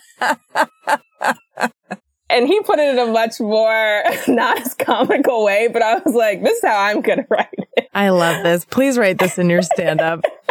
and 2.32 2.48
he 2.48 2.60
put 2.62 2.78
it 2.78 2.94
in 2.94 2.98
a 2.98 3.06
much 3.06 3.38
more 3.40 4.02
not 4.28 4.60
as 4.60 4.74
comical 4.74 5.44
way, 5.44 5.68
but 5.68 5.82
I 5.82 5.98
was 5.98 6.14
like, 6.14 6.42
this 6.42 6.58
is 6.58 6.64
how 6.64 6.78
I'm 6.78 7.00
going 7.00 7.18
to 7.22 7.26
write 7.28 7.48
it. 7.76 7.88
I 7.94 8.08
love 8.08 8.42
this. 8.42 8.64
Please 8.64 8.98
write 8.98 9.18
this 9.18 9.38
in 9.38 9.50
your 9.50 9.62
stand 9.62 10.00
up. 10.00 10.24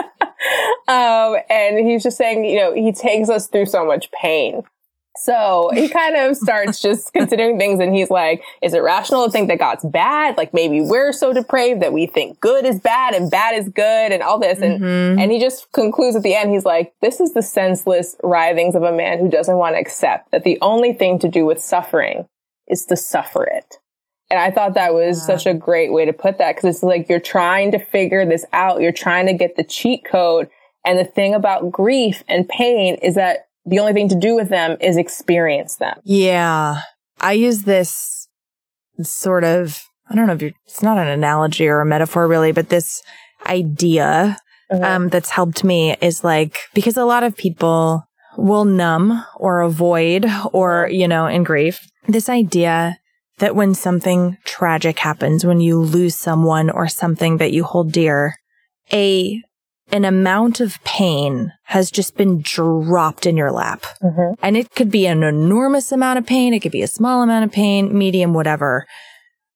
um, 0.88 1.38
and 1.49 1.79
he's 1.79 2.03
just 2.03 2.17
saying, 2.17 2.45
you 2.45 2.57
know, 2.57 2.73
he 2.73 2.91
takes 2.91 3.29
us 3.29 3.47
through 3.47 3.65
so 3.65 3.86
much 3.86 4.09
pain. 4.11 4.63
So 5.18 5.70
he 5.74 5.89
kind 5.89 6.16
of 6.16 6.38
starts 6.38 6.82
just 6.82 7.12
considering 7.14 7.59
things 7.59 7.80
and 7.80 7.93
he's 7.93 8.09
like, 8.09 8.43
is 8.62 8.74
it 8.74 8.80
rational 8.80 9.26
to 9.26 9.32
think 9.32 9.49
that 9.49 9.59
God's 9.59 9.84
bad? 9.86 10.38
Like 10.38 10.53
maybe 10.53 10.82
we're 10.82 11.12
so 11.12 11.34
depraved 11.34 11.82
that 11.82 11.93
we 11.93 12.05
think 12.05 12.39
good 12.39 12.66
is 12.66 12.80
bad 12.80 13.14
and 13.14 13.30
bad 13.30 13.55
is 13.55 13.70
good 13.70 14.12
and 14.12 14.24
all 14.24 14.39
this. 14.39 14.59
And, 14.59 14.82
mm-hmm. 14.82 15.20
and 15.20 15.32
he 15.32 15.39
just 15.39 15.72
concludes 15.74 16.16
at 16.16 16.24
the 16.24 16.34
end, 16.34 16.51
he's 16.51 16.66
like, 16.66 16.93
this 17.01 17.20
is 17.20 17.34
the 17.34 17.41
senseless 17.41 18.16
writhings 18.24 18.76
of 18.76 18.84
a 18.84 18.91
man 18.91 19.20
who 19.20 19.30
doesn't 19.30 19.57
want 19.57 19.76
to 19.76 19.80
accept 19.80 20.32
that 20.32 20.43
the 20.43 20.57
only 20.62 20.93
thing 20.93 21.20
to 21.20 21.28
do 21.28 21.45
with 21.45 21.62
suffering 21.62 22.28
is 22.68 22.86
to 22.86 22.95
suffer 22.95 23.43
it. 23.43 23.78
And 24.30 24.39
I 24.39 24.49
thought 24.49 24.76
that 24.76 24.93
was 24.93 25.20
yeah. 25.20 25.36
such 25.36 25.45
a 25.45 25.53
great 25.53 25.91
way 25.91 26.05
to 26.05 26.14
put 26.14 26.38
that 26.38 26.55
because 26.55 26.76
it's 26.76 26.84
like 26.84 27.09
you're 27.09 27.20
trying 27.20 27.72
to 27.72 27.80
figure 27.80 28.26
this 28.26 28.45
out. 28.53 28.80
You're 28.80 28.93
trying 28.93 29.26
to 29.26 29.34
get 29.34 29.57
the 29.57 29.64
cheat 29.64 30.05
code. 30.05 30.49
And 30.86 30.97
the 30.97 31.03
thing 31.03 31.36
about 31.36 31.70
grief 31.70 32.24
and 32.30 32.47
pain 32.47 32.95
is 32.95 33.16
that 33.16 33.49
the 33.66 33.80
only 33.80 33.93
thing 33.93 34.09
to 34.09 34.16
do 34.16 34.36
with 34.36 34.49
them 34.49 34.78
is 34.82 34.97
experience 34.97 35.76
them. 35.78 35.99
Yeah. 36.03 36.82
I 37.20 37.34
use 37.34 37.64
this 37.64 38.28
sort 39.01 39.43
of, 39.43 39.84
I 40.09 40.16
don't 40.16 40.28
know 40.28 40.34
if 40.34 40.41
it's 40.41 40.82
not 40.82 40.97
an 40.97 41.07
analogy 41.07 41.68
or 41.68 41.82
a 41.82 41.86
metaphor 41.86 42.28
really, 42.28 42.51
but 42.51 42.70
this 42.70 43.01
idea 43.47 44.38
mm-hmm. 44.72 44.84
um, 44.84 45.09
that's 45.09 45.30
helped 45.30 45.64
me 45.64 45.95
is 46.01 46.24
like, 46.24 46.57
because 46.74 46.97
a 46.97 47.05
lot 47.05 47.24
of 47.24 47.38
people 47.38 48.03
will 48.38 48.66
numb 48.66 49.24
or 49.36 49.62
avoid 49.62 50.26
or, 50.53 50.89
you 50.91 51.07
know, 51.07 51.28
in 51.28 51.43
grief, 51.43 51.88
this 52.07 52.30
idea 52.30 52.97
that 53.39 53.55
when 53.55 53.74
something 53.74 54.38
tragic 54.45 54.99
happens, 54.99 55.45
when 55.45 55.59
you 55.59 55.80
lose 55.80 56.16
someone 56.16 56.70
or 56.70 56.88
something 56.88 57.38
that 57.38 57.51
you 57.51 57.64
hold 57.64 57.91
dear, 57.91 58.36
a 58.93 59.41
an 59.91 60.05
amount 60.05 60.59
of 60.59 60.81
pain 60.83 61.51
has 61.63 61.91
just 61.91 62.15
been 62.15 62.41
dropped 62.41 63.25
in 63.25 63.37
your 63.37 63.51
lap. 63.51 63.85
Mm-hmm. 64.01 64.33
And 64.41 64.57
it 64.57 64.71
could 64.71 64.91
be 64.91 65.05
an 65.05 65.23
enormous 65.23 65.91
amount 65.91 66.19
of 66.19 66.25
pain. 66.25 66.53
It 66.53 66.59
could 66.61 66.71
be 66.71 66.81
a 66.81 66.87
small 66.87 67.21
amount 67.21 67.45
of 67.45 67.51
pain, 67.51 67.97
medium, 67.97 68.33
whatever. 68.33 68.85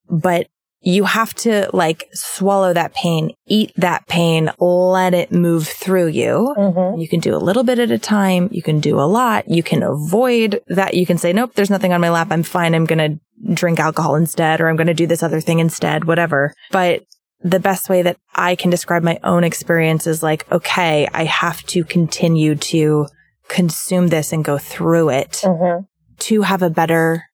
But 0.08 0.48
you 0.80 1.04
have 1.04 1.34
to 1.34 1.68
like 1.72 2.08
swallow 2.12 2.72
that 2.72 2.94
pain, 2.94 3.32
eat 3.48 3.72
that 3.76 4.06
pain, 4.06 4.50
let 4.60 5.14
it 5.14 5.32
move 5.32 5.66
through 5.66 6.06
you. 6.06 6.54
Mm-hmm. 6.56 7.00
You 7.00 7.08
can 7.08 7.18
do 7.18 7.34
a 7.34 7.38
little 7.38 7.64
bit 7.64 7.80
at 7.80 7.90
a 7.90 7.98
time. 7.98 8.48
You 8.52 8.62
can 8.62 8.78
do 8.78 9.00
a 9.00 9.02
lot. 9.02 9.48
You 9.48 9.64
can 9.64 9.82
avoid 9.82 10.60
that. 10.68 10.94
You 10.94 11.04
can 11.04 11.18
say, 11.18 11.32
nope, 11.32 11.54
there's 11.54 11.70
nothing 11.70 11.92
on 11.92 12.00
my 12.00 12.10
lap. 12.10 12.28
I'm 12.30 12.44
fine. 12.44 12.74
I'm 12.74 12.84
going 12.84 12.98
to 12.98 13.54
drink 13.54 13.80
alcohol 13.80 14.14
instead, 14.14 14.60
or 14.60 14.68
I'm 14.68 14.76
going 14.76 14.86
to 14.86 14.94
do 14.94 15.06
this 15.06 15.22
other 15.22 15.40
thing 15.40 15.58
instead, 15.58 16.04
whatever. 16.04 16.54
But 16.70 17.02
the 17.46 17.60
best 17.60 17.88
way 17.88 18.02
that 18.02 18.16
I 18.34 18.56
can 18.56 18.70
describe 18.70 19.04
my 19.04 19.20
own 19.22 19.44
experience 19.44 20.06
is 20.06 20.22
like, 20.22 20.50
okay, 20.50 21.08
I 21.14 21.24
have 21.24 21.62
to 21.66 21.84
continue 21.84 22.56
to 22.56 23.06
consume 23.48 24.08
this 24.08 24.32
and 24.32 24.44
go 24.44 24.58
through 24.58 25.10
it 25.10 25.42
mm-hmm. 25.44 25.84
to 26.18 26.42
have 26.42 26.62
a 26.62 26.70
better 26.70 27.24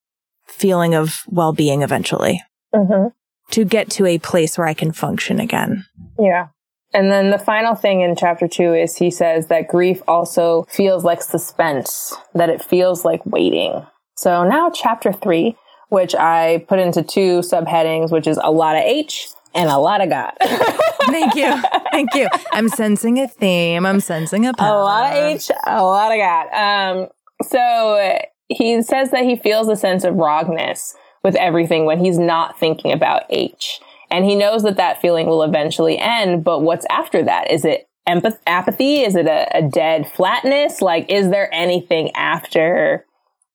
feeling 0.47 0.95
of 0.95 1.23
well 1.29 1.55
being 1.55 1.81
eventually, 1.81 2.43
mm-hmm. 2.75 3.09
to 3.53 3.65
get 3.65 3.89
to 3.93 4.05
a 4.05 4.19
place 4.19 4.59
where 4.59 4.67
I 4.67 4.75
can 4.75 4.93
function 4.93 5.41
again. 5.41 5.87
Yeah. 6.19 6.49
And 6.93 7.11
then 7.11 7.31
the 7.31 7.39
final 7.39 7.75
thing 7.75 8.03
in 8.03 8.15
chapter 8.15 8.47
two 8.47 8.75
is 8.75 8.97
he 8.97 9.11
says 9.11 9.47
that 9.47 9.69
grief 9.69 10.03
also 10.07 10.67
feels 10.69 11.05
like 11.05 11.23
suspense, 11.23 12.15
that 12.35 12.51
it 12.51 12.63
feels 12.63 13.03
like 13.03 13.25
waiting. 13.25 13.87
So 14.15 14.47
now 14.47 14.69
chapter 14.69 15.11
three, 15.11 15.57
which 15.89 16.15
I 16.15 16.67
put 16.69 16.81
into 16.81 17.03
two 17.03 17.41
subheadings, 17.41 18.13
which 18.13 18.27
is 18.27 18.39
a 18.43 18.53
lot 18.53 18.77
of 18.77 18.83
H 18.83 19.29
and 19.55 19.69
a 19.69 19.79
lot 19.79 20.01
of 20.01 20.09
God. 20.09 20.33
Thank 20.41 21.35
you. 21.35 21.55
Thank 21.91 22.15
you. 22.15 22.29
I'm 22.53 22.69
sensing 22.69 23.19
a 23.19 23.29
theme. 23.29 23.85
I'm 23.85 24.01
sensing 24.01 24.47
a 24.47 24.55
power. 24.55 24.81
A 24.81 24.83
lot 24.83 25.13
of 25.13 25.19
H, 25.19 25.51
a 25.67 25.83
lot 25.83 26.13
of 26.13 26.19
God. 26.19 26.49
Um, 26.53 27.09
so 27.43 28.19
he 28.49 28.83
says 28.83 29.11
that 29.11 29.25
he 29.25 29.37
feels 29.37 29.69
a 29.69 29.77
sense 29.77 30.05
of 30.05 30.15
wrongness 30.15 30.95
with 31.23 31.37
everything 31.37 31.85
when 31.85 32.05
he's 32.05 32.19
not 32.19 32.59
thinking 32.59 32.93
about 32.93 33.25
H. 33.31 33.81
And 34.11 34.25
he 34.25 34.35
knows 34.35 34.63
that 34.65 34.77
that 34.77 35.01
feeling 35.01 35.27
will 35.27 35.43
eventually 35.43 35.99
end. 35.99 36.45
But 36.45 36.61
what's 36.61 36.87
after 36.91 37.23
that? 37.25 37.51
Is 37.51 37.65
it 37.65 37.89
empath- 38.09 38.41
apathy? 38.47 39.01
Is 39.01 39.17
it 39.17 39.27
a, 39.27 39.57
a 39.57 39.63
dead 39.63 40.11
flatness? 40.11 40.83
Like, 40.83 41.11
is 41.11 41.31
there 41.31 41.53
anything 41.53 42.11
after 42.15 43.07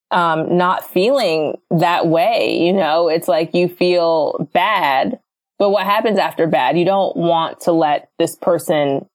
um, 0.10 0.58
not 0.58 0.90
feeling 0.90 1.58
that 1.70 2.08
way? 2.08 2.58
You 2.60 2.74
know, 2.74 3.08
it's 3.08 3.28
like 3.28 3.54
you 3.54 3.68
feel 3.68 4.50
bad 4.54 5.20
but 5.60 5.70
what 5.70 5.86
happens 5.86 6.20
after 6.20 6.48
bad? 6.48 6.78
You 6.78 6.86
don't 6.86 7.16
want 7.16 7.62
to 7.62 7.72
let 7.72 8.10
this 8.20 8.36
person 8.36 9.08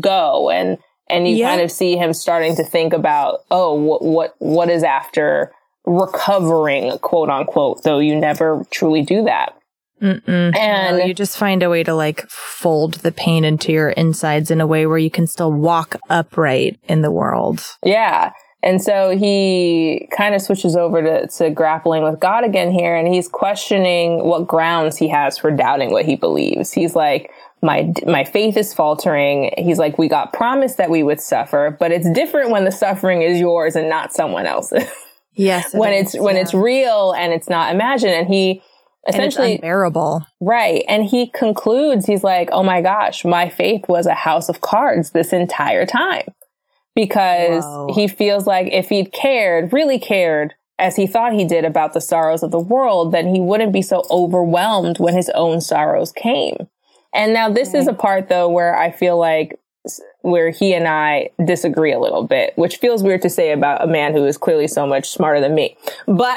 go 0.00 0.50
and 0.50 0.78
and 1.08 1.26
you 1.26 1.36
yeah. 1.36 1.48
kind 1.50 1.60
of 1.60 1.72
see 1.72 1.96
him 1.96 2.12
starting 2.12 2.54
to 2.56 2.64
think 2.64 2.92
about, 2.92 3.40
oh, 3.50 3.74
what 3.74 4.02
what 4.02 4.34
what 4.38 4.70
is 4.70 4.82
after 4.82 5.52
recovering, 5.84 6.96
quote 6.98 7.30
unquote, 7.30 7.82
though 7.82 7.98
you 7.98 8.16
never 8.16 8.64
truly 8.70 9.02
do 9.02 9.24
that. 9.24 9.54
Mm-mm. 10.00 10.56
And 10.56 10.98
no, 10.98 11.04
you 11.04 11.12
just 11.12 11.36
find 11.36 11.62
a 11.62 11.68
way 11.68 11.82
to 11.82 11.94
like 11.94 12.28
fold 12.30 12.94
the 12.94 13.12
pain 13.12 13.44
into 13.44 13.72
your 13.72 13.90
insides 13.90 14.50
in 14.50 14.60
a 14.60 14.66
way 14.66 14.86
where 14.86 14.98
you 14.98 15.10
can 15.10 15.26
still 15.26 15.52
walk 15.52 15.96
upright 16.08 16.78
in 16.84 17.02
the 17.02 17.10
world. 17.10 17.66
Yeah. 17.84 18.32
And 18.62 18.82
so 18.82 19.16
he 19.16 20.06
kind 20.10 20.34
of 20.34 20.42
switches 20.42 20.76
over 20.76 21.02
to, 21.02 21.26
to 21.26 21.50
grappling 21.50 22.02
with 22.02 22.20
God 22.20 22.44
again 22.44 22.70
here, 22.70 22.94
and 22.94 23.08
he's 23.08 23.26
questioning 23.26 24.24
what 24.24 24.46
grounds 24.46 24.98
he 24.98 25.08
has 25.08 25.38
for 25.38 25.50
doubting 25.50 25.92
what 25.92 26.04
he 26.04 26.14
believes. 26.14 26.72
He's 26.72 26.94
like, 26.94 27.30
my 27.62 27.92
my 28.06 28.24
faith 28.24 28.56
is 28.56 28.74
faltering. 28.74 29.52
He's 29.56 29.78
like, 29.78 29.98
we 29.98 30.08
got 30.08 30.32
promised 30.32 30.76
that 30.76 30.90
we 30.90 31.02
would 31.02 31.20
suffer, 31.20 31.76
but 31.78 31.90
it's 31.90 32.10
different 32.10 32.50
when 32.50 32.64
the 32.64 32.72
suffering 32.72 33.22
is 33.22 33.38
yours 33.38 33.76
and 33.76 33.88
not 33.88 34.12
someone 34.12 34.46
else's. 34.46 34.88
Yes, 35.34 35.72
it 35.72 35.78
when 35.78 35.92
is, 35.92 36.14
it's 36.14 36.22
when 36.22 36.34
yeah. 36.34 36.42
it's 36.42 36.52
real 36.52 37.12
and 37.12 37.32
it's 37.32 37.48
not 37.48 37.72
imagined. 37.72 38.12
And 38.12 38.26
he 38.26 38.62
essentially 39.08 39.52
and 39.52 39.60
unbearable, 39.60 40.26
right? 40.40 40.84
And 40.88 41.04
he 41.04 41.28
concludes, 41.28 42.04
he's 42.04 42.24
like, 42.24 42.50
oh 42.52 42.64
my 42.64 42.82
gosh, 42.82 43.24
my 43.24 43.48
faith 43.48 43.88
was 43.88 44.06
a 44.06 44.12
house 44.12 44.48
of 44.48 44.60
cards 44.60 45.12
this 45.12 45.32
entire 45.32 45.86
time 45.86 46.34
because 47.00 47.64
Whoa. 47.64 47.94
he 47.94 48.08
feels 48.08 48.46
like 48.46 48.70
if 48.72 48.90
he'd 48.90 49.10
cared, 49.12 49.72
really 49.72 49.98
cared, 49.98 50.54
as 50.78 50.96
he 50.96 51.06
thought 51.06 51.32
he 51.32 51.46
did 51.46 51.64
about 51.64 51.94
the 51.94 52.00
sorrows 52.00 52.42
of 52.42 52.50
the 52.50 52.58
world, 52.58 53.12
then 53.12 53.34
he 53.34 53.40
wouldn't 53.40 53.72
be 53.72 53.80
so 53.80 54.04
overwhelmed 54.10 54.98
when 54.98 55.14
his 55.14 55.30
own 55.30 55.62
sorrows 55.62 56.12
came. 56.12 56.68
And 57.14 57.32
now 57.32 57.48
this 57.48 57.72
is 57.72 57.86
a 57.86 57.94
part 57.94 58.28
though 58.28 58.48
where 58.48 58.76
I 58.76 58.90
feel 58.90 59.18
like 59.18 59.58
where 60.20 60.50
he 60.50 60.74
and 60.74 60.86
I 60.86 61.30
disagree 61.42 61.92
a 61.92 61.98
little 61.98 62.26
bit, 62.26 62.52
which 62.56 62.76
feels 62.76 63.02
weird 63.02 63.22
to 63.22 63.30
say 63.30 63.52
about 63.52 63.82
a 63.82 63.86
man 63.86 64.12
who 64.12 64.26
is 64.26 64.36
clearly 64.36 64.68
so 64.68 64.86
much 64.86 65.08
smarter 65.08 65.40
than 65.40 65.54
me. 65.54 65.76
But 66.06 66.36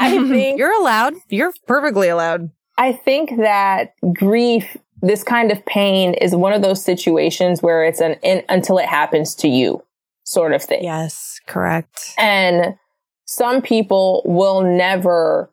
I 0.00 0.18
think 0.28 0.58
you're 0.58 0.72
allowed. 0.72 1.14
You're 1.28 1.52
perfectly 1.66 2.08
allowed. 2.08 2.50
I 2.76 2.92
think 2.92 3.36
that 3.38 3.94
grief, 4.12 4.76
this 5.02 5.22
kind 5.22 5.52
of 5.52 5.64
pain 5.66 6.14
is 6.14 6.34
one 6.34 6.52
of 6.52 6.62
those 6.62 6.82
situations 6.82 7.62
where 7.62 7.84
it's 7.84 8.00
an 8.00 8.14
in, 8.22 8.42
until 8.48 8.78
it 8.78 8.86
happens 8.86 9.36
to 9.36 9.48
you 9.48 9.82
sort 10.30 10.52
of 10.52 10.62
thing. 10.62 10.84
Yes, 10.84 11.40
correct. 11.46 12.14
And 12.16 12.76
some 13.24 13.62
people 13.62 14.22
will 14.24 14.62
never 14.62 15.52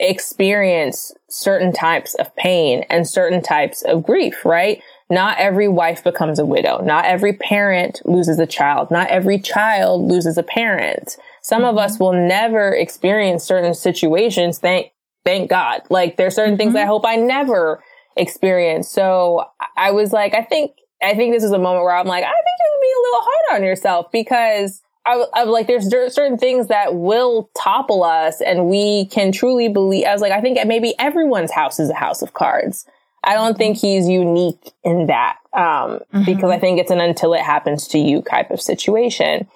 experience 0.00 1.12
certain 1.28 1.72
types 1.72 2.14
of 2.14 2.34
pain 2.36 2.84
and 2.90 3.08
certain 3.08 3.42
types 3.42 3.82
of 3.82 4.02
grief, 4.02 4.44
right? 4.44 4.82
Not 5.10 5.38
every 5.38 5.68
wife 5.68 6.02
becomes 6.02 6.38
a 6.38 6.46
widow. 6.46 6.82
Not 6.82 7.04
every 7.04 7.32
parent 7.32 8.00
loses 8.04 8.38
a 8.38 8.46
child. 8.46 8.90
Not 8.90 9.08
every 9.08 9.38
child 9.38 10.08
loses 10.08 10.38
a 10.38 10.42
parent. 10.42 11.16
Some 11.42 11.62
mm-hmm. 11.62 11.70
of 11.70 11.78
us 11.78 11.98
will 11.98 12.12
never 12.12 12.72
experience 12.74 13.44
certain 13.44 13.74
situations. 13.74 14.58
Thank, 14.58 14.92
thank 15.24 15.50
God. 15.50 15.82
Like 15.90 16.16
there's 16.16 16.34
certain 16.34 16.54
mm-hmm. 16.54 16.72
things 16.72 16.76
I 16.76 16.86
hope 16.86 17.04
I 17.06 17.16
never 17.16 17.82
experience. 18.16 18.88
So 18.88 19.44
I 19.76 19.90
was 19.90 20.12
like, 20.12 20.34
I 20.34 20.42
think, 20.42 20.72
I 21.04 21.14
think 21.14 21.32
this 21.32 21.44
is 21.44 21.52
a 21.52 21.58
moment 21.58 21.84
where 21.84 21.96
I'm 21.96 22.06
like, 22.06 22.24
I 22.24 22.28
think 22.28 22.36
you're 22.36 22.80
being 22.80 22.94
a 22.96 23.02
little 23.02 23.20
hard 23.22 23.60
on 23.60 23.64
yourself 23.64 24.12
because 24.12 24.82
I, 25.06 25.24
I 25.34 25.44
like, 25.44 25.66
there's 25.66 25.88
certain 26.14 26.38
things 26.38 26.68
that 26.68 26.94
will 26.94 27.50
topple 27.56 28.02
us 28.02 28.40
and 28.40 28.66
we 28.68 29.06
can 29.06 29.32
truly 29.32 29.68
believe. 29.68 30.06
I 30.06 30.12
was 30.12 30.22
like, 30.22 30.32
I 30.32 30.40
think 30.40 30.58
maybe 30.66 30.94
everyone's 30.98 31.52
house 31.52 31.78
is 31.78 31.90
a 31.90 31.94
house 31.94 32.22
of 32.22 32.32
cards. 32.32 32.86
I 33.22 33.34
don't 33.34 33.56
think 33.56 33.78
he's 33.78 34.08
unique 34.08 34.72
in 34.82 35.06
that, 35.06 35.38
um, 35.52 35.62
mm-hmm. 35.62 36.24
because 36.24 36.50
I 36.50 36.58
think 36.58 36.78
it's 36.78 36.90
an 36.90 37.00
until 37.00 37.34
it 37.34 37.40
happens 37.40 37.88
to 37.88 37.98
you 37.98 38.22
type 38.22 38.50
of 38.50 38.60
situation. 38.60 39.46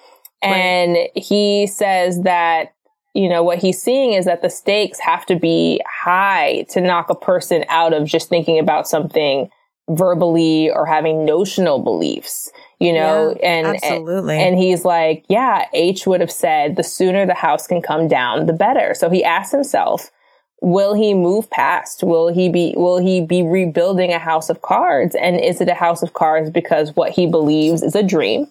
Right. 0.43 0.55
And 0.55 0.97
he 1.15 1.67
says 1.67 2.23
that, 2.23 2.75
you 3.15 3.29
know, 3.29 3.43
what 3.43 3.59
he's 3.59 3.83
seeing 3.83 4.13
is 4.13 4.27
that 4.27 4.43
the 4.43 4.51
stakes 4.51 5.01
have 5.01 5.27
to 5.27 5.37
be 5.37 5.81
high 5.87 6.67
to 6.71 6.81
knock 6.81 7.11
a 7.11 7.15
person 7.15 7.65
out 7.69 7.93
of 7.93 8.07
just 8.07 8.29
thinking 8.29 8.59
about 8.59 8.87
something 8.87 9.51
verbally 9.89 10.71
or 10.71 10.87
having 10.87 11.25
notional 11.25 11.79
beliefs 11.79 12.51
you 12.81 12.93
know? 12.93 13.37
Yeah, 13.41 13.49
and 13.49 13.67
absolutely. 13.67 14.37
and, 14.37 14.55
and, 14.55 14.59
he's 14.59 14.85
like 14.85 15.25
yeah 15.29 15.65
h 15.73 16.07
would 16.07 16.21
have 16.21 16.31
said 16.31 16.77
the 16.77 16.85
sooner 16.85 17.27
the 17.27 17.35
house 17.35 17.67
can 17.67 17.83
come 17.83 18.07
down 18.07 18.47
the 18.47 18.53
better. 18.53 18.95
So 18.95 19.11
he 19.11 19.25
asked 19.25 19.53
himself 19.53 20.11
will 20.61 20.95
he 20.95 21.15
move 21.15 21.51
past? 21.51 22.03
Will 22.03 22.29
he 22.29 22.49
be 22.49 22.75
will 22.77 22.99
he 22.99 23.21
be 23.21 23.43
rebuilding 23.43 24.13
a 24.13 24.19
house 24.19 24.51
of 24.51 24.63
cards? 24.63 25.15
And 25.15 25.41
is 25.41 25.61
it 25.61 25.69
a 25.69 25.75
house 25.75 26.03
of 26.03 26.15
cards 26.15 26.51
because 26.51 26.95
what 26.97 27.13
he 27.13 27.27
believes 27.27 27.83
is 27.83 27.95
a 27.95 28.03
dream? 28.03 28.47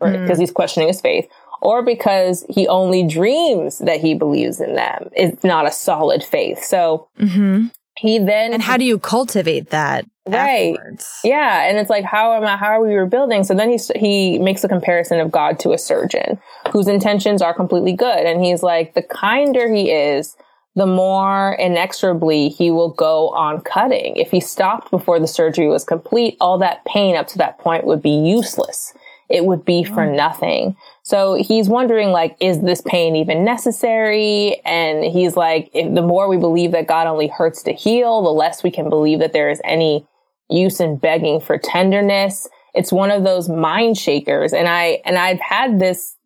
Or 0.00 0.10
because 0.10 0.38
mm. 0.38 0.40
he's 0.40 0.52
questioning 0.52 0.88
his 0.88 1.00
faith? 1.00 1.28
Or 1.60 1.82
because 1.82 2.46
he 2.48 2.66
only 2.68 3.06
dreams 3.06 3.78
that 3.80 4.00
he 4.00 4.14
believes 4.14 4.60
in 4.60 4.74
them? 4.74 5.10
It's 5.14 5.44
not 5.44 5.66
a 5.66 5.72
solid 5.72 6.24
faith. 6.24 6.64
So 6.64 7.08
mm-hmm. 7.18 7.66
He 8.00 8.18
then 8.18 8.52
and 8.52 8.62
how 8.62 8.76
do 8.76 8.84
you 8.84 8.98
cultivate 8.98 9.70
that 9.70 10.06
right 10.26 10.74
afterwards? 10.74 11.20
yeah 11.24 11.68
and 11.68 11.78
it's 11.78 11.90
like 11.90 12.04
how 12.04 12.32
am 12.32 12.44
i 12.44 12.56
how 12.56 12.66
are 12.66 12.84
we 12.84 12.94
rebuilding 12.94 13.44
so 13.44 13.54
then 13.54 13.70
he 13.70 13.78
he 13.96 14.38
makes 14.38 14.64
a 14.64 14.68
comparison 14.68 15.20
of 15.20 15.30
god 15.30 15.58
to 15.58 15.72
a 15.72 15.78
surgeon 15.78 16.38
whose 16.72 16.88
intentions 16.88 17.42
are 17.42 17.54
completely 17.54 17.92
good 17.92 18.26
and 18.26 18.42
he's 18.42 18.62
like 18.62 18.94
the 18.94 19.02
kinder 19.02 19.72
he 19.72 19.90
is 19.90 20.36
the 20.76 20.86
more 20.86 21.56
inexorably 21.58 22.48
he 22.48 22.70
will 22.70 22.90
go 22.90 23.30
on 23.30 23.60
cutting. 23.60 24.16
If 24.16 24.30
he 24.30 24.40
stopped 24.40 24.90
before 24.90 25.18
the 25.18 25.26
surgery 25.26 25.68
was 25.68 25.84
complete, 25.84 26.36
all 26.40 26.58
that 26.58 26.84
pain 26.84 27.16
up 27.16 27.26
to 27.28 27.38
that 27.38 27.58
point 27.58 27.84
would 27.84 28.00
be 28.00 28.10
useless. 28.10 28.94
It 29.28 29.44
would 29.44 29.64
be 29.64 29.84
for 29.84 30.06
mm. 30.06 30.16
nothing. 30.16 30.76
So 31.02 31.34
he's 31.34 31.68
wondering, 31.68 32.10
like, 32.10 32.36
is 32.40 32.60
this 32.60 32.82
pain 32.82 33.16
even 33.16 33.44
necessary? 33.44 34.60
And 34.64 35.04
he's 35.04 35.36
like, 35.36 35.72
the 35.72 36.02
more 36.02 36.28
we 36.28 36.36
believe 36.36 36.72
that 36.72 36.86
God 36.86 37.06
only 37.06 37.26
hurts 37.26 37.62
to 37.64 37.72
heal, 37.72 38.22
the 38.22 38.30
less 38.30 38.62
we 38.62 38.70
can 38.70 38.88
believe 38.88 39.18
that 39.20 39.32
there 39.32 39.50
is 39.50 39.60
any 39.64 40.06
use 40.50 40.78
in 40.80 40.96
begging 40.96 41.40
for 41.40 41.58
tenderness. 41.58 42.48
It's 42.74 42.92
one 42.92 43.10
of 43.10 43.24
those 43.24 43.48
mind 43.48 43.96
shakers. 43.96 44.52
And 44.52 44.68
I, 44.68 45.00
and 45.04 45.16
I've 45.16 45.40
had 45.40 45.78
this, 45.78 46.16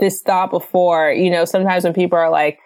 this 0.00 0.22
thought 0.22 0.50
before, 0.50 1.12
you 1.12 1.30
know, 1.30 1.44
sometimes 1.44 1.84
when 1.84 1.92
people 1.92 2.18
are 2.18 2.30
like, 2.30 2.58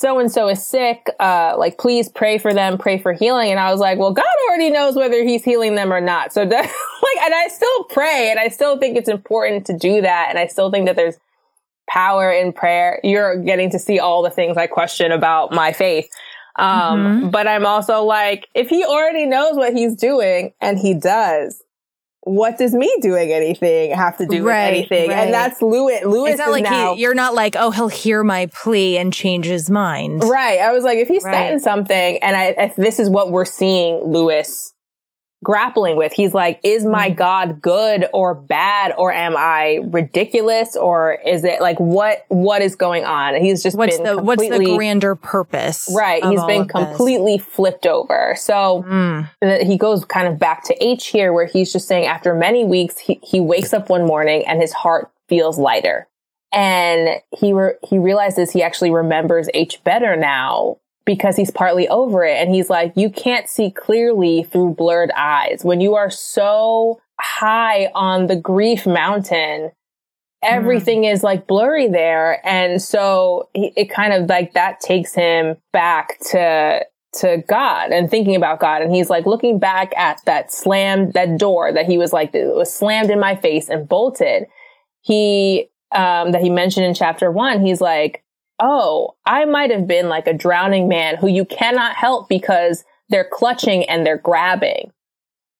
so 0.00 0.18
and 0.18 0.32
so 0.32 0.48
is 0.48 0.66
sick. 0.66 1.06
Uh, 1.20 1.54
like, 1.58 1.76
please 1.78 2.08
pray 2.08 2.38
for 2.38 2.54
them, 2.54 2.78
pray 2.78 2.98
for 2.98 3.12
healing. 3.12 3.50
And 3.50 3.60
I 3.60 3.70
was 3.70 3.80
like, 3.80 3.98
well, 3.98 4.14
God 4.14 4.24
already 4.48 4.70
knows 4.70 4.96
whether 4.96 5.22
he's 5.22 5.44
healing 5.44 5.74
them 5.74 5.92
or 5.92 6.00
not. 6.00 6.32
So, 6.32 6.42
like, 6.44 7.18
and 7.22 7.34
I 7.34 7.48
still 7.48 7.84
pray 7.84 8.30
and 8.30 8.40
I 8.40 8.48
still 8.48 8.78
think 8.78 8.96
it's 8.96 9.10
important 9.10 9.66
to 9.66 9.76
do 9.76 10.00
that. 10.00 10.28
And 10.30 10.38
I 10.38 10.46
still 10.46 10.70
think 10.70 10.86
that 10.86 10.96
there's 10.96 11.16
power 11.86 12.32
in 12.32 12.54
prayer. 12.54 12.98
You're 13.04 13.36
getting 13.42 13.70
to 13.72 13.78
see 13.78 13.98
all 13.98 14.22
the 14.22 14.30
things 14.30 14.56
I 14.56 14.68
question 14.68 15.12
about 15.12 15.52
my 15.52 15.72
faith. 15.72 16.08
Um, 16.56 16.66
mm-hmm. 16.66 17.30
but 17.30 17.46
I'm 17.46 17.66
also 17.66 18.02
like, 18.02 18.48
if 18.54 18.70
he 18.70 18.84
already 18.84 19.26
knows 19.26 19.56
what 19.56 19.74
he's 19.74 19.94
doing 19.96 20.54
and 20.62 20.78
he 20.78 20.94
does, 20.94 21.62
what 22.22 22.58
does 22.58 22.74
me 22.74 22.92
doing 23.00 23.32
anything 23.32 23.92
have 23.92 24.18
to 24.18 24.26
do 24.26 24.44
right, 24.44 24.70
with 24.70 24.76
anything? 24.76 25.08
Right. 25.10 25.18
And 25.18 25.34
that's 25.34 25.62
Lewis. 25.62 26.04
Lewis 26.04 26.32
it's 26.32 26.38
not 26.38 26.50
like 26.50 26.64
now, 26.64 26.94
he, 26.94 27.02
you're 27.02 27.14
not 27.14 27.34
like, 27.34 27.56
oh, 27.58 27.70
he'll 27.70 27.88
hear 27.88 28.22
my 28.22 28.46
plea 28.46 28.98
and 28.98 29.12
change 29.12 29.46
his 29.46 29.70
mind. 29.70 30.22
Right. 30.24 30.60
I 30.60 30.72
was 30.72 30.84
like, 30.84 30.98
if 30.98 31.08
he's 31.08 31.24
right. 31.24 31.32
saying 31.32 31.58
something, 31.60 32.18
and 32.22 32.36
I, 32.36 32.44
if 32.58 32.76
this 32.76 32.98
is 32.98 33.08
what 33.08 33.30
we're 33.30 33.46
seeing 33.46 34.04
Lewis 34.04 34.74
grappling 35.42 35.96
with. 35.96 36.12
He's 36.12 36.34
like, 36.34 36.60
is 36.62 36.84
my 36.84 37.08
mm-hmm. 37.08 37.16
God 37.16 37.62
good 37.62 38.06
or 38.12 38.34
bad, 38.34 38.92
or 38.96 39.12
am 39.12 39.36
I 39.36 39.80
ridiculous, 39.84 40.76
or 40.76 41.18
is 41.26 41.44
it 41.44 41.60
like 41.60 41.78
what 41.78 42.24
what 42.28 42.62
is 42.62 42.76
going 42.76 43.04
on? 43.04 43.36
He's 43.36 43.62
just 43.62 43.76
what's 43.76 43.98
the 43.98 44.18
what's 44.18 44.42
the 44.42 44.74
grander 44.76 45.14
purpose? 45.14 45.88
Right. 45.94 46.24
He's 46.24 46.44
been 46.44 46.68
completely 46.68 47.38
this. 47.38 47.46
flipped 47.46 47.86
over. 47.86 48.34
So 48.38 48.84
mm. 48.86 49.62
he 49.62 49.76
goes 49.76 50.04
kind 50.04 50.28
of 50.28 50.38
back 50.38 50.64
to 50.64 50.84
H 50.84 51.06
here, 51.08 51.32
where 51.32 51.46
he's 51.46 51.72
just 51.72 51.88
saying 51.88 52.06
after 52.06 52.34
many 52.34 52.64
weeks, 52.64 52.98
he 52.98 53.20
he 53.22 53.40
wakes 53.40 53.72
up 53.72 53.88
one 53.88 54.06
morning 54.06 54.44
and 54.46 54.60
his 54.60 54.72
heart 54.72 55.10
feels 55.28 55.58
lighter. 55.58 56.06
And 56.52 57.20
he 57.38 57.52
re- 57.52 57.74
he 57.88 57.98
realizes 57.98 58.50
he 58.50 58.62
actually 58.62 58.90
remembers 58.90 59.48
H 59.54 59.82
better 59.84 60.16
now 60.16 60.78
because 61.04 61.36
he's 61.36 61.50
partly 61.50 61.88
over 61.88 62.24
it. 62.24 62.36
And 62.36 62.54
he's 62.54 62.70
like, 62.70 62.92
you 62.96 63.10
can't 63.10 63.48
see 63.48 63.70
clearly 63.70 64.44
through 64.44 64.74
blurred 64.74 65.10
eyes. 65.16 65.64
When 65.64 65.80
you 65.80 65.94
are 65.94 66.10
so 66.10 67.00
high 67.18 67.90
on 67.94 68.26
the 68.26 68.36
grief 68.36 68.86
mountain, 68.86 69.72
everything 70.42 71.02
mm. 71.02 71.12
is 71.12 71.22
like 71.22 71.46
blurry 71.46 71.88
there. 71.88 72.46
And 72.46 72.80
so 72.80 73.48
it 73.54 73.90
kind 73.90 74.12
of 74.12 74.28
like 74.28 74.52
that 74.54 74.80
takes 74.80 75.14
him 75.14 75.56
back 75.72 76.18
to, 76.30 76.84
to 77.14 77.42
God 77.48 77.90
and 77.90 78.10
thinking 78.10 78.36
about 78.36 78.60
God. 78.60 78.82
And 78.82 78.94
he's 78.94 79.10
like 79.10 79.26
looking 79.26 79.58
back 79.58 79.92
at 79.96 80.20
that 80.26 80.52
slammed, 80.52 81.14
that 81.14 81.38
door 81.38 81.72
that 81.72 81.86
he 81.86 81.98
was 81.98 82.12
like, 82.12 82.34
it 82.34 82.54
was 82.54 82.72
slammed 82.72 83.10
in 83.10 83.20
my 83.20 83.36
face 83.36 83.68
and 83.68 83.88
bolted. 83.88 84.46
He, 85.02 85.68
um, 85.92 86.32
that 86.32 86.40
he 86.40 86.50
mentioned 86.50 86.86
in 86.86 86.94
chapter 86.94 87.30
one, 87.30 87.64
he's 87.64 87.80
like, 87.80 88.22
oh, 88.60 89.16
I 89.26 89.44
might 89.46 89.70
have 89.70 89.86
been 89.86 90.08
like 90.08 90.26
a 90.26 90.34
drowning 90.34 90.88
man 90.88 91.16
who 91.16 91.28
you 91.28 91.44
cannot 91.44 91.96
help 91.96 92.28
because 92.28 92.84
they're 93.08 93.28
clutching 93.30 93.88
and 93.88 94.06
they're 94.06 94.18
grabbing. 94.18 94.92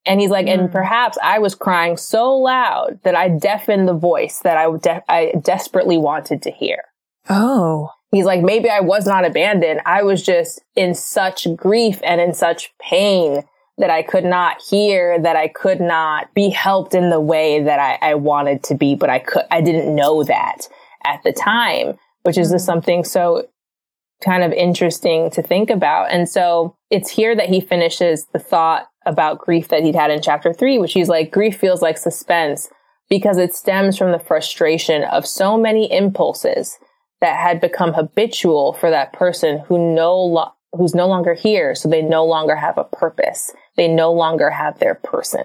And 0.07 0.20
he's 0.20 0.30
like, 0.30 0.46
mm. 0.46 0.59
and 0.59 0.72
perhaps 0.72 1.18
I 1.22 1.38
was 1.38 1.55
crying 1.55 1.96
so 1.96 2.32
loud 2.34 3.01
that 3.03 3.14
I 3.14 3.28
deafened 3.28 3.88
the 3.88 3.94
voice 3.94 4.40
that 4.40 4.57
I, 4.57 4.76
de- 4.76 5.05
I 5.09 5.32
desperately 5.42 5.98
wanted 5.98 6.42
to 6.42 6.51
hear. 6.51 6.84
Oh. 7.28 7.90
He's 8.11 8.24
like, 8.24 8.42
maybe 8.42 8.68
I 8.68 8.80
was 8.80 9.07
not 9.07 9.24
abandoned. 9.24 9.80
I 9.86 10.03
was 10.03 10.24
just 10.24 10.62
in 10.74 10.94
such 10.94 11.46
grief 11.55 12.01
and 12.03 12.20
in 12.20 12.34
such 12.34 12.72
pain 12.80 13.42
that 13.78 13.90
I 13.90 14.03
could 14.03 14.24
not 14.24 14.61
hear, 14.68 15.20
that 15.20 15.36
I 15.36 15.48
could 15.48 15.80
not 15.80 16.32
be 16.34 16.51
helped 16.51 16.94
in 16.94 17.11
the 17.11 17.20
way 17.20 17.62
that 17.62 17.78
I, 17.78 18.11
I 18.11 18.14
wanted 18.14 18.62
to 18.64 18.74
be, 18.74 18.94
but 18.94 19.11
I 19.11 19.20
could, 19.20 19.44
I 19.51 19.61
didn't 19.61 19.94
know 19.94 20.24
that 20.24 20.68
at 21.05 21.22
the 21.22 21.32
time 21.32 21.98
which 22.22 22.38
is 22.38 22.50
just 22.50 22.62
mm-hmm. 22.62 22.72
something 22.72 23.04
so 23.04 23.46
kind 24.22 24.42
of 24.42 24.52
interesting 24.52 25.30
to 25.30 25.42
think 25.42 25.70
about. 25.70 26.10
And 26.12 26.28
so 26.28 26.76
it's 26.90 27.10
here 27.10 27.34
that 27.34 27.48
he 27.48 27.60
finishes 27.60 28.26
the 28.32 28.38
thought 28.38 28.88
about 29.06 29.38
grief 29.38 29.68
that 29.68 29.82
he'd 29.82 29.94
had 29.94 30.10
in 30.10 30.20
chapter 30.20 30.52
three, 30.52 30.78
which 30.78 30.92
he's 30.92 31.08
like, 31.08 31.30
grief 31.30 31.58
feels 31.58 31.80
like 31.80 31.96
suspense 31.96 32.68
because 33.08 33.38
it 33.38 33.54
stems 33.54 33.96
from 33.96 34.12
the 34.12 34.18
frustration 34.18 35.04
of 35.04 35.26
so 35.26 35.56
many 35.56 35.90
impulses 35.90 36.78
that 37.20 37.36
had 37.36 37.60
become 37.60 37.92
habitual 37.92 38.72
for 38.74 38.90
that 38.90 39.12
person 39.12 39.58
who 39.66 39.94
no 39.94 40.16
lo- 40.16 40.52
who's 40.72 40.94
no 40.94 41.08
longer 41.08 41.34
here. 41.34 41.74
So 41.74 41.88
they 41.88 42.02
no 42.02 42.24
longer 42.24 42.54
have 42.54 42.78
a 42.78 42.84
purpose. 42.84 43.52
They 43.76 43.88
no 43.88 44.12
longer 44.12 44.50
have 44.50 44.78
their 44.78 44.94
person. 44.94 45.44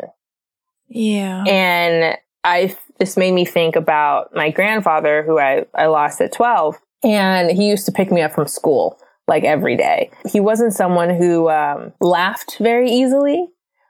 Yeah. 0.87 1.43
And 1.45 2.17
I 2.43 2.77
this 2.99 3.17
made 3.17 3.33
me 3.33 3.45
think 3.45 3.75
about 3.75 4.33
my 4.35 4.49
grandfather 4.49 5.23
who 5.23 5.39
I, 5.39 5.65
I 5.73 5.87
lost 5.87 6.21
at 6.21 6.31
12 6.31 6.77
and 7.03 7.51
he 7.51 7.67
used 7.67 7.85
to 7.85 7.91
pick 7.91 8.11
me 8.11 8.21
up 8.21 8.33
from 8.33 8.47
school 8.47 8.97
like 9.27 9.43
every 9.43 9.75
day. 9.75 10.11
He 10.31 10.39
wasn't 10.39 10.73
someone 10.73 11.09
who 11.09 11.49
um, 11.49 11.93
laughed 11.99 12.57
very 12.59 12.89
easily, 12.91 13.47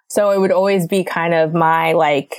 So 0.10 0.32
it 0.32 0.39
would 0.39 0.51
always 0.51 0.88
be 0.88 1.03
kind 1.03 1.34
of 1.34 1.53
my 1.53 1.93
like 1.93 2.34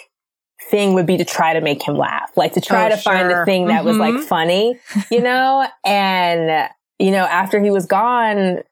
thing 0.71 0.95
would 0.95 1.07
be 1.07 1.17
to 1.19 1.25
try 1.25 1.53
to 1.53 1.61
make 1.61 1.87
him 1.87 1.97
laugh, 1.97 2.31
like 2.37 2.55
to 2.55 2.61
try 2.61 2.87
Oh, 2.87 2.89
to 2.89 2.97
find 2.97 3.31
sure. 3.31 3.43
a 3.43 3.45
thing 3.45 3.67
that 3.69 3.85
was 3.85 3.99
like 3.99 4.15
Mhm. 4.15 4.25
funny, 4.25 4.79
you 5.11 5.21
know? 5.21 5.67
and, 5.85 6.69
you 6.99 7.11
know, 7.11 7.25
after 7.27 7.61
he 7.63 7.71
was 7.71 7.87
gone, 7.87 8.63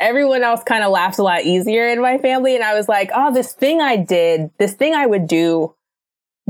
everyone 0.00 0.42
else 0.42 0.62
kind 0.64 0.84
of 0.84 0.90
laughed 0.90 1.18
a 1.18 1.22
lot 1.22 1.44
easier 1.44 1.88
in 1.88 2.00
my 2.02 2.18
family. 2.18 2.54
And 2.54 2.64
I 2.64 2.74
was 2.74 2.88
like, 2.88 3.10
oh, 3.14 3.32
this 3.32 3.52
thing 3.52 3.80
I 3.80 3.96
did, 3.96 4.50
this 4.58 4.74
thing 4.74 4.94
I 4.94 5.06
would 5.06 5.26
do 5.26 5.74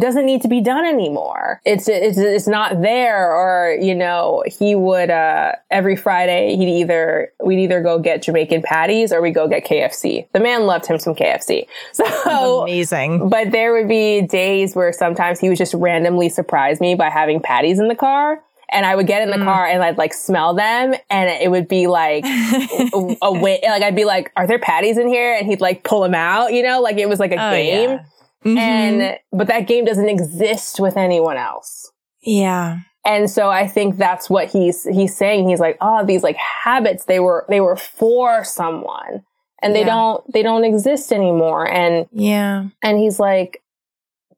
doesn't 0.01 0.26
need 0.26 0.42
to 0.42 0.49
be 0.49 0.61
done 0.61 0.84
anymore. 0.84 1.61
It's, 1.64 1.88
it's, 1.88 2.18
it's 2.18 2.46
not 2.46 2.80
there. 2.82 3.30
Or, 3.32 3.76
you 3.80 3.94
know, 3.94 4.44
he 4.46 4.74
would, 4.74 5.11
uh, 5.11 5.53
every 5.70 5.96
Friday, 5.96 6.57
he'd 6.57 6.68
either, 6.80 7.32
we'd 7.42 7.59
either 7.64 7.80
go 7.82 7.99
get 7.99 8.22
Jamaican 8.22 8.62
patties 8.62 9.12
or 9.12 9.20
we 9.20 9.30
go 9.30 9.49
get 9.49 9.64
KFC. 9.66 10.26
The 10.32 10.40
man 10.40 10.66
loved 10.66 10.86
him 10.86 10.99
some 10.99 11.14
KFC. 11.14 11.66
So, 11.92 12.62
Amazing. 12.62 13.28
but 13.28 13.51
there 13.51 13.72
would 13.72 13.88
be 13.88 14.22
days 14.22 14.74
where 14.76 14.92
sometimes 14.92 15.40
he 15.40 15.49
would 15.49 15.59
just 15.59 15.74
randomly 15.74 16.28
surprise 16.28 16.80
me 16.80 16.94
by 16.94 17.11
having 17.11 17.40
patties 17.40 17.78
in 17.78 17.88
the 17.88 17.94
car. 17.96 18.40
And 18.70 18.84
I 18.84 18.94
would 18.94 19.07
get 19.07 19.22
in 19.22 19.30
the 19.30 19.38
Mm. 19.38 19.44
car 19.44 19.64
and 19.66 19.82
I'd 19.82 19.96
like 19.96 20.12
smell 20.12 20.53
them 20.55 20.94
and 21.09 21.30
it 21.30 21.51
would 21.51 21.68
be 21.68 21.86
like 21.86 22.24
a, 22.26 23.16
a 23.22 23.32
way, 23.32 23.61
like 23.62 23.82
I'd 23.82 23.96
be 23.96 24.05
like, 24.05 24.30
are 24.36 24.46
there 24.46 24.59
patties 24.59 24.99
in 24.99 25.09
here? 25.09 25.34
And 25.34 25.46
he'd 25.46 25.62
like 25.62 25.84
pull 25.84 26.03
them 26.03 26.14
out, 26.14 26.53
you 26.53 26.62
know, 26.62 26.82
like 26.82 26.99
it 26.99 27.09
was 27.09 27.18
like 27.18 27.32
a 27.32 27.36
Oh, 27.42 27.51
game. 27.51 27.90
yeah. 27.90 28.05
Mhm. 28.45 28.57
And, 28.59 29.18
but 29.32 29.49
that 29.49 29.66
game 29.66 29.84
doesn't 29.84 30.09
exist 30.09 30.78
with 30.80 30.97
anyone 30.97 31.36
else. 31.36 31.91
yeah. 32.22 32.78
And 33.05 33.30
so 33.30 33.49
I 33.49 33.66
think 33.66 33.97
that's 33.97 34.28
what 34.28 34.49
he's, 34.51 34.84
he's 34.84 35.16
saying. 35.16 35.49
He's 35.49 35.61
like, 35.61 35.78
oh, 35.80 36.05
these 36.05 36.22
like 36.22 36.36
habits, 36.36 37.07
they 37.07 37.20
were, 37.20 37.47
they 37.49 37.61
were 37.61 37.76
for 37.76 38.45
someone 38.45 39.22
and 39.62 39.74
they 39.74 39.80
Yeah. 39.80 39.86
don't, 39.86 40.32
they 40.32 40.43
don't 40.43 40.64
exist 40.64 41.11
anymore. 41.11 41.66
And 41.66 42.07
Yeah. 42.12 42.64
and 42.82 42.99
he's 42.99 43.18
like 43.18 43.62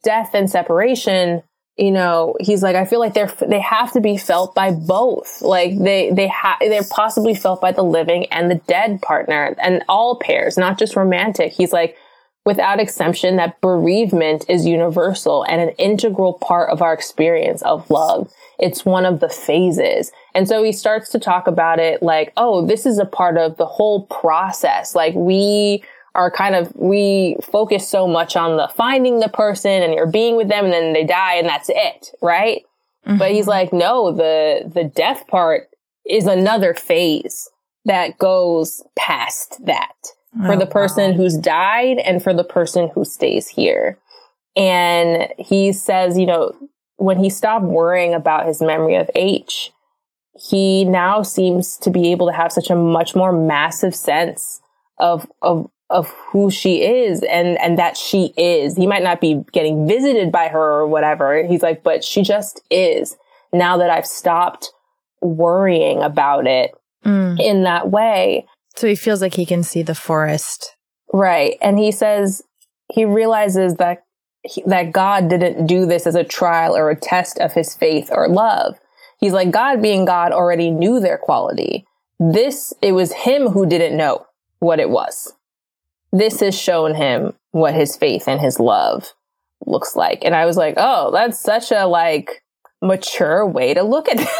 death 0.05 0.35
and 0.35 0.49
separation 0.49 1.43
you 1.77 1.91
know 1.91 2.35
he's 2.41 2.63
like 2.63 2.75
i 2.77 2.85
feel 2.85 2.99
like 2.99 3.15
they're 3.15 3.33
they 3.49 3.61
have 3.61 3.93
to 3.93 4.01
be 4.01 4.17
felt 4.17 4.55
by 4.55 4.71
both 4.73 5.41
like 5.41 5.79
they 5.79 6.11
they 6.11 6.27
have 6.27 6.57
they're 6.61 6.83
possibly 6.91 7.35
felt 7.35 7.61
by 7.61 7.71
the 7.71 7.83
living 7.85 8.27
and 8.33 8.51
the 8.51 8.57
dead 8.67 9.01
partner 9.03 9.55
and 9.63 9.83
all 9.89 10.17
pairs 10.19 10.57
not 10.59 10.79
just 10.79 10.97
romantic 10.97 11.53
he's 11.53 11.73
like 11.73 11.97
without 12.45 12.80
exemption 12.80 13.36
that 13.36 13.61
bereavement 13.61 14.45
is 14.49 14.66
universal 14.66 15.45
and 15.45 15.61
an 15.61 15.70
integral 15.70 16.34
part 16.34 16.70
of 16.70 16.80
our 16.80 16.93
experience 16.93 17.62
of 17.62 17.91
love. 17.91 18.32
It's 18.59 18.84
one 18.84 19.05
of 19.05 19.20
the 19.20 19.28
phases. 19.28 20.11
And 20.34 20.49
so 20.49 20.62
he 20.62 20.72
starts 20.72 21.11
to 21.11 21.18
talk 21.18 21.47
about 21.47 21.78
it 21.78 22.03
like 22.03 22.32
oh 22.36 22.66
this 22.66 22.86
is 22.86 22.99
a 22.99 23.05
part 23.05 23.36
of 23.36 23.57
the 23.57 23.66
whole 23.66 24.07
process. 24.07 24.95
Like 24.95 25.14
we 25.14 25.82
are 26.14 26.30
kind 26.30 26.55
of 26.55 26.74
we 26.74 27.36
focus 27.43 27.88
so 27.88 28.09
much 28.09 28.36
on 28.36 28.57
the 28.57 28.68
finding 28.74 29.20
the 29.20 29.28
person 29.28 29.82
and 29.82 29.95
you're 29.95 30.11
being 30.11 30.36
with 30.36 30.49
them 30.49 30.64
and 30.64 30.72
then 30.72 30.93
they 30.93 31.05
die 31.05 31.34
and 31.34 31.49
that's 31.49 31.68
it 31.68 32.11
right? 32.20 32.62
But 33.07 33.32
he's 33.32 33.43
mm-hmm. 33.43 33.51
like 33.51 33.72
no 33.72 34.12
the 34.12 34.70
the 34.72 34.84
death 34.84 35.26
part 35.26 35.68
is 36.09 36.26
another 36.26 36.74
phase 36.74 37.49
that 37.84 38.18
goes 38.18 38.82
past 38.97 39.64
that 39.64 39.95
for 40.47 40.53
Oh, 40.55 40.59
the 40.59 40.66
person 40.66 41.11
wow. 41.12 41.16
who's 41.16 41.37
died 41.37 41.99
and 41.99 42.22
for 42.22 42.33
the 42.33 42.45
person 42.45 42.91
who 42.95 43.05
stays 43.05 43.49
here 43.49 43.99
and 44.57 45.28
he 45.39 45.72
says 45.72 46.18
you 46.18 46.26
know 46.26 46.53
when 46.97 47.18
he 47.18 47.31
stopped 47.31 47.64
worrying 47.64 48.14
about 48.14 48.47
his 48.47 48.61
memory 48.61 48.97
of 48.97 49.11
h 49.14 49.72
he 50.35 50.85
now 50.85 51.22
seems 51.22 51.76
to 51.78 51.91
be 51.91 52.11
able 52.12 52.26
to 52.28 52.33
have 52.33 52.53
such 52.53 52.70
a 52.70 52.74
much 52.76 53.14
more 53.14 53.33
massive 53.33 53.95
sense 53.95 54.61
of 54.99 55.26
of 55.43 55.68
of 55.91 56.09
who 56.31 56.51
she 56.51 56.83
is 56.85 57.22
and 57.24 57.59
and 57.61 57.76
that 57.78 57.97
she 57.97 58.33
is. 58.37 58.76
He 58.76 58.87
might 58.87 59.03
not 59.03 59.20
be 59.20 59.43
getting 59.53 59.89
visited 59.89 60.31
by 60.31 60.47
her 60.47 60.61
or 60.81 60.87
whatever. 60.87 61.45
He's 61.45 61.62
like, 61.62 61.83
but 61.83 62.05
she 62.05 62.22
just 62.22 62.62
is. 62.70 63.16
Now 63.53 63.76
that 63.78 63.91
I've 63.91 64.07
stopped 64.07 64.70
worrying 65.20 66.01
about 66.03 66.47
it 66.47 66.70
Mm. 67.05 67.41
in 67.41 67.62
that 67.64 67.91
way. 67.91 68.47
So 68.77 68.87
he 68.87 68.95
feels 68.95 69.21
like 69.21 69.35
he 69.35 69.47
can 69.47 69.62
see 69.62 69.83
the 69.83 69.95
forest. 69.95 70.77
Right. 71.12 71.59
And 71.61 71.79
he 71.79 71.93
says 71.93 72.43
he 72.93 73.05
realizes 73.05 73.77
that 73.77 74.05
he, 74.43 74.62
that 74.66 74.93
God 74.93 75.29
didn't 75.29 75.66
do 75.66 75.87
this 75.87 76.07
as 76.07 76.14
a 76.14 76.25
trial 76.25 76.77
or 76.77 76.91
a 76.91 76.97
test 76.97 77.39
of 77.39 77.53
his 77.53 77.75
faith 77.75 78.09
or 78.12 78.29
love. 78.29 78.79
He's 79.18 79.33
like 79.33 79.51
God 79.51 79.83
being 79.83 80.05
God 80.05 80.33
already 80.33 80.71
knew 80.71 80.99
their 80.99 81.18
quality. 81.18 81.85
This 82.18 82.73
it 82.81 82.93
was 82.93 83.12
him 83.12 83.49
who 83.49 83.66
didn't 83.66 83.97
know 83.97 84.27
what 84.61 84.81
it 84.81 84.91
was. 84.91 85.35
This 86.12 86.41
has 86.41 86.59
shown 86.59 86.95
him 86.95 87.35
what 87.51 87.75
his 87.75 87.97
faith 87.97 88.27
and 88.27 88.41
his 88.41 88.59
love 88.59 89.12
looks 89.66 89.95
like. 89.95 90.25
And 90.25 90.35
I 90.35 90.47
was 90.47 90.57
like, 90.57 90.75
"Oh, 90.77 91.11
that's 91.12 91.39
such 91.39 91.71
a 91.71 91.87
like 91.87 92.43
mature 92.83 93.47
way 93.47 93.75
to 93.75 93.83
look 93.83 94.09
at 94.09 94.21
it." 94.21 94.29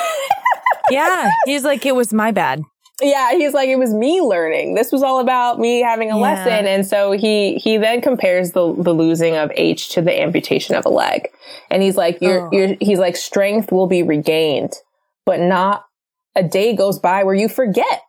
Yeah. 0.91 1.31
He's 1.47 1.65
like, 1.65 1.87
it 1.87 1.95
was 1.95 2.13
my 2.13 2.33
bad. 2.33 2.63
Yeah, 3.03 3.33
he's 3.33 3.53
like, 3.55 3.69
it 3.69 3.77
was 3.79 3.93
me 3.93 4.21
learning. 4.21 4.75
This 4.75 4.93
was 4.93 5.03
all 5.03 5.21
about 5.21 5.59
me 5.59 5.81
having 5.81 6.11
a 6.11 6.17
Yeah. 6.19 6.23
lesson. 6.23 6.67
And 6.67 6.87
so 6.87 7.13
he, 7.13 7.57
he 7.57 7.77
then 7.77 8.01
compares 8.01 8.53
the, 8.53 8.75
the 8.75 8.93
losing 8.93 9.37
of 9.37 9.51
H 9.55 9.91
to 9.91 10.03
the 10.03 10.21
amputation 10.21 10.75
of 10.75 10.85
a 10.87 10.91
leg. 10.91 11.29
And 11.71 11.83
he's 11.83 11.97
like, 11.97 12.21
your, 12.21 12.47
Oh. 12.47 12.51
your, 12.53 12.77
he's 12.81 12.99
like, 12.99 13.17
strength 13.17 13.73
will 13.73 13.87
be 13.87 14.03
regained, 14.03 14.75
but 15.27 15.41
not 15.41 15.85
a 16.37 16.43
day 16.43 16.75
goes 16.77 16.99
by 16.99 17.25
where 17.25 17.35
you 17.35 17.49
forget. 17.49 18.03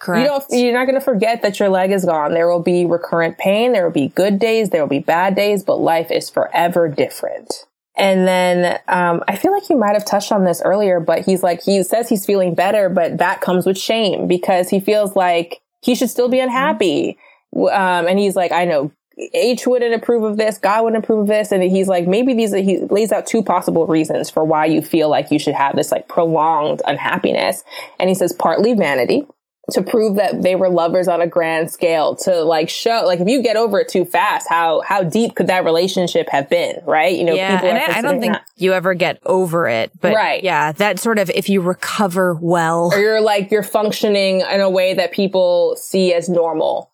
Correct. 0.00 0.22
You 0.22 0.28
don't, 0.28 0.44
you're 0.64 0.72
not 0.72 0.84
going 0.86 0.94
to 0.98 1.04
forget 1.04 1.42
that 1.42 1.58
your 1.58 1.68
leg 1.68 1.90
is 1.90 2.04
gone. 2.04 2.32
There 2.32 2.48
will 2.48 2.62
be 2.62 2.86
recurrent 2.86 3.36
pain. 3.36 3.72
There 3.72 3.84
will 3.84 3.92
be 3.92 4.08
good 4.08 4.38
days. 4.38 4.70
There 4.70 4.80
will 4.80 4.88
be 4.88 5.00
bad 5.00 5.34
days, 5.34 5.64
but 5.64 5.76
life 5.80 6.10
is 6.12 6.30
forever 6.30 6.88
different. 6.88 7.52
And 7.98 8.26
then, 8.26 8.78
um, 8.88 9.22
I 9.26 9.36
feel 9.36 9.52
like 9.52 9.68
you 9.68 9.76
might 9.76 9.94
have 9.94 10.04
touched 10.04 10.30
on 10.30 10.44
this 10.44 10.62
earlier, 10.64 11.00
but 11.00 11.24
he's 11.24 11.42
like, 11.42 11.62
he 11.62 11.82
says 11.82 12.08
he's 12.08 12.24
feeling 12.24 12.54
better, 12.54 12.88
but 12.88 13.18
that 13.18 13.40
comes 13.40 13.66
with 13.66 13.76
shame 13.76 14.28
because 14.28 14.68
he 14.68 14.78
feels 14.78 15.16
like 15.16 15.60
he 15.82 15.94
should 15.94 16.10
still 16.10 16.28
be 16.28 16.38
unhappy. 16.38 17.18
Um, 17.56 18.06
and 18.06 18.18
he's 18.18 18.36
like, 18.36 18.52
I 18.52 18.64
know 18.64 18.92
H 19.34 19.66
wouldn't 19.66 19.94
approve 19.94 20.22
of 20.22 20.36
this. 20.36 20.58
God 20.58 20.84
wouldn't 20.84 21.02
approve 21.02 21.22
of 21.22 21.26
this. 21.26 21.50
And 21.50 21.62
he's 21.62 21.88
like, 21.88 22.06
maybe 22.06 22.34
these, 22.34 22.52
he 22.52 22.78
lays 22.78 23.10
out 23.10 23.26
two 23.26 23.42
possible 23.42 23.86
reasons 23.86 24.30
for 24.30 24.44
why 24.44 24.66
you 24.66 24.80
feel 24.80 25.08
like 25.08 25.30
you 25.30 25.38
should 25.38 25.54
have 25.54 25.74
this 25.74 25.90
like 25.90 26.08
prolonged 26.08 26.82
unhappiness. 26.86 27.64
And 27.98 28.08
he 28.08 28.14
says 28.14 28.32
partly 28.32 28.74
vanity 28.74 29.26
to 29.70 29.82
prove 29.82 30.16
that 30.16 30.40
they 30.42 30.54
were 30.54 30.68
lovers 30.70 31.08
on 31.08 31.20
a 31.20 31.26
grand 31.26 31.70
scale 31.70 32.16
to 32.16 32.42
like 32.42 32.70
show 32.70 33.02
like 33.06 33.20
if 33.20 33.28
you 33.28 33.42
get 33.42 33.56
over 33.56 33.78
it 33.80 33.88
too 33.88 34.04
fast 34.04 34.48
how 34.48 34.80
how 34.80 35.02
deep 35.02 35.34
could 35.34 35.46
that 35.48 35.62
relationship 35.64 36.26
have 36.30 36.48
been 36.48 36.76
right 36.86 37.16
you 37.16 37.22
know 37.24 37.34
yeah, 37.34 37.56
people 37.56 37.68
and 37.76 37.78
I, 37.78 37.98
I 37.98 38.00
don't 38.00 38.18
think 38.20 38.36
you 38.56 38.72
ever 38.72 38.94
get 38.94 39.18
over 39.26 39.68
it. 39.68 39.92
But 40.00 40.14
Right. 40.14 40.42
yeah, 40.42 40.72
that 40.72 40.98
sort 40.98 41.18
of 41.18 41.30
if 41.30 41.48
you 41.48 41.60
recover 41.60 42.34
well. 42.34 42.90
or 42.92 42.98
you're 42.98 43.20
like 43.20 43.50
you're 43.50 43.62
functioning 43.62 44.40
in 44.40 44.60
a 44.60 44.70
way 44.70 44.94
that 44.94 45.12
people 45.12 45.76
see 45.76 46.12
as 46.14 46.28
normal 46.28 46.90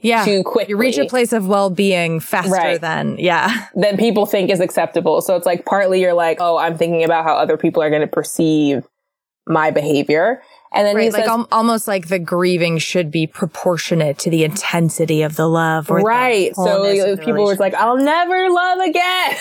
Yeah. 0.00 0.24
too 0.24 0.42
quickly 0.42 0.72
You 0.72 0.76
reach 0.78 0.98
a 0.98 1.06
place 1.06 1.32
of 1.32 1.46
well 1.46 1.70
being 1.70 2.20
faster 2.20 2.50
Right. 2.52 2.80
than, 2.80 3.16
yeah. 3.18 3.66
than 3.74 3.96
people 3.96 4.26
think 4.26 4.50
is 4.50 4.60
acceptable 4.60 5.20
so 5.20 5.36
it's 5.36 5.46
like 5.46 5.64
partly 5.64 6.00
you're 6.00 6.12
like 6.12 6.38
oh 6.40 6.56
i'm 6.58 6.76
thinking 6.76 7.04
about 7.04 7.24
how 7.24 7.34
other 7.36 7.56
people 7.56 7.82
are 7.82 7.88
going 7.90 8.02
to 8.02 8.06
perceive 8.08 8.84
my 9.46 9.70
behavior 9.70 10.42
and 10.76 10.86
then 10.86 10.96
he 10.96 11.06
Right. 11.06 11.12
Like 11.12 11.22
says, 11.22 11.28
al- 11.30 11.48
almost 11.50 11.88
like 11.88 12.08
the 12.08 12.18
grieving 12.18 12.78
should 12.78 13.10
be 13.10 13.26
proportionate 13.26 14.18
to 14.20 14.30
the 14.30 14.44
intensity 14.44 15.22
of 15.22 15.36
the 15.36 15.48
love. 15.48 15.90
Or 15.90 16.00
the 16.00 16.04
right 16.04 16.54
so 16.54 16.82
the 16.84 17.16
people 17.16 17.44
were 17.44 17.54
like 17.56 17.74
i'll 17.74 17.96
never 17.98 18.50
love 18.50 18.78
again 18.80 19.36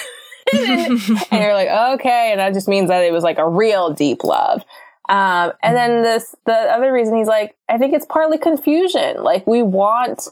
and 0.54 1.00
you're 1.32 1.54
like, 1.56 1.70
okay, 2.00 2.30
and 2.32 2.40
that 2.40 2.54
just 2.54 2.68
means 2.68 2.90
that 2.90 3.04
it 3.04 3.12
was 3.12 3.24
like 3.24 3.40
a 3.40 3.48
real 3.50 3.92
deep 3.94 4.24
love. 4.24 4.64
Um, 5.10 5.54
and 5.64 5.76
then 5.76 6.04
this, 6.04 6.36
the 6.46 6.54
other 6.54 6.92
reason 6.94 7.18
he's 7.18 7.28
like, 7.28 7.56
I 7.68 7.78
think 7.78 7.94
it's 7.94 8.06
partly 8.06 8.38
confusion. 8.38 9.24
Like 9.24 9.48
we 9.48 9.64
want, 9.64 10.28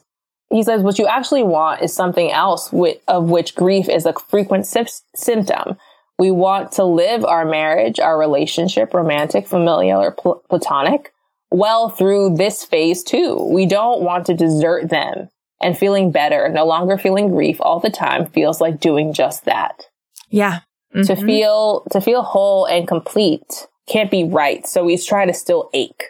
he 0.52 0.62
says, 0.64 0.84
what 0.84 1.00
you 1.00 1.08
actually 1.08 1.42
want 1.44 1.82
is 1.82 1.94
something 1.96 2.32
else 2.32 2.72
with, 2.72 2.98
of 3.08 3.30
which 3.30 3.56
grief 3.56 3.90
is 3.90 4.06
a 4.06 4.14
frequent 4.14 4.68
sy- 4.68 4.86
symptom. 5.16 5.78
We 6.24 6.32
want 6.32 6.72
to 6.74 6.86
live 6.86 7.26
our 7.26 7.44
marriage, 7.44 8.00
our 8.00 8.18
relationship, 8.18 8.94
romantic, 8.94 9.46
familial, 9.46 10.00
or 10.02 10.12
pl- 10.12 10.42
platonic, 10.50 11.12
well 11.52 11.90
through 11.90 12.38
this 12.38 12.64
phase 12.64 13.04
too. 13.04 13.46
We 13.52 13.66
don't 13.66 14.00
want 14.04 14.28
to 14.28 14.34
desert 14.34 14.88
them 14.90 15.28
and 15.62 15.78
feeling 15.78 16.12
better, 16.12 16.48
no 16.48 16.66
longer 16.66 16.98
feeling 16.98 17.28
grief 17.30 17.58
all 17.60 17.82
the 17.82 17.90
time 17.90 18.28
feels 18.28 18.62
like 18.62 18.80
doing 18.80 19.12
just 19.12 19.44
that 19.44 19.88
yeah. 20.30 20.60
to 20.94 21.14
Mhm. 21.16 21.26
feel 21.26 21.84
to 21.92 22.00
feel 22.00 22.22
whole 22.22 22.64
and 22.68 22.88
complete 22.88 23.68
can't 23.88 24.10
be 24.10 24.24
right 24.24 24.66
so 24.66 24.86
we 24.86 24.98
try 24.98 25.26
to 25.26 25.34
still 25.34 25.70
ache 25.74 26.04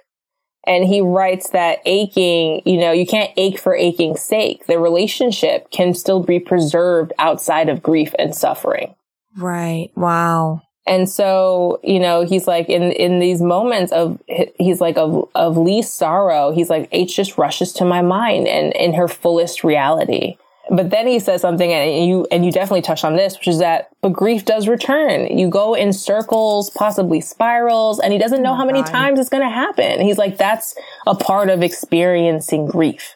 and 0.68 0.86
he 0.86 1.01
writes 1.01 1.49
that 1.49 1.80
aching 1.86 2.61
you 2.66 2.78
know 2.78 2.91
you 2.91 3.05
can't 3.07 3.32
ache 3.38 3.57
for 3.57 3.74
aching's 3.76 4.22
sake 4.22 4.68
the 4.68 4.78
relationship 4.78 5.72
can 5.72 5.93
still 5.95 6.22
be 6.22 6.39
preserved 6.39 7.11
outside 7.18 7.68
of 7.70 7.82
grief 7.82 8.14
and 8.20 8.36
suffering 8.36 8.93
Right. 9.38 9.90
Wow. 9.96 10.62
and 10.86 11.10
so 11.10 11.80
you 11.84 12.00
know 12.00 12.26
he's 12.26 12.46
like 12.48 12.68
in 12.70 12.92
in 12.92 13.20
these 13.20 13.42
moments 13.42 13.92
of 13.94 14.22
he's 14.60 14.82
like 14.82 14.98
of 14.98 15.30
of 15.34 15.58
least 15.58 15.96
sorrow 15.96 16.52
he's 16.52 16.70
like 16.70 16.90
h 16.92 17.16
just 17.16 17.38
rushes 17.38 17.72
to 17.74 17.86
my 17.86 18.02
mind 18.02 18.48
and 18.48 18.74
in 18.74 18.94
her 18.94 19.08
fullest 19.08 19.64
reality 19.64 20.38
but 20.70 20.90
then 20.90 21.08
he 21.08 21.20
says 21.20 21.40
something 21.42 21.72
and 21.72 22.06
you 22.10 22.28
and 22.32 22.46
you 22.46 22.52
definitely 22.52 22.82
touched 22.82 23.06
on 23.06 23.16
this 23.16 23.38
which 23.38 23.48
is 23.48 23.60
that 23.60 23.90
but 24.02 24.12
grief 24.12 24.44
does 24.44 24.68
return 24.68 25.26
you 25.38 25.48
go 25.50 25.74
in 25.74 25.94
circles 25.94 26.70
possibly 26.72 27.22
spirals 27.22 28.00
and 28.00 28.12
he 28.12 28.20
doesn't 28.20 28.42
know 28.44 28.52
oh 28.54 28.56
how 28.56 28.66
many 28.66 28.82
God. 28.82 28.92
times 28.92 29.20
it's 29.20 29.30
going 29.30 29.44
to 29.44 29.50
happen 29.50 30.02
he's 30.02 30.18
like 30.18 30.38
that's 30.38 30.76
a 31.08 31.16
part 31.16 31.50
of 31.50 31.64
experiencing 31.64 32.66
grief 32.66 33.16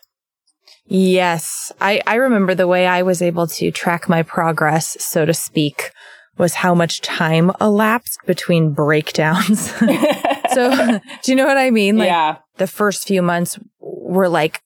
yes 0.88 1.72
i 1.82 2.02
i 2.08 2.16
remember 2.16 2.56
the 2.56 2.68
way 2.68 2.88
i 2.88 3.02
was 3.02 3.22
able 3.22 3.48
to 3.48 3.72
track 3.72 4.08
my 4.08 4.24
progress 4.24 4.96
so 5.00 5.26
to 5.26 5.34
speak 5.34 5.92
was 6.38 6.56
how 6.56 6.76
much 6.76 7.02
time 7.02 7.52
elapsed 7.60 8.20
between 8.26 8.72
breakdowns 8.72 9.72
so 10.54 11.00
do 11.24 11.32
you 11.32 11.36
know 11.36 11.46
what 11.46 11.58
i 11.58 11.70
mean 11.70 11.98
like 11.98 12.08
yeah 12.08 12.38
the 12.58 12.68
first 12.68 13.08
few 13.08 13.22
months 13.22 13.58
were 13.80 14.30
like 14.30 14.62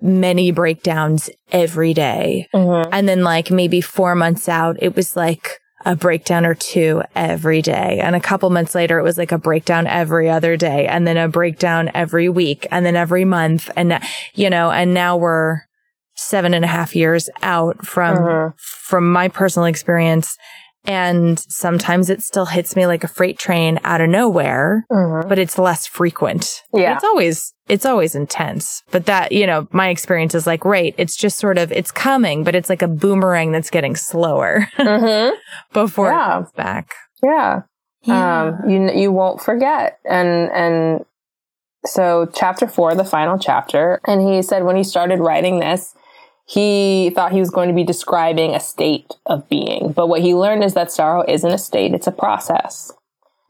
many 0.00 0.52
breakdowns 0.52 1.30
every 1.52 1.94
day. 1.94 2.48
Mm-hmm. 2.54 2.90
And 2.92 3.08
then 3.08 3.24
like 3.24 3.50
maybe 3.50 3.80
four 3.80 4.14
months 4.14 4.48
out, 4.48 4.76
it 4.80 4.96
was 4.96 5.16
like 5.16 5.60
a 5.86 5.94
breakdown 5.94 6.44
or 6.44 6.54
two 6.54 7.00
every 7.14 7.62
day. 7.62 8.00
And 8.02 8.16
a 8.16 8.20
couple 8.20 8.50
months 8.50 8.74
later, 8.74 8.98
it 8.98 9.04
was 9.04 9.16
like 9.16 9.30
a 9.30 9.38
breakdown 9.38 9.86
every 9.86 10.28
other 10.28 10.56
day 10.56 10.88
and 10.88 11.06
then 11.06 11.16
a 11.16 11.28
breakdown 11.28 11.92
every 11.94 12.28
week 12.28 12.66
and 12.72 12.84
then 12.84 12.96
every 12.96 13.24
month. 13.24 13.70
And, 13.76 14.00
you 14.34 14.50
know, 14.50 14.72
and 14.72 14.92
now 14.92 15.16
we're 15.16 15.60
seven 16.16 16.54
and 16.54 16.64
a 16.64 16.68
half 16.68 16.96
years 16.96 17.30
out 17.40 17.86
from, 17.86 18.16
mm-hmm. 18.16 18.56
from 18.58 19.12
my 19.12 19.28
personal 19.28 19.66
experience. 19.66 20.36
And 20.86 21.38
sometimes 21.38 22.10
it 22.10 22.22
still 22.22 22.46
hits 22.46 22.76
me 22.76 22.86
like 22.86 23.04
a 23.04 23.08
freight 23.08 23.38
train 23.38 23.80
out 23.84 24.00
of 24.00 24.08
nowhere, 24.08 24.86
mm-hmm. 24.90 25.28
but 25.28 25.38
it's 25.38 25.58
less 25.58 25.86
frequent. 25.86 26.62
Yeah. 26.72 26.94
It's 26.94 27.04
always, 27.04 27.52
it's 27.68 27.84
always 27.84 28.14
intense. 28.14 28.82
But 28.90 29.06
that, 29.06 29.32
you 29.32 29.46
know, 29.46 29.66
my 29.72 29.88
experience 29.88 30.34
is 30.34 30.46
like, 30.46 30.64
right, 30.64 30.94
it's 30.96 31.16
just 31.16 31.38
sort 31.38 31.58
of, 31.58 31.72
it's 31.72 31.90
coming, 31.90 32.44
but 32.44 32.54
it's 32.54 32.70
like 32.70 32.82
a 32.82 32.88
boomerang 32.88 33.52
that's 33.52 33.70
getting 33.70 33.96
slower 33.96 34.68
mm-hmm. 34.78 35.34
before 35.72 36.08
yeah. 36.08 36.26
it 36.26 36.32
comes 36.32 36.52
back. 36.52 36.94
Yeah. 37.22 37.62
yeah. 38.02 38.42
Um, 38.42 38.70
you, 38.70 38.90
you 38.92 39.12
won't 39.12 39.40
forget. 39.40 39.98
And, 40.04 40.50
and 40.52 41.04
so 41.84 42.30
chapter 42.34 42.68
four, 42.68 42.94
the 42.94 43.04
final 43.04 43.38
chapter, 43.38 44.00
and 44.06 44.20
he 44.20 44.42
said 44.42 44.64
when 44.64 44.76
he 44.76 44.84
started 44.84 45.18
writing 45.18 45.60
this, 45.60 45.94
he 46.46 47.10
thought 47.14 47.32
he 47.32 47.40
was 47.40 47.50
going 47.50 47.68
to 47.68 47.74
be 47.74 47.84
describing 47.84 48.54
a 48.54 48.60
state 48.60 49.12
of 49.26 49.48
being. 49.48 49.92
But 49.92 50.06
what 50.06 50.22
he 50.22 50.34
learned 50.34 50.62
is 50.62 50.74
that 50.74 50.92
sorrow 50.92 51.24
isn't 51.26 51.50
a 51.50 51.58
state, 51.58 51.92
it's 51.92 52.06
a 52.06 52.12
process. 52.12 52.92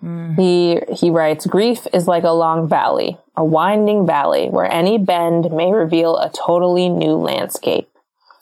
Mm. 0.02 0.36
He, 0.36 0.94
he 0.94 1.10
writes, 1.10 1.46
grief 1.46 1.86
is 1.92 2.08
like 2.08 2.24
a 2.24 2.30
long 2.30 2.68
valley, 2.68 3.18
a 3.36 3.44
winding 3.44 4.06
valley 4.06 4.48
where 4.48 4.70
any 4.70 4.98
bend 4.98 5.50
may 5.52 5.72
reveal 5.72 6.16
a 6.16 6.30
totally 6.30 6.88
new 6.88 7.14
landscape. 7.14 7.88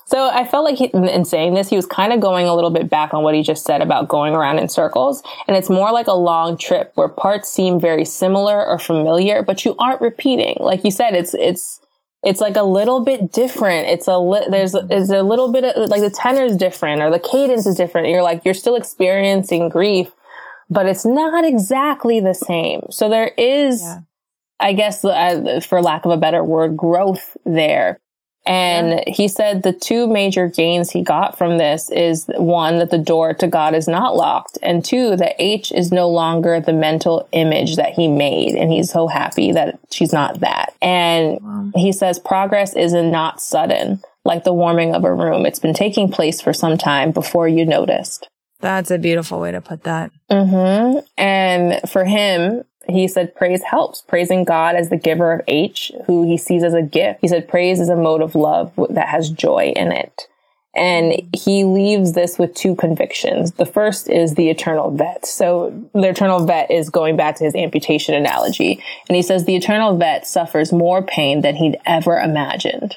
So 0.07 0.29
I 0.29 0.45
felt 0.45 0.65
like 0.65 0.77
he, 0.77 0.85
in 0.93 1.25
saying 1.25 1.55
this, 1.55 1.71
he 1.71 1.77
was 1.77 1.87
kind 1.87 2.13
of 2.13 2.21
going 2.21 2.47
a 2.47 2.55
little 2.55 2.71
bit 2.71 2.91
back 2.91 3.15
on 3.15 3.25
what 3.25 3.35
he 3.35 3.43
just 3.43 3.65
said 3.65 3.81
about 3.81 4.07
going 4.07 4.35
around 4.35 4.59
in 4.59 4.69
circles. 4.69 5.23
And 5.49 5.57
it's 5.57 5.71
more 5.71 5.91
like 5.93 6.07
a 6.07 6.15
long 6.15 6.59
trip 6.59 6.93
where 6.95 7.09
parts 7.09 7.51
seem 7.51 7.81
very 7.81 8.05
similar 8.05 8.65
or 8.65 8.79
familiar, 8.79 9.43
but 9.43 9.65
you 9.65 9.75
aren't 9.79 10.03
repeating. 10.03 10.59
Like 10.61 10.85
you 10.85 10.91
said, 10.91 11.15
it's, 11.15 11.35
it's, 11.35 11.81
it's 12.25 12.41
like 12.41 12.57
a 12.57 12.63
little 12.63 13.05
bit 13.05 13.33
different. 13.33 13.89
It's 13.89 14.09
a 14.09 14.19
li- 14.19 14.47
there's 14.51 14.75
is 14.75 15.11
a 15.11 15.23
little 15.23 15.53
bit 15.53 15.65
of 15.65 15.89
like 15.89 16.01
the 16.01 16.11
tenor 16.11 16.45
is 16.45 16.57
different 16.57 17.03
or 17.03 17.11
the 17.11 17.19
cadence 17.19 17.67
is 17.67 17.77
different. 17.77 18.09
You're 18.09 18.23
like 18.23 18.45
you're 18.45 18.55
still 18.55 18.77
experiencing 18.77 19.69
grief, 19.69 20.11
but 20.71 20.87
it's 20.87 21.05
not 21.05 21.45
exactly 21.45 22.21
the 22.21 22.35
same. 22.35 22.83
So 22.91 23.09
there 23.09 23.33
is, 23.37 23.83
yeah. 23.83 24.01
I 24.61 24.73
guess, 24.73 25.05
uh, 25.05 25.61
for 25.67 25.83
lack 25.83 26.05
of 26.05 26.13
a 26.13 26.17
better 26.17 26.43
word, 26.43 26.77
growth 26.77 27.37
there. 27.45 28.01
And 28.47 28.91
yeah. 28.91 29.03
he 29.07 29.29
said 29.29 29.63
the 29.63 29.73
two 29.73 30.07
major 30.07 30.49
gains 30.49 30.91
he 30.91 31.03
got 31.03 31.39
from 31.39 31.57
this 31.57 31.91
is 31.91 32.27
one, 32.37 32.79
that 32.79 32.91
the 32.91 32.99
door 32.99 33.33
to 33.35 33.47
God 33.47 33.75
is 33.75 33.89
not 33.89 34.17
locked. 34.17 34.59
And 34.63 34.85
two, 34.85 35.17
that 35.17 35.37
H 35.39 35.73
is 35.73 35.91
no 35.91 36.11
longer 36.11 36.61
the 36.61 36.75
mental 36.75 37.27
image 37.33 37.77
that 37.77 37.95
he 37.95 38.07
made. 38.07 38.55
And 38.55 38.71
he's 38.71 38.91
so 38.91 39.07
happy 39.07 39.53
that 39.53 39.79
she's 39.91 40.13
not 40.13 40.41
that. 40.41 40.75
And 40.83 41.39
wow. 41.41 41.71
he 41.75 41.93
says 41.93 42.19
progress 42.19 42.77
is 42.77 42.93
not 42.93 43.41
sudden, 43.41 44.03
like 44.27 44.45
the 44.45 44.53
warming 44.53 44.95
of 44.95 45.05
a 45.05 45.15
room. 45.15 45.47
It's 45.47 45.59
been 45.59 45.75
taking 45.75 46.11
place 46.11 46.43
for 46.43 46.53
some 46.53 46.77
time 46.77 47.13
before 47.13 47.49
you 47.49 47.65
noticed. 47.65 48.29
That's 48.61 48.91
a 48.91 48.99
beautiful 48.99 49.41
way 49.41 49.53
to 49.53 49.61
put 49.61 49.83
that. 49.85 50.11
Mm-hmm. 50.31 51.01
And 51.19 51.81
for 51.91 52.05
him, 52.05 52.65
he 52.89 53.09
said 53.09 53.35
praise 53.35 53.63
helps, 53.63 54.03
praising 54.03 54.45
God 54.45 54.77
as 54.77 54.91
the 54.91 54.97
giver 54.97 55.33
of 55.33 55.43
H, 55.49 55.93
who 56.07 56.25
he 56.25 56.37
sees 56.37 56.63
as 56.63 56.75
a 56.75 56.83
gift. 56.83 57.21
He 57.21 57.29
said 57.29 57.49
praise 57.49 57.81
is 57.81 57.89
a 57.89 57.97
mode 57.97 58.23
of 58.23 58.35
love 58.35 58.73
that 58.91 59.09
has 59.09 59.31
joy 59.31 59.73
in 59.77 59.93
it. 59.93 60.29
And 60.77 61.23
he 61.33 61.63
leaves 61.63 62.15
this 62.15 62.37
with 62.37 62.55
two 62.55 62.75
convictions. 62.75 63.53
The 63.53 63.67
first 63.67 64.11
is 64.11 64.35
the 64.35 64.51
eternal 64.51 64.91
vet. 64.91 65.25
So 65.25 65.89
the 65.93 66.09
eternal 66.09 66.45
vet 66.45 66.71
is 66.71 66.91
going 66.91 67.17
back 67.17 67.37
to 67.37 67.45
his 67.45 67.55
amputation 67.55 68.15
analogy. 68.15 68.83
And 69.09 69.15
he 69.15 69.23
says 69.23 69.45
the 69.45 69.55
eternal 69.55 69.97
vet 69.97 70.27
suffers 70.27 70.73
more 70.73 71.01
pain 71.03 71.43
than 71.43 71.55
he'd 71.55 71.79
ever 71.87 72.19
imagined. 72.19 72.97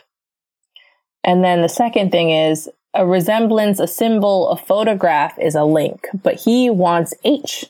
And 1.23 1.43
then 1.43 1.61
the 1.61 1.69
second 1.69 2.11
thing 2.11 2.31
is 2.31 2.67
a 2.95 3.05
resemblance, 3.05 3.79
a 3.79 3.87
symbol, 3.87 4.49
a 4.49 4.57
photograph 4.57 5.37
is 5.37 5.53
a 5.53 5.63
link, 5.63 6.07
but 6.23 6.35
he 6.35 6.69
wants 6.71 7.13
H 7.23 7.65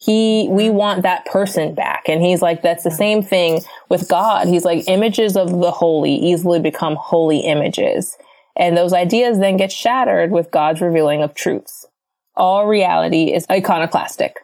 he 0.00 0.48
we 0.50 0.64
mm-hmm. 0.64 0.76
want 0.76 1.02
that 1.02 1.26
person 1.26 1.74
back. 1.74 2.08
And 2.08 2.22
he's 2.22 2.42
like 2.42 2.62
that's 2.62 2.84
the 2.84 2.90
same 2.90 3.22
thing 3.22 3.60
with 3.88 4.08
god. 4.08 4.48
He's 4.48 4.64
like 4.64 4.88
images 4.88 5.36
of 5.36 5.60
the 5.60 5.70
holy 5.70 6.14
easily 6.14 6.58
become 6.58 6.96
holy 6.96 7.40
images. 7.40 8.16
And 8.56 8.76
those 8.76 8.92
ideas 8.92 9.38
then 9.38 9.56
get 9.56 9.70
shattered 9.70 10.32
with 10.32 10.50
god's 10.50 10.80
revealing 10.80 11.22
of 11.22 11.34
truths. 11.34 11.86
All 12.34 12.66
reality 12.66 13.32
is 13.32 13.46
iconoclastic. 13.50 14.36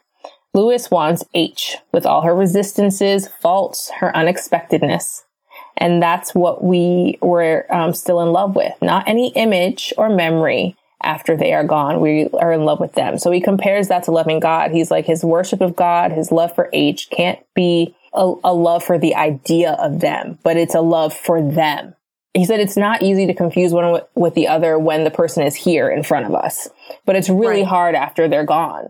Lewis 0.54 0.90
wants 0.90 1.24
h 1.34 1.76
with 1.92 2.06
all 2.06 2.22
her 2.22 2.34
resistances 2.34 3.28
faults 3.28 3.90
her 3.98 4.14
unexpectedness. 4.16 5.24
And 5.78 6.02
that's 6.02 6.34
what 6.34 6.64
we 6.64 7.18
were 7.20 7.66
um, 7.70 7.92
still 7.92 8.20
in 8.22 8.32
love 8.32 8.56
with. 8.56 8.72
Not 8.80 9.06
any 9.06 9.28
image 9.34 9.92
or 9.98 10.08
memory 10.08 10.76
after 11.02 11.36
they 11.36 11.52
are 11.52 11.64
gone. 11.64 12.00
We 12.00 12.28
are 12.34 12.52
in 12.52 12.64
love 12.64 12.80
with 12.80 12.92
them. 12.92 13.18
So 13.18 13.30
he 13.30 13.40
compares 13.40 13.88
that 13.88 14.04
to 14.04 14.10
loving 14.10 14.40
God. 14.40 14.70
He's 14.70 14.90
like 14.90 15.06
his 15.06 15.24
worship 15.24 15.60
of 15.60 15.76
God, 15.76 16.12
his 16.12 16.32
love 16.32 16.54
for 16.54 16.70
H 16.72 17.10
can't 17.10 17.38
be 17.54 17.94
a, 18.12 18.34
a 18.44 18.54
love 18.54 18.82
for 18.82 18.98
the 18.98 19.14
idea 19.14 19.72
of 19.72 20.00
them, 20.00 20.38
but 20.42 20.56
it's 20.56 20.74
a 20.74 20.80
love 20.80 21.14
for 21.14 21.42
them. 21.42 21.94
He 22.34 22.44
said 22.44 22.60
it's 22.60 22.76
not 22.76 23.02
easy 23.02 23.26
to 23.26 23.34
confuse 23.34 23.72
one 23.72 24.02
with, 24.14 24.34
the 24.34 24.48
other 24.48 24.78
when 24.78 25.04
the 25.04 25.10
person 25.10 25.42
is 25.42 25.54
here 25.54 25.88
in 25.88 26.02
front 26.02 26.26
of 26.26 26.34
us, 26.34 26.68
but 27.06 27.16
it's 27.16 27.30
really 27.30 27.62
right. 27.62 27.66
hard 27.66 27.94
after 27.94 28.28
they're 28.28 28.44
gone. 28.44 28.88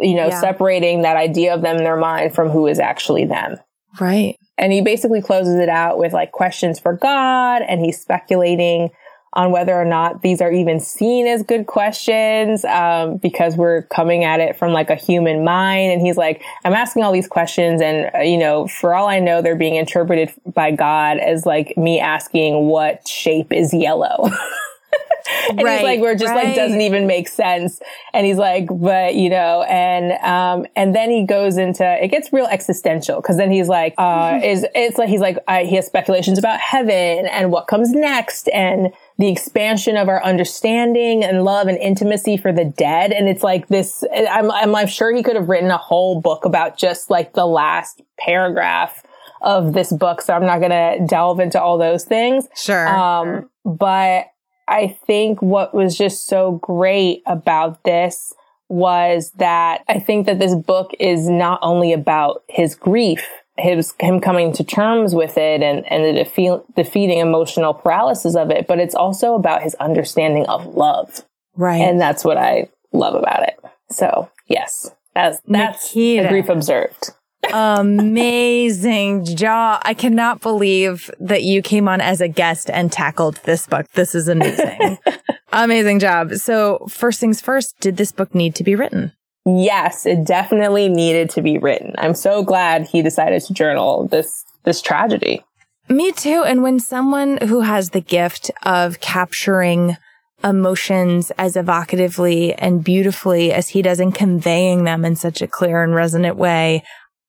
You 0.00 0.16
know, 0.16 0.26
yeah. 0.26 0.40
separating 0.40 1.02
that 1.02 1.16
idea 1.16 1.54
of 1.54 1.62
them 1.62 1.76
in 1.76 1.84
their 1.84 1.96
mind 1.96 2.34
from 2.34 2.50
who 2.50 2.66
is 2.66 2.78
actually 2.78 3.26
them. 3.26 3.56
Right. 4.00 4.36
And 4.58 4.72
he 4.72 4.82
basically 4.82 5.22
closes 5.22 5.54
it 5.54 5.68
out 5.68 5.98
with 5.98 6.12
like 6.12 6.32
questions 6.32 6.78
for 6.78 6.94
God 6.94 7.62
and 7.62 7.80
he's 7.80 8.00
speculating 8.00 8.90
on 9.34 9.50
whether 9.50 9.74
or 9.74 9.84
not 9.84 10.22
these 10.22 10.40
are 10.40 10.50
even 10.52 10.80
seen 10.80 11.26
as 11.26 11.42
good 11.42 11.66
questions 11.66 12.64
um, 12.64 13.16
because 13.18 13.56
we're 13.56 13.82
coming 13.82 14.24
at 14.24 14.40
it 14.40 14.56
from 14.56 14.72
like 14.72 14.90
a 14.90 14.94
human 14.94 15.44
mind. 15.44 15.92
And 15.92 16.00
he's 16.00 16.16
like, 16.16 16.42
I'm 16.64 16.72
asking 16.72 17.02
all 17.02 17.12
these 17.12 17.28
questions, 17.28 17.82
and 17.82 18.10
uh, 18.14 18.20
you 18.20 18.38
know, 18.38 18.66
for 18.66 18.94
all 18.94 19.08
I 19.08 19.18
know, 19.18 19.42
they're 19.42 19.56
being 19.56 19.76
interpreted 19.76 20.32
by 20.54 20.70
God 20.70 21.18
as 21.18 21.44
like 21.44 21.76
me 21.76 22.00
asking 22.00 22.66
what 22.66 23.06
shape 23.06 23.52
is 23.52 23.74
yellow. 23.74 24.28
and 25.50 25.62
right, 25.62 25.74
he's 25.74 25.82
like, 25.82 26.00
we're 26.00 26.14
just 26.14 26.32
right. 26.32 26.46
like 26.46 26.54
doesn't 26.54 26.80
even 26.80 27.06
make 27.06 27.28
sense. 27.28 27.80
And 28.12 28.26
he's 28.26 28.36
like, 28.36 28.66
but 28.70 29.14
you 29.14 29.30
know, 29.30 29.62
and 29.62 30.12
um, 30.24 30.66
and 30.76 30.94
then 30.94 31.10
he 31.10 31.24
goes 31.24 31.56
into 31.56 31.84
it 32.02 32.08
gets 32.08 32.32
real 32.32 32.46
existential 32.46 33.20
because 33.20 33.36
then 33.36 33.50
he's 33.50 33.68
like, 33.68 33.94
uh, 33.98 34.40
is 34.42 34.66
it's 34.74 34.98
like 34.98 35.08
he's 35.08 35.20
like 35.20 35.38
I, 35.48 35.64
he 35.64 35.76
has 35.76 35.86
speculations 35.86 36.38
about 36.38 36.60
heaven 36.60 37.26
and 37.26 37.50
what 37.50 37.66
comes 37.66 37.92
next 37.92 38.48
and 38.48 38.92
the 39.18 39.28
expansion 39.28 39.96
of 39.96 40.08
our 40.08 40.22
understanding 40.24 41.22
and 41.22 41.44
love 41.44 41.68
and 41.68 41.78
intimacy 41.78 42.36
for 42.36 42.52
the 42.52 42.64
dead. 42.64 43.12
And 43.12 43.28
it's 43.28 43.42
like 43.42 43.68
this, 43.68 44.02
I'm, 44.12 44.50
I'm, 44.50 44.74
I'm 44.74 44.86
sure 44.88 45.14
he 45.14 45.22
could 45.22 45.36
have 45.36 45.48
written 45.48 45.70
a 45.70 45.78
whole 45.78 46.20
book 46.20 46.44
about 46.44 46.76
just 46.76 47.10
like 47.10 47.32
the 47.34 47.46
last 47.46 48.02
paragraph 48.18 49.04
of 49.40 49.72
this 49.72 49.92
book. 49.92 50.20
So 50.20 50.34
I'm 50.34 50.46
not 50.46 50.58
going 50.58 50.70
to 50.70 51.06
delve 51.06 51.38
into 51.38 51.62
all 51.62 51.78
those 51.78 52.04
things. 52.04 52.48
Sure. 52.56 52.88
Um, 52.88 53.50
but 53.64 54.26
I 54.66 54.88
think 55.06 55.42
what 55.42 55.74
was 55.74 55.96
just 55.96 56.26
so 56.26 56.52
great 56.62 57.22
about 57.26 57.84
this 57.84 58.34
was 58.68 59.30
that 59.36 59.82
I 59.88 60.00
think 60.00 60.26
that 60.26 60.38
this 60.38 60.54
book 60.54 60.92
is 60.98 61.28
not 61.28 61.60
only 61.62 61.92
about 61.92 62.42
his 62.48 62.74
grief 62.74 63.26
his 63.56 63.94
him 64.00 64.20
coming 64.20 64.52
to 64.52 64.64
terms 64.64 65.14
with 65.14 65.38
it 65.38 65.62
and 65.62 65.86
and 65.90 66.04
the 66.04 66.24
defeat, 66.24 66.60
defeating 66.74 67.18
emotional 67.18 67.72
paralysis 67.72 68.34
of 68.34 68.50
it, 68.50 68.66
but 68.66 68.80
it's 68.80 68.94
also 68.94 69.34
about 69.34 69.62
his 69.62 69.74
understanding 69.76 70.44
of 70.46 70.66
love. 70.66 71.24
Right. 71.56 71.80
And 71.80 72.00
that's 72.00 72.24
what 72.24 72.36
I 72.36 72.68
love 72.92 73.14
about 73.14 73.44
it. 73.44 73.58
So 73.90 74.28
yes, 74.48 74.90
as 75.14 75.40
that's 75.46 75.94
Nikita. 75.94 76.28
grief 76.28 76.48
observed. 76.48 77.10
Amazing 77.52 79.24
job. 79.36 79.82
I 79.84 79.94
cannot 79.94 80.40
believe 80.40 81.10
that 81.20 81.42
you 81.42 81.62
came 81.62 81.88
on 81.88 82.00
as 82.00 82.20
a 82.20 82.28
guest 82.28 82.70
and 82.70 82.90
tackled 82.90 83.36
this 83.44 83.66
book. 83.66 83.86
This 83.92 84.14
is 84.14 84.28
amazing. 84.28 84.98
amazing 85.52 85.98
job. 85.98 86.34
So 86.34 86.86
first 86.88 87.20
things 87.20 87.40
first, 87.40 87.78
did 87.80 87.96
this 87.96 88.12
book 88.12 88.34
need 88.34 88.54
to 88.56 88.64
be 88.64 88.74
written? 88.74 89.12
Yes, 89.46 90.06
it 90.06 90.24
definitely 90.24 90.88
needed 90.88 91.28
to 91.30 91.42
be 91.42 91.58
written. 91.58 91.94
I'm 91.98 92.14
so 92.14 92.42
glad 92.42 92.86
he 92.86 93.02
decided 93.02 93.42
to 93.42 93.52
journal 93.52 94.08
this, 94.08 94.44
this 94.64 94.80
tragedy. 94.80 95.44
Me 95.88 96.12
too. 96.12 96.42
And 96.44 96.62
when 96.62 96.80
someone 96.80 97.38
who 97.42 97.60
has 97.60 97.90
the 97.90 98.00
gift 98.00 98.50
of 98.62 99.00
capturing 99.00 99.98
emotions 100.42 101.30
as 101.38 101.56
evocatively 101.56 102.54
and 102.58 102.84
beautifully 102.84 103.52
as 103.52 103.70
he 103.70 103.82
does 103.82 104.00
in 104.00 104.12
conveying 104.12 104.84
them 104.84 105.04
in 105.04 105.16
such 105.16 105.42
a 105.42 105.46
clear 105.46 105.82
and 105.82 105.94
resonant 105.94 106.36
way, 106.36 106.82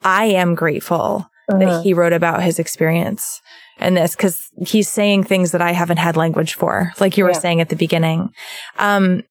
I 0.05 0.25
am 0.25 0.55
grateful 0.55 1.29
uh-huh. 1.49 1.57
that 1.59 1.83
he 1.83 1.93
wrote 1.93 2.13
about 2.13 2.43
his 2.43 2.59
experience 2.59 3.41
in 3.79 3.95
this 3.95 4.15
because 4.15 4.49
he's 4.65 4.87
saying 4.87 5.23
things 5.23 5.51
that 5.51 5.61
I 5.61 5.73
haven't 5.73 5.97
had 5.97 6.15
language 6.15 6.53
for, 6.53 6.93
like 6.99 7.17
you 7.17 7.25
were 7.25 7.31
yeah. 7.31 7.39
saying 7.39 7.59
at 7.59 7.69
the 7.69 7.75
beginning. 7.75 8.29
Um, 8.79 9.23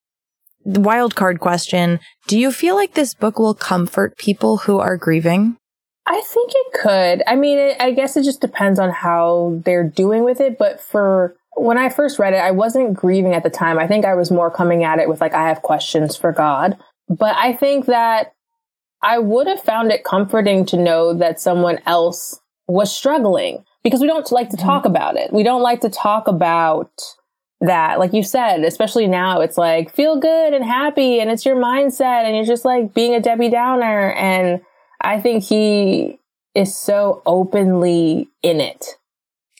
the 0.66 0.81
wild 0.81 1.14
card 1.14 1.41
question. 1.41 2.01
Do 2.27 2.39
you 2.39 2.51
feel 2.51 2.75
like 2.75 2.95
this 2.95 3.14
book 3.14 3.39
will 3.39 3.55
comfort 3.55 4.16
people 4.18 4.59
who 4.59 4.79
are 4.79 4.97
grieving? 4.97 5.57
I 6.07 6.20
think 6.20 6.53
it 6.55 6.72
could. 6.83 7.22
I 7.27 7.37
mean, 7.37 7.59
it, 7.59 7.77
I 7.81 7.93
guess 7.93 8.16
it 8.16 8.25
just 8.25 8.41
depends 8.41 8.79
on 8.79 8.91
how 8.91 9.61
they're 9.64 9.89
doing 9.89 10.25
with 10.25 10.41
it. 10.41 10.59
But 10.59 10.81
for 10.81 11.35
when 11.57 11.79
I 11.79 11.89
first 11.89 12.18
read 12.18 12.35
it, 12.35 12.39
I 12.39 12.51
wasn't 12.51 12.95
grieving 12.95 13.33
at 13.33 13.43
the 13.43 13.51
time. 13.51 13.79
I 13.79 13.87
think 13.87 14.05
I 14.05 14.14
was 14.14 14.31
more 14.31 14.51
coming 14.51 14.85
at 14.85 14.99
it 14.99 15.09
with 15.09 15.20
like, 15.20 15.35
I 15.35 15.49
have 15.49 15.62
questions 15.62 16.16
for 16.16 16.33
God. 16.33 16.77
But 17.09 17.37
I 17.37 17.53
think 17.53 17.87
that 17.87 18.34
I 19.05 19.18
would 19.18 19.46
have 19.46 19.61
found 19.61 19.92
it 19.92 20.02
comforting 20.02 20.64
to 20.66 20.78
know 20.78 21.12
that 21.12 21.38
someone 21.38 21.78
else 21.84 22.40
was 22.66 22.90
struggling 22.90 23.62
because 23.82 24.00
we 24.00 24.07
don't 24.07 24.32
like 24.32 24.48
to 24.48 24.57
talk 24.57 24.84
mm-hmm. 24.84 24.96
about 24.96 25.16
it. 25.16 25.30
We 25.30 25.42
don't 25.42 25.62
like 25.62 25.82
to 25.82 25.90
talk 25.90 26.26
about 26.26 26.90
that. 27.61 27.98
Like 27.98 28.14
you 28.14 28.22
said, 28.22 28.64
especially 28.64 29.07
now, 29.07 29.42
it's 29.42 29.59
like 29.59 29.94
feel 29.94 30.18
good 30.18 30.55
and 30.55 30.64
happy 30.64 31.20
and 31.20 31.30
it's 31.30 31.44
your 31.44 31.57
mindset 31.57 32.24
and 32.24 32.34
you're 32.34 32.46
just 32.46 32.64
like 32.64 32.94
being 32.94 33.14
a 33.14 33.20
Debbie 33.20 33.50
Downer. 33.50 34.12
And 34.12 34.62
I 35.02 35.20
think 35.20 35.44
he 35.44 36.18
is 36.55 36.74
so 36.74 37.22
openly 37.26 38.30
in 38.42 38.61
it. 38.61 38.86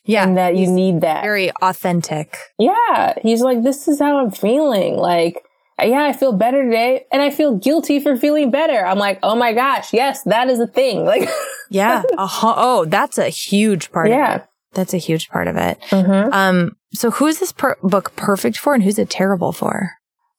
Yeah. 0.07 0.27
And 0.27 0.39
that 0.39 0.57
you 0.57 0.71
need 0.71 1.03
that. 1.03 1.23
Very 1.23 1.51
authentic. 1.61 2.37
Yeah. 2.59 3.15
He's 3.21 3.43
like, 3.43 3.63
this 3.63 3.89
is 3.89 3.99
how 3.99 4.19
I'm 4.19 4.31
feeling. 4.31 4.97
Like, 4.97 5.43
yeah, 5.83 6.05
I 6.05 6.13
feel 6.13 6.33
better 6.33 6.63
today 6.65 7.07
and 7.13 7.21
I 7.23 7.31
feel 7.31 7.57
guilty 7.57 8.01
for 8.01 8.17
feeling 8.17 8.51
better. 8.51 8.85
I'm 8.87 8.99
like, 8.99 9.19
oh 9.23 9.35
my 9.35 9.53
gosh, 9.53 9.93
yes, 9.93 10.23
that 10.25 10.49
is 10.49 10.61
a 10.61 10.67
thing. 10.67 11.05
Like, 11.15 11.29
yeah. 11.71 12.03
Uh-huh. 12.19 12.55
Oh, 12.57 12.85
that's 12.85 13.19
a 13.19 13.29
huge 13.29 13.91
part 13.91 14.07
of 14.07 14.13
it. 14.13 14.17
yeah. 14.17 14.45
That's 14.73 14.93
a 14.95 14.99
huge 14.99 15.29
part 15.29 15.47
of 15.49 15.57
it. 15.57 15.81
Mm-hmm. 15.91 16.33
Um, 16.33 16.77
so 16.93 17.11
who 17.13 17.27
is 17.27 17.39
this 17.41 17.53
per- 17.53 17.77
book 17.83 18.15
perfect 18.17 18.59
for 18.59 18.75
and 18.75 18.83
who's 18.83 18.99
it 18.99 19.09
terrible 19.11 19.53
for? 19.53 19.93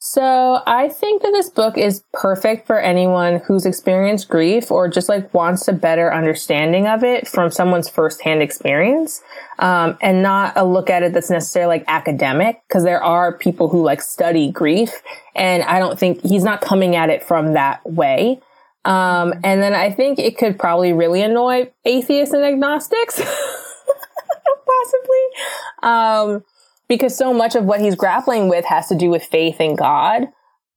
So 0.07 0.61
I 0.67 0.89
think 0.89 1.23
that 1.23 1.31
this 1.31 1.49
book 1.49 1.79
is 1.79 2.03
perfect 2.13 2.67
for 2.67 2.79
anyone 2.79 3.41
who's 3.47 3.65
experienced 3.65 4.29
grief 4.29 4.69
or 4.69 4.87
just 4.87 5.09
like 5.09 5.33
wants 5.33 5.67
a 5.67 5.73
better 5.73 6.13
understanding 6.13 6.85
of 6.85 7.03
it 7.03 7.27
from 7.27 7.49
someone's 7.49 7.89
firsthand 7.89 8.43
experience, 8.43 9.23
um, 9.57 9.97
and 10.01 10.21
not 10.21 10.53
a 10.55 10.63
look 10.63 10.91
at 10.91 11.01
it 11.01 11.13
that's 11.13 11.31
necessarily 11.31 11.79
like 11.79 11.85
academic 11.87 12.61
because 12.67 12.83
there 12.83 13.03
are 13.03 13.35
people 13.35 13.67
who 13.67 13.83
like 13.83 13.99
study 13.99 14.51
grief, 14.51 15.01
and 15.33 15.63
I 15.63 15.79
don't 15.79 15.97
think 15.97 16.21
he's 16.21 16.43
not 16.43 16.61
coming 16.61 16.95
at 16.95 17.09
it 17.09 17.23
from 17.23 17.53
that 17.53 17.83
way. 17.83 18.39
Um, 18.85 19.33
and 19.43 19.63
then 19.63 19.73
I 19.73 19.89
think 19.89 20.19
it 20.19 20.37
could 20.37 20.59
probably 20.59 20.93
really 20.93 21.23
annoy 21.23 21.71
atheists 21.83 22.31
and 22.31 22.43
agnostics. 22.43 23.19
possibly. 24.85 25.23
Um, 25.83 26.43
because 26.87 27.17
so 27.17 27.33
much 27.33 27.55
of 27.55 27.65
what 27.65 27.79
he's 27.79 27.95
grappling 27.95 28.49
with 28.49 28.65
has 28.65 28.87
to 28.87 28.95
do 28.95 29.09
with 29.09 29.23
faith 29.23 29.59
in 29.59 29.75
God. 29.75 30.27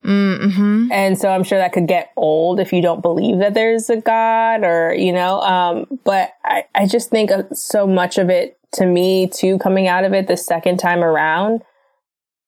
Mm-hmm. 0.04 0.92
And 0.92 1.18
so 1.18 1.28
I'm 1.28 1.42
sure 1.42 1.58
that 1.58 1.72
could 1.72 1.88
get 1.88 2.12
old 2.16 2.60
if 2.60 2.72
you 2.72 2.80
don't 2.80 3.02
believe 3.02 3.38
that 3.38 3.54
there's 3.54 3.90
a 3.90 4.00
God 4.00 4.62
or, 4.62 4.94
you 4.94 5.12
know, 5.12 5.40
um, 5.40 5.86
but 6.04 6.30
I, 6.44 6.64
I 6.74 6.86
just 6.86 7.10
think 7.10 7.30
so 7.52 7.86
much 7.86 8.16
of 8.16 8.30
it 8.30 8.58
to 8.74 8.86
me 8.86 9.28
too, 9.28 9.58
coming 9.58 9.88
out 9.88 10.04
of 10.04 10.12
it 10.12 10.28
the 10.28 10.36
second 10.36 10.78
time 10.78 11.02
around, 11.02 11.62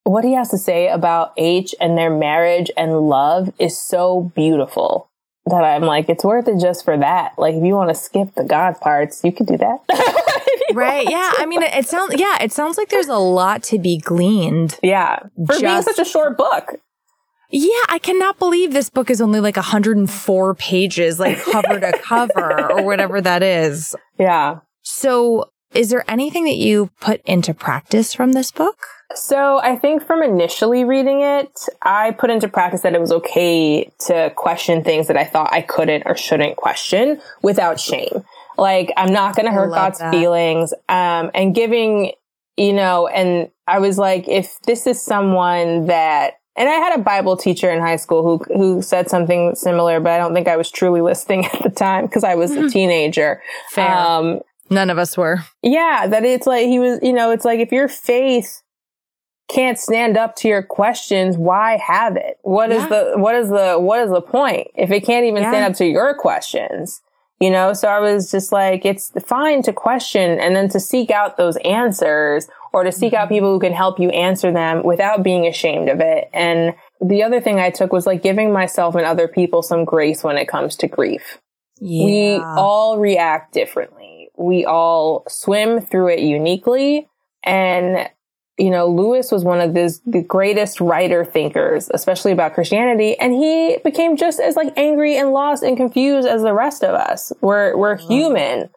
what 0.04 0.24
he 0.24 0.32
has 0.34 0.48
to 0.50 0.58
say 0.58 0.88
about 0.88 1.32
H 1.36 1.74
and 1.80 1.98
their 1.98 2.10
marriage 2.10 2.70
and 2.76 3.00
love 3.00 3.52
is 3.58 3.80
so 3.80 4.32
beautiful 4.34 5.09
that 5.50 5.64
I'm 5.64 5.82
like, 5.82 6.08
it's 6.08 6.24
worth 6.24 6.48
it 6.48 6.60
just 6.60 6.84
for 6.84 6.96
that. 6.96 7.34
Like, 7.38 7.54
if 7.54 7.64
you 7.64 7.74
want 7.74 7.90
to 7.90 7.94
skip 7.94 8.34
the 8.34 8.44
God 8.44 8.80
parts, 8.80 9.22
you 9.22 9.32
could 9.32 9.46
do 9.46 9.56
that. 9.58 9.78
right. 10.74 11.08
Yeah. 11.08 11.32
I 11.38 11.46
mean, 11.46 11.62
it, 11.62 11.74
it, 11.74 11.86
sounds, 11.86 12.14
yeah, 12.18 12.42
it 12.42 12.52
sounds 12.52 12.78
like 12.78 12.88
there's 12.88 13.08
a 13.08 13.18
lot 13.18 13.62
to 13.64 13.78
be 13.78 13.98
gleaned. 13.98 14.78
Yeah. 14.82 15.20
For 15.46 15.54
just, 15.54 15.62
being 15.62 15.82
such 15.82 15.98
a 15.98 16.04
short 16.04 16.36
book. 16.36 16.76
Yeah. 17.50 17.84
I 17.88 17.98
cannot 18.02 18.38
believe 18.38 18.72
this 18.72 18.90
book 18.90 19.10
is 19.10 19.20
only 19.20 19.40
like 19.40 19.56
104 19.56 20.54
pages, 20.54 21.20
like 21.20 21.42
cover 21.42 21.80
to 21.80 21.92
cover 22.02 22.72
or 22.72 22.82
whatever 22.84 23.20
that 23.20 23.42
is. 23.42 23.94
Yeah. 24.18 24.58
So 24.82 25.50
is 25.74 25.90
there 25.90 26.04
anything 26.08 26.44
that 26.44 26.56
you 26.56 26.90
put 27.00 27.20
into 27.24 27.54
practice 27.54 28.12
from 28.12 28.32
this 28.32 28.50
book? 28.50 28.78
So 29.14 29.58
I 29.58 29.76
think 29.76 30.06
from 30.06 30.22
initially 30.22 30.84
reading 30.84 31.22
it, 31.22 31.50
I 31.82 32.12
put 32.12 32.30
into 32.30 32.48
practice 32.48 32.82
that 32.82 32.94
it 32.94 33.00
was 33.00 33.10
okay 33.12 33.90
to 34.06 34.32
question 34.36 34.84
things 34.84 35.08
that 35.08 35.16
I 35.16 35.24
thought 35.24 35.52
I 35.52 35.62
couldn't 35.62 36.04
or 36.06 36.16
shouldn't 36.16 36.56
question 36.56 37.20
without 37.42 37.80
shame. 37.80 38.24
Like 38.56 38.92
I'm 38.96 39.12
not 39.12 39.34
going 39.34 39.46
to 39.46 39.52
hurt 39.52 39.70
God's 39.70 39.98
that. 39.98 40.12
feelings. 40.12 40.72
Um, 40.88 41.30
and 41.34 41.54
giving, 41.54 42.12
you 42.56 42.72
know, 42.72 43.08
and 43.08 43.50
I 43.66 43.80
was 43.80 43.98
like, 43.98 44.28
if 44.28 44.60
this 44.62 44.86
is 44.86 45.02
someone 45.02 45.86
that, 45.86 46.34
and 46.56 46.68
I 46.68 46.72
had 46.72 46.98
a 46.98 47.02
Bible 47.02 47.36
teacher 47.36 47.70
in 47.70 47.80
high 47.80 47.96
school 47.96 48.22
who, 48.22 48.54
who 48.54 48.82
said 48.82 49.08
something 49.08 49.54
similar, 49.54 49.98
but 49.98 50.12
I 50.12 50.18
don't 50.18 50.34
think 50.34 50.46
I 50.46 50.56
was 50.56 50.70
truly 50.70 51.00
listening 51.00 51.46
at 51.52 51.62
the 51.62 51.70
time 51.70 52.06
because 52.06 52.22
I 52.22 52.34
was 52.34 52.52
mm-hmm. 52.52 52.66
a 52.66 52.70
teenager. 52.70 53.42
Fair. 53.70 53.88
Um, 53.88 54.40
None 54.70 54.88
of 54.88 54.98
us 54.98 55.18
were. 55.18 55.44
Yeah. 55.62 56.06
That 56.06 56.24
it's 56.24 56.46
like, 56.46 56.66
he 56.66 56.78
was, 56.78 57.00
you 57.02 57.12
know, 57.12 57.32
it's 57.32 57.44
like 57.44 57.60
if 57.60 57.72
your 57.72 57.88
faith 57.88 58.62
can't 59.48 59.78
stand 59.78 60.16
up 60.16 60.36
to 60.36 60.48
your 60.48 60.62
questions, 60.62 61.36
why 61.36 61.76
have 61.76 62.16
it? 62.16 62.38
What 62.42 62.70
yeah. 62.70 62.76
is 62.76 62.88
the, 62.88 63.12
what 63.16 63.34
is 63.34 63.48
the, 63.48 63.78
what 63.80 64.00
is 64.00 64.10
the 64.10 64.22
point? 64.22 64.68
If 64.76 64.92
it 64.92 65.00
can't 65.00 65.26
even 65.26 65.42
yeah. 65.42 65.50
stand 65.50 65.72
up 65.72 65.78
to 65.78 65.86
your 65.86 66.14
questions, 66.14 67.00
you 67.40 67.50
know? 67.50 67.72
So 67.72 67.88
I 67.88 67.98
was 67.98 68.30
just 68.30 68.52
like, 68.52 68.84
it's 68.84 69.10
fine 69.24 69.62
to 69.62 69.72
question 69.72 70.38
and 70.38 70.54
then 70.54 70.68
to 70.68 70.78
seek 70.78 71.10
out 71.10 71.36
those 71.36 71.56
answers 71.64 72.46
or 72.72 72.84
to 72.84 72.92
seek 72.92 73.12
mm-hmm. 73.12 73.22
out 73.22 73.28
people 73.28 73.52
who 73.52 73.58
can 73.58 73.72
help 73.72 73.98
you 73.98 74.10
answer 74.10 74.52
them 74.52 74.84
without 74.84 75.24
being 75.24 75.48
ashamed 75.48 75.88
of 75.88 75.98
it. 75.98 76.30
And 76.32 76.74
the 77.00 77.24
other 77.24 77.40
thing 77.40 77.58
I 77.58 77.70
took 77.70 77.92
was 77.92 78.06
like 78.06 78.22
giving 78.22 78.52
myself 78.52 78.94
and 78.94 79.04
other 79.04 79.26
people 79.26 79.62
some 79.64 79.84
grace 79.84 80.22
when 80.22 80.36
it 80.36 80.46
comes 80.46 80.76
to 80.76 80.86
grief. 80.86 81.40
Yeah. 81.80 82.04
We 82.04 82.36
all 82.36 82.98
react 82.98 83.52
differently. 83.52 84.09
We 84.40 84.64
all 84.64 85.24
swim 85.28 85.80
through 85.80 86.08
it 86.08 86.20
uniquely. 86.20 87.08
And 87.44 88.08
you 88.60 88.70
know, 88.70 88.88
Lewis 88.88 89.32
was 89.32 89.42
one 89.42 89.60
of 89.60 89.72
the, 89.72 89.98
the 90.04 90.22
greatest 90.22 90.82
writer 90.82 91.24
thinkers, 91.24 91.90
especially 91.94 92.30
about 92.30 92.52
Christianity. 92.52 93.18
And 93.18 93.32
he 93.32 93.78
became 93.82 94.18
just 94.18 94.38
as 94.38 94.54
like 94.54 94.74
angry 94.76 95.16
and 95.16 95.30
lost 95.30 95.62
and 95.62 95.78
confused 95.78 96.28
as 96.28 96.42
the 96.42 96.52
rest 96.52 96.84
of 96.84 96.94
us. 96.94 97.32
We're, 97.40 97.74
we're 97.74 97.96
human. 97.96 98.68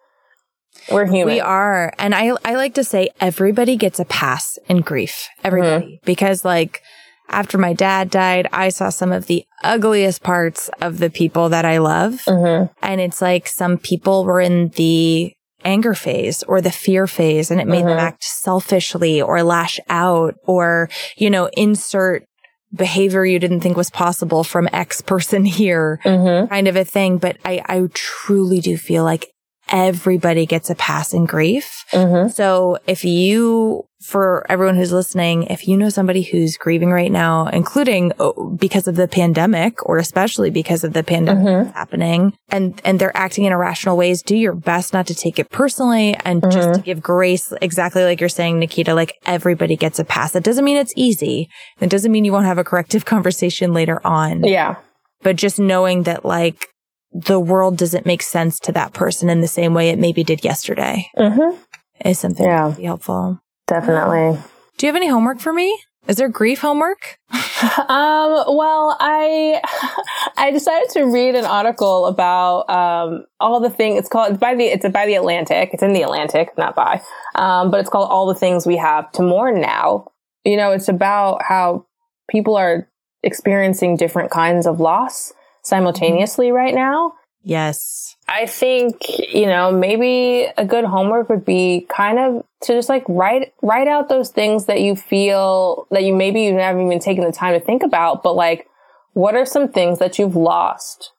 We're 0.89 1.05
human. 1.05 1.35
We 1.35 1.41
are. 1.41 1.93
And 1.99 2.15
I, 2.15 2.31
I 2.45 2.55
like 2.55 2.75
to 2.75 2.83
say 2.85 3.09
everybody 3.19 3.75
gets 3.75 3.99
a 3.99 4.05
pass 4.05 4.57
in 4.69 4.81
grief. 4.81 5.27
Everybody. 5.43 5.85
Mm-hmm. 5.85 6.05
Because 6.05 6.45
like, 6.45 6.81
after 7.27 7.57
my 7.57 7.73
dad 7.73 8.09
died, 8.09 8.47
I 8.53 8.69
saw 8.69 8.87
some 8.87 9.11
of 9.11 9.25
the 9.25 9.43
ugliest 9.65 10.23
parts 10.23 10.69
of 10.79 10.99
the 10.99 11.09
people 11.09 11.49
that 11.49 11.65
I 11.65 11.79
love. 11.79 12.21
Mm-hmm. 12.25 12.71
And 12.81 13.01
it's 13.01 13.21
like 13.21 13.47
some 13.47 13.77
people 13.77 14.23
were 14.23 14.39
in 14.39 14.69
the 14.69 15.33
anger 15.65 15.93
phase 15.93 16.43
or 16.43 16.61
the 16.61 16.71
fear 16.71 17.07
phase 17.07 17.51
and 17.51 17.59
it 17.59 17.67
made 17.67 17.79
mm-hmm. 17.79 17.89
them 17.89 17.99
act 17.99 18.23
selfishly 18.23 19.21
or 19.21 19.43
lash 19.43 19.79
out 19.89 20.35
or, 20.45 20.89
you 21.17 21.29
know, 21.29 21.49
insert 21.57 22.25
behavior 22.73 23.23
you 23.23 23.39
didn't 23.39 23.59
think 23.59 23.77
was 23.77 23.91
possible 23.91 24.43
from 24.43 24.67
X 24.73 25.01
person 25.01 25.45
here 25.59 25.99
mm-hmm. 26.03 26.47
kind 26.47 26.67
of 26.67 26.75
a 26.75 26.85
thing. 26.85 27.17
But 27.17 27.37
I, 27.45 27.61
I 27.65 27.87
truly 27.93 28.59
do 28.59 28.77
feel 28.77 29.03
like 29.03 29.32
everybody 29.69 30.45
gets 30.45 30.69
a 30.69 30.75
pass 30.75 31.13
in 31.13 31.25
grief. 31.25 31.85
Mm-hmm. 31.91 32.29
So 32.29 32.77
if 32.85 33.05
you, 33.05 33.87
for 34.01 34.45
everyone 34.49 34.75
who's 34.75 34.91
listening, 34.91 35.43
if 35.43 35.67
you 35.67 35.77
know 35.77 35.89
somebody 35.89 36.21
who's 36.21 36.57
grieving 36.57 36.91
right 36.91 37.11
now, 37.11 37.47
including 37.47 38.11
oh, 38.19 38.55
because 38.59 38.87
of 38.87 38.95
the 38.95 39.07
pandemic 39.07 39.83
or 39.87 39.97
especially 39.97 40.49
because 40.49 40.83
of 40.83 40.93
the 40.93 41.03
pandemic 41.03 41.43
mm-hmm. 41.43 41.71
happening 41.71 42.33
and, 42.49 42.81
and 42.83 42.99
they're 42.99 43.15
acting 43.15 43.45
in 43.45 43.53
irrational 43.53 43.95
ways, 43.95 44.21
do 44.21 44.35
your 44.35 44.53
best 44.53 44.93
not 44.93 45.07
to 45.07 45.15
take 45.15 45.39
it 45.39 45.49
personally 45.49 46.15
and 46.25 46.41
mm-hmm. 46.41 46.51
just 46.51 46.73
to 46.73 46.81
give 46.81 47.01
grace, 47.01 47.53
exactly 47.61 48.03
like 48.03 48.19
you're 48.19 48.29
saying, 48.29 48.59
Nikita, 48.59 48.93
like 48.93 49.17
everybody 49.25 49.77
gets 49.77 49.99
a 49.99 50.03
pass. 50.03 50.33
That 50.33 50.43
doesn't 50.43 50.65
mean 50.65 50.77
it's 50.77 50.93
easy. 50.95 51.49
It 51.79 51.89
doesn't 51.89 52.11
mean 52.11 52.25
you 52.25 52.33
won't 52.33 52.45
have 52.45 52.57
a 52.57 52.63
corrective 52.63 53.05
conversation 53.13 53.73
later 53.73 54.05
on. 54.05 54.43
Yeah. 54.43 54.75
But 55.21 55.37
just 55.37 55.57
knowing 55.57 56.03
that 56.03 56.25
like 56.25 56.67
the 57.13 57.39
world 57.39 57.77
doesn't 57.77 58.05
make 58.05 58.21
sense 58.23 58.59
to 58.61 58.71
that 58.71 58.93
person 58.93 59.29
in 59.29 59.41
the 59.41 59.47
same 59.47 59.73
way 59.73 59.89
it 59.89 59.99
maybe 59.99 60.23
did 60.23 60.43
yesterday. 60.43 61.09
Mm-hmm. 61.17 61.57
Is 62.05 62.19
something 62.19 62.45
Yeah. 62.45 62.61
that 62.63 62.67
would 62.69 62.77
be 62.77 62.83
helpful. 62.83 63.39
Definitely. 63.67 64.39
Do 64.77 64.85
you 64.85 64.89
have 64.91 64.95
any 64.95 65.07
homework 65.07 65.39
for 65.39 65.53
me? 65.53 65.79
Is 66.07 66.17
there 66.17 66.27
grief 66.29 66.59
homework? 66.61 67.17
Um, 67.63 68.43
well, 68.57 68.97
I 68.99 69.61
I 70.37 70.51
decided 70.51 70.89
to 70.91 71.03
read 71.05 71.33
an 71.35 71.45
article 71.45 72.07
about 72.07 72.69
um, 72.69 73.25
all 73.39 73.61
the 73.61 73.69
things. 73.69 73.99
It's 73.99 74.09
called 74.09 74.31
it's 74.31 74.39
by 74.39 74.53
the 74.53 74.65
it's 74.65 74.87
by 74.89 75.05
the 75.05 75.15
Atlantic. 75.15 75.69
It's 75.71 75.81
in 75.81 75.93
the 75.93 76.01
Atlantic, 76.01 76.49
not 76.57 76.75
by. 76.75 77.01
Um, 77.35 77.71
but 77.71 77.79
it's 77.79 77.89
called 77.89 78.09
all 78.09 78.27
the 78.27 78.35
things 78.35 78.65
we 78.67 78.75
have 78.77 79.09
to 79.13 79.21
mourn 79.21 79.61
now. 79.61 80.07
You 80.43 80.57
know, 80.57 80.71
it's 80.71 80.89
about 80.89 81.41
how 81.41 81.85
people 82.29 82.55
are 82.57 82.89
experiencing 83.23 83.95
different 83.95 84.29
kinds 84.29 84.67
of 84.67 84.81
loss 84.81 85.31
simultaneously 85.63 86.51
right 86.51 86.75
now. 86.75 87.13
Yes. 87.43 88.15
I 88.27 88.45
think, 88.45 89.05
you 89.33 89.45
know, 89.47 89.71
maybe 89.71 90.47
a 90.57 90.65
good 90.65 90.85
homework 90.85 91.29
would 91.29 91.43
be 91.43 91.85
kind 91.89 92.17
of 92.17 92.45
to 92.61 92.73
just 92.73 92.87
like 92.87 93.03
write 93.09 93.53
write 93.61 93.87
out 93.87 94.07
those 94.07 94.29
things 94.29 94.65
that 94.65 94.79
you 94.79 94.95
feel 94.95 95.87
that 95.91 96.03
you 96.03 96.15
maybe 96.15 96.43
you 96.43 96.55
haven't 96.55 96.85
even 96.85 96.99
taken 96.99 97.25
the 97.25 97.33
time 97.33 97.53
to 97.53 97.59
think 97.59 97.83
about, 97.83 98.23
but 98.23 98.35
like 98.35 98.67
what 99.11 99.35
are 99.35 99.45
some 99.45 99.67
things 99.67 99.99
that 99.99 100.17
you've 100.17 100.37
lost 100.37 101.11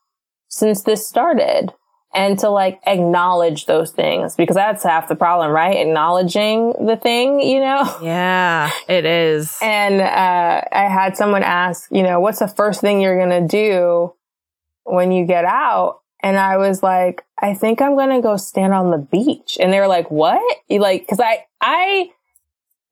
since 0.49 0.82
this 0.82 1.07
started? 1.07 1.72
And 2.16 2.38
to 2.38 2.49
like 2.49 2.80
acknowledge 2.86 3.66
those 3.66 3.90
things 3.90 4.36
because 4.36 4.55
that's 4.55 4.84
half 4.84 5.09
the 5.09 5.16
problem, 5.16 5.51
right? 5.51 5.76
Acknowledging 5.78 6.72
the 6.86 6.97
thing, 6.97 7.40
you 7.40 7.59
know? 7.59 7.92
Yeah, 8.01 8.70
it 8.88 9.05
is. 9.05 9.59
And 9.61 10.01
uh, 10.01 10.62
I 10.70 10.84
had 10.84 11.16
someone 11.16 11.42
ask, 11.42 11.88
you 11.90 12.05
know, 12.05 12.20
what's 12.20 12.38
the 12.38 12.47
first 12.47 12.80
thing 12.80 13.01
you're 13.01 13.18
going 13.18 13.42
to 13.42 13.49
do 13.49 14.14
when 14.85 15.12
you 15.12 15.26
get 15.26 15.45
out? 15.45 16.01
And 16.22 16.39
I 16.39 16.57
was 16.57 16.82
like, 16.82 17.22
I 17.39 17.53
think 17.55 17.82
I'm 17.82 17.95
going 17.97 18.09
to 18.11 18.20
go 18.22 18.37
stand 18.39 18.72
on 18.72 18.91
the 18.91 18.97
beach. 18.99 19.59
And 19.61 19.72
they 19.72 19.80
were 19.80 19.87
like, 19.89 20.11
what? 20.11 20.41
You 20.68 20.78
like, 20.80 21.07
cause 21.07 21.20
I, 21.20 21.45
I 21.61 22.11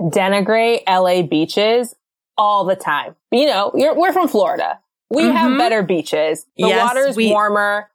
denigrate 0.01 0.83
LA 0.87 1.23
beaches 1.23 1.95
all 2.37 2.65
the 2.65 2.77
time. 2.77 3.15
You 3.31 3.47
know, 3.47 3.73
you're, 3.75 3.95
we're 3.95 4.13
from 4.13 4.29
Florida. 4.29 4.81
We 5.11 5.25
have 5.25 5.53
Mhm. 5.53 5.59
better 5.59 5.83
beaches. 5.83 6.47
The 6.57 6.69
Yes, 6.69 6.87
water's 6.95 7.17
we- 7.17 7.31
warmer. 7.31 7.89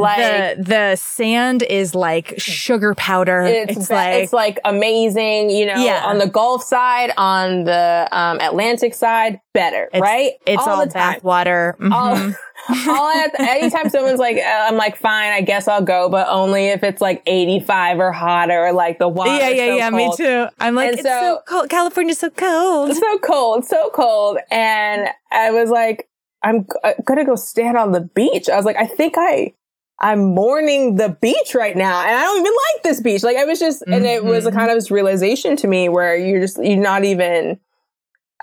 Like, 0.00 0.56
the 0.56 0.62
the 0.62 0.96
sand 0.96 1.62
is 1.62 1.94
like 1.94 2.34
sugar 2.38 2.94
powder. 2.94 3.42
it's, 3.42 3.76
It's, 3.76 3.90
like 3.90 4.14
it's 4.24 4.32
like 4.32 4.58
amazing, 4.64 5.50
you 5.50 5.66
know, 5.66 5.76
Yeah. 5.76 6.02
on 6.06 6.18
the 6.18 6.26
Gulf 6.28 6.62
side, 6.64 7.12
on 7.16 7.64
the 7.64 8.08
um, 8.12 8.38
Atlantic 8.40 8.94
side, 8.94 9.40
better, 9.54 9.88
it's, 9.92 10.00
right? 10.00 10.32
It's 10.46 10.66
all, 10.66 10.78
the 10.78 10.84
time. 10.92 11.14
bath 11.14 11.24
water. 11.24 11.76
All, 11.80 12.16
Mhm. 12.16 12.36
all 12.88 13.10
have 13.14 13.30
anytime 13.38 13.88
someone's 13.88 14.18
like, 14.20 14.36
uh, 14.36 14.66
I'm 14.68 14.76
like, 14.76 14.96
fine, 14.96 15.32
I 15.32 15.40
guess 15.40 15.66
I'll 15.66 15.82
go, 15.82 16.08
but 16.10 16.28
only 16.28 16.66
if 16.66 16.82
it's 16.82 17.00
like 17.00 17.22
85 17.26 17.98
or 18.00 18.12
hotter, 18.12 18.66
or 18.66 18.72
like 18.72 18.98
the 18.98 19.08
water. 19.08 19.30
yeah, 19.30 19.48
yeah, 19.48 19.74
yeah. 19.76 19.90
Me 19.90 20.12
too. 20.16 20.46
I'm 20.58 20.74
like, 20.74 20.88
And 20.88 20.94
it's 20.98 21.02
so, 21.08 21.08
so- 21.08 21.42
cold. 21.48 21.70
California's 21.70 22.18
so 22.18 22.30
cold. 22.30 22.90
It's 22.90 22.98
so 23.00 23.18
cold, 23.18 23.64
so 23.64 23.90
cold. 23.94 24.38
And 24.50 25.08
I 25.32 25.50
was 25.52 25.70
like, 25.70 26.06
I'm 26.42 26.62
g- 26.64 26.68
uh, 26.84 26.92
gonna 27.04 27.24
go 27.24 27.34
stand 27.36 27.76
on 27.76 27.92
the 27.92 28.00
beach. 28.00 28.48
I 28.48 28.56
was 28.56 28.64
like, 28.64 28.76
I 28.76 28.86
think 28.86 29.14
I, 29.16 29.52
I'm 30.00 30.34
mourning 30.34 30.96
the 30.96 31.10
beach 31.20 31.54
right 31.54 31.76
now. 31.76 32.00
And 32.00 32.16
I 32.16 32.22
don't 32.22 32.38
even 32.40 32.52
like 32.74 32.82
this 32.84 33.00
beach. 33.00 33.22
Like 33.22 33.36
I 33.36 33.44
was 33.44 33.58
just, 33.58 33.82
and 33.82 34.06
it 34.06 34.24
was 34.24 34.46
a 34.46 34.50
Mhm. 34.50 34.54
kind 34.54 34.70
of 34.70 34.76
this 34.76 34.90
realization 34.90 35.56
to 35.56 35.66
me 35.68 35.88
where 35.90 36.16
you're 36.16 36.40
just, 36.40 36.56
you're 36.62 36.78
not 36.78 37.04
even, 37.04 37.60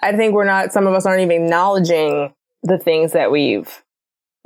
I 0.01 0.11
think 0.15 0.33
we're 0.35 0.43
not, 0.45 0.71
some 0.71 0.85
of 0.85 0.93
us 0.93 1.05
aren't 1.07 1.21
even 1.21 1.43
acknowledging 1.45 2.33
the 2.61 2.77
things 2.77 3.13
that 3.13 3.31
we've 3.31 3.83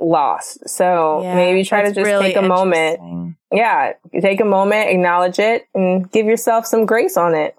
lost. 0.00 0.66
So 0.68 1.22
Yeah, 1.22 1.34
maybe 1.34 1.64
try 1.64 1.82
to 1.82 1.92
just 1.92 2.06
really 2.06 2.28
take 2.28 2.36
a 2.36 2.42
moment. 2.42 3.36
Yeah. 3.52 3.92
Take 4.20 4.40
a 4.40 4.44
moment, 4.46 4.88
acknowledge 4.88 5.38
it 5.38 5.66
and 5.74 6.10
give 6.10 6.24
yourself 6.26 6.66
some 6.66 6.86
grace 6.86 7.16
on 7.18 7.34
it. 7.34 7.54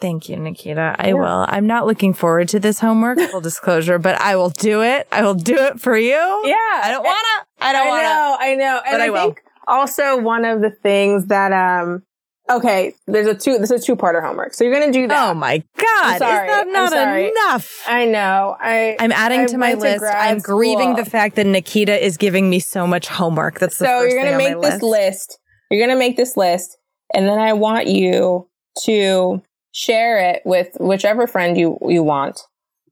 Thank 0.00 0.28
you, 0.28 0.36
Nikita. 0.36 0.96
I 0.98 1.08
Yeah. 1.08 1.14
will. 1.14 1.46
I'm 1.48 1.66
not 1.66 1.86
looking 1.86 2.12
forward 2.14 2.48
to 2.48 2.60
this 2.60 2.80
homework, 2.80 3.18
full 3.30 3.40
disclosure, 3.50 3.98
but 3.98 4.20
I 4.20 4.36
will 4.36 4.50
do 4.50 4.82
it. 4.82 5.06
I 5.12 5.22
will 5.22 5.34
do 5.34 5.54
it 5.56 5.80
for 5.80 5.96
you. 5.96 6.10
Yeah. 6.12 6.56
I 6.82 6.90
don't 6.90 7.04
wanna. 7.04 7.46
I 7.60 7.72
don't 7.72 7.86
I 7.86 7.88
wanna. 7.88 8.02
I 8.02 8.14
know, 8.14 8.36
I 8.40 8.54
know. 8.56 8.80
And 8.86 8.92
But 8.94 9.00
I, 9.00 9.06
I 9.06 9.10
will. 9.10 9.20
think 9.22 9.42
also 9.66 10.18
one 10.20 10.44
of 10.44 10.60
the 10.60 10.70
things 10.70 11.26
that 11.26 11.52
um 11.52 12.02
okay, 12.50 12.94
there's 13.06 13.26
a 13.26 13.34
two 13.34 13.56
this 13.58 13.70
is 13.70 13.82
a 13.82 13.86
two 13.86 13.96
parter 13.96 14.22
homework. 14.22 14.52
So 14.52 14.64
you're 14.64 14.74
gonna 14.78 14.92
do 14.92 15.06
that. 15.08 15.30
Oh 15.30 15.34
my 15.34 15.62
God. 15.78 16.18
sorry. 16.18 16.48
Is 16.48 16.54
that 16.54 16.64
I'm 16.66 16.72
not 16.72 16.92
enough? 16.92 17.82
I 17.86 18.04
know. 18.04 18.56
I 18.60 18.96
I'm 18.98 19.12
adding 19.12 19.40
I 19.42 19.46
to 19.46 19.58
my 19.58 19.74
to 19.74 19.80
list. 19.80 20.04
I'm 20.04 20.38
grieving 20.40 20.92
school. 20.94 21.04
the 21.04 21.10
fact 21.10 21.36
that 21.36 21.46
Nikita 21.46 22.04
is 22.04 22.16
giving 22.18 22.50
me 22.50 22.58
so 22.58 22.86
much 22.86 23.08
homework. 23.08 23.58
That's 23.60 23.78
the 23.78 23.86
so 23.86 24.02
you're 24.02 24.22
gonna 24.22 24.36
thing 24.36 24.60
make 24.60 24.60
this 24.60 24.82
list. 24.82 25.38
You're 25.70 25.86
gonna 25.86 25.98
make 25.98 26.16
this 26.18 26.36
list, 26.36 26.76
and 27.14 27.26
then 27.26 27.38
I 27.38 27.54
want 27.54 27.86
you 27.86 28.48
to 28.84 29.40
share 29.74 30.18
it 30.30 30.40
with 30.44 30.68
whichever 30.80 31.26
friend 31.26 31.58
you 31.58 31.76
you 31.88 32.02
want. 32.02 32.40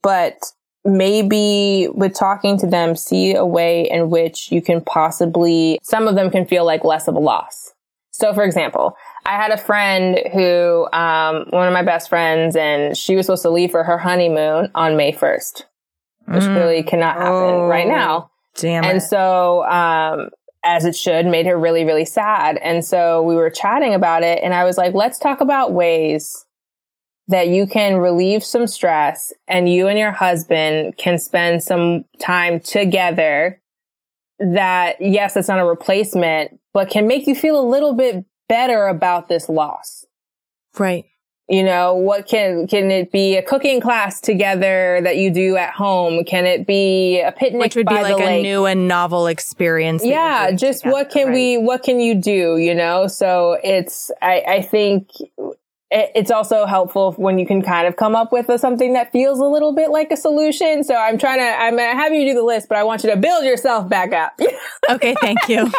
But 0.02 0.34
maybe 0.84 1.88
with 1.94 2.12
talking 2.14 2.58
to 2.58 2.66
them, 2.66 2.96
see 2.96 3.34
a 3.34 3.46
way 3.46 3.88
in 3.88 4.10
which 4.10 4.50
you 4.50 4.60
can 4.60 4.80
possibly 4.82 5.78
some 5.82 6.08
of 6.08 6.14
them 6.16 6.30
can 6.30 6.44
feel 6.44 6.64
like 6.66 6.84
less 6.84 7.08
of 7.08 7.14
a 7.14 7.20
loss. 7.20 7.72
So, 8.10 8.34
for 8.34 8.42
example, 8.44 8.94
I 9.24 9.36
had 9.36 9.52
a 9.52 9.56
friend 9.56 10.18
who, 10.34 10.86
um, 10.92 11.46
one 11.50 11.66
of 11.66 11.72
my 11.72 11.82
best 11.82 12.08
friends, 12.10 12.56
and 12.56 12.96
she 12.96 13.16
was 13.16 13.24
supposed 13.26 13.42
to 13.42 13.50
leave 13.50 13.70
for 13.70 13.84
her 13.84 13.96
honeymoon 13.96 14.70
on 14.74 14.96
May 14.98 15.12
1st, 15.12 15.64
which 16.28 16.42
Mm. 16.44 16.56
really 16.56 16.82
cannot 16.82 17.16
happen 17.16 17.32
Oh. 17.54 17.66
right 17.68 17.86
now. 17.88 18.30
Damn 18.58 18.84
And 18.84 18.98
it. 18.98 19.02
so, 19.02 19.64
um, 19.64 20.28
as 20.62 20.84
it 20.84 20.94
should, 20.94 21.24
made 21.26 21.46
her 21.46 21.56
really, 21.58 21.84
really 21.86 22.04
sad. 22.04 22.58
And 22.58 22.84
so 22.84 23.22
we 23.22 23.34
were 23.34 23.48
chatting 23.50 23.94
about 23.94 24.24
it, 24.24 24.40
and 24.42 24.52
I 24.52 24.64
was 24.64 24.76
like, 24.76 24.94
let's 24.94 25.18
talk 25.18 25.40
about 25.40 25.72
ways 25.72 26.44
that 27.28 27.48
you 27.48 27.66
can 27.66 27.96
relieve 27.96 28.44
some 28.44 28.66
stress 28.66 29.32
and 29.48 29.68
you 29.72 29.88
and 29.88 29.98
your 29.98 30.12
husband 30.12 30.96
can 30.96 31.18
spend 31.18 31.62
some 31.62 32.04
time 32.20 32.60
together 32.60 33.60
that, 34.38 34.96
yes, 35.00 35.36
it's 35.36 35.48
not 35.48 35.60
a 35.60 35.64
replacement, 35.64 36.58
but 36.74 36.90
can 36.90 37.06
make 37.06 37.26
you 37.26 37.34
feel 37.34 37.60
a 37.60 37.62
little 37.68 37.94
bit 37.94 38.24
better 38.48 38.86
about 38.86 39.28
this 39.28 39.48
loss 39.48 40.04
right. 40.78 41.06
you 41.48 41.62
know 41.62 41.94
what 41.94 42.26
can 42.26 42.66
can 42.66 42.90
it 42.90 43.10
be 43.10 43.36
a 43.36 43.42
cooking 43.42 43.80
class 43.80 44.20
together 44.20 45.00
that 45.02 45.16
you 45.16 45.30
do 45.32 45.56
at 45.56 45.72
home 45.72 46.22
can 46.24 46.44
it 46.44 46.66
be 46.66 47.20
a 47.20 47.32
picnic 47.32 47.62
Which 47.62 47.76
would 47.76 47.86
be 47.86 47.94
like 47.94 48.12
a 48.12 48.16
lake? 48.16 48.42
new 48.42 48.66
and 48.66 48.88
novel 48.88 49.26
experience. 49.26 50.04
yeah 50.04 50.50
just 50.50 50.82
together, 50.82 50.92
what 50.92 51.10
can 51.10 51.28
right? 51.28 51.34
we 51.34 51.58
what 51.58 51.82
can 51.82 51.98
you 51.98 52.14
do 52.14 52.58
you 52.58 52.74
know 52.74 53.06
so 53.06 53.56
it's 53.64 54.10
i 54.20 54.42
i 54.46 54.60
think 54.60 55.08
it's 55.92 56.30
also 56.30 56.64
helpful 56.66 57.12
when 57.12 57.38
you 57.38 57.46
can 57.46 57.60
kind 57.62 57.86
of 57.86 57.96
come 57.96 58.16
up 58.16 58.32
with 58.32 58.48
a, 58.48 58.58
something 58.58 58.94
that 58.94 59.12
feels 59.12 59.38
a 59.38 59.44
little 59.44 59.74
bit 59.74 59.90
like 59.90 60.10
a 60.10 60.16
solution 60.16 60.82
so 60.82 60.94
i'm 60.94 61.18
trying 61.18 61.38
to 61.38 61.44
i'm 61.44 61.76
gonna 61.76 61.94
have 61.94 62.12
you 62.14 62.24
do 62.24 62.34
the 62.34 62.42
list 62.42 62.68
but 62.68 62.78
i 62.78 62.82
want 62.82 63.04
you 63.04 63.10
to 63.10 63.16
build 63.16 63.44
yourself 63.44 63.88
back 63.88 64.12
up 64.12 64.32
Okay, 64.90 65.14
thank 65.20 65.38
you. 65.48 65.70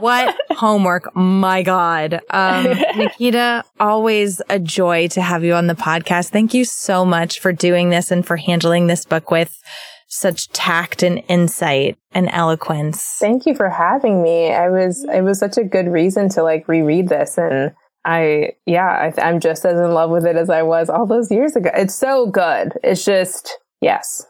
what 0.00 0.36
homework? 0.50 1.14
My 1.14 1.62
God. 1.62 2.20
Um, 2.30 2.64
Nikita, 2.96 3.64
always 3.80 4.40
a 4.48 4.58
joy 4.58 5.08
to 5.08 5.20
have 5.20 5.44
you 5.44 5.54
on 5.54 5.66
the 5.66 5.74
podcast. 5.74 6.30
Thank 6.30 6.54
you 6.54 6.64
so 6.64 7.04
much 7.04 7.40
for 7.40 7.52
doing 7.52 7.90
this 7.90 8.10
and 8.10 8.24
for 8.24 8.36
handling 8.36 8.86
this 8.86 9.04
book 9.04 9.30
with 9.30 9.60
such 10.08 10.48
tact 10.50 11.02
and 11.02 11.22
insight 11.28 11.96
and 12.12 12.28
eloquence. 12.32 13.16
Thank 13.18 13.46
you 13.46 13.54
for 13.54 13.68
having 13.70 14.22
me. 14.22 14.52
I 14.52 14.68
was 14.68 15.04
it 15.04 15.22
was 15.22 15.38
such 15.38 15.56
a 15.56 15.64
good 15.64 15.88
reason 15.88 16.28
to 16.30 16.42
like 16.42 16.68
reread 16.68 17.08
this 17.08 17.38
and 17.38 17.72
I 18.04 18.52
yeah, 18.66 19.12
I, 19.16 19.20
I'm 19.22 19.40
just 19.40 19.64
as 19.64 19.78
in 19.78 19.92
love 19.92 20.10
with 20.10 20.26
it 20.26 20.36
as 20.36 20.50
I 20.50 20.62
was 20.62 20.90
all 20.90 21.06
those 21.06 21.30
years 21.30 21.56
ago. 21.56 21.70
It's 21.74 21.94
so 21.94 22.26
good. 22.26 22.72
It's 22.82 23.04
just 23.04 23.58
yes. 23.80 24.26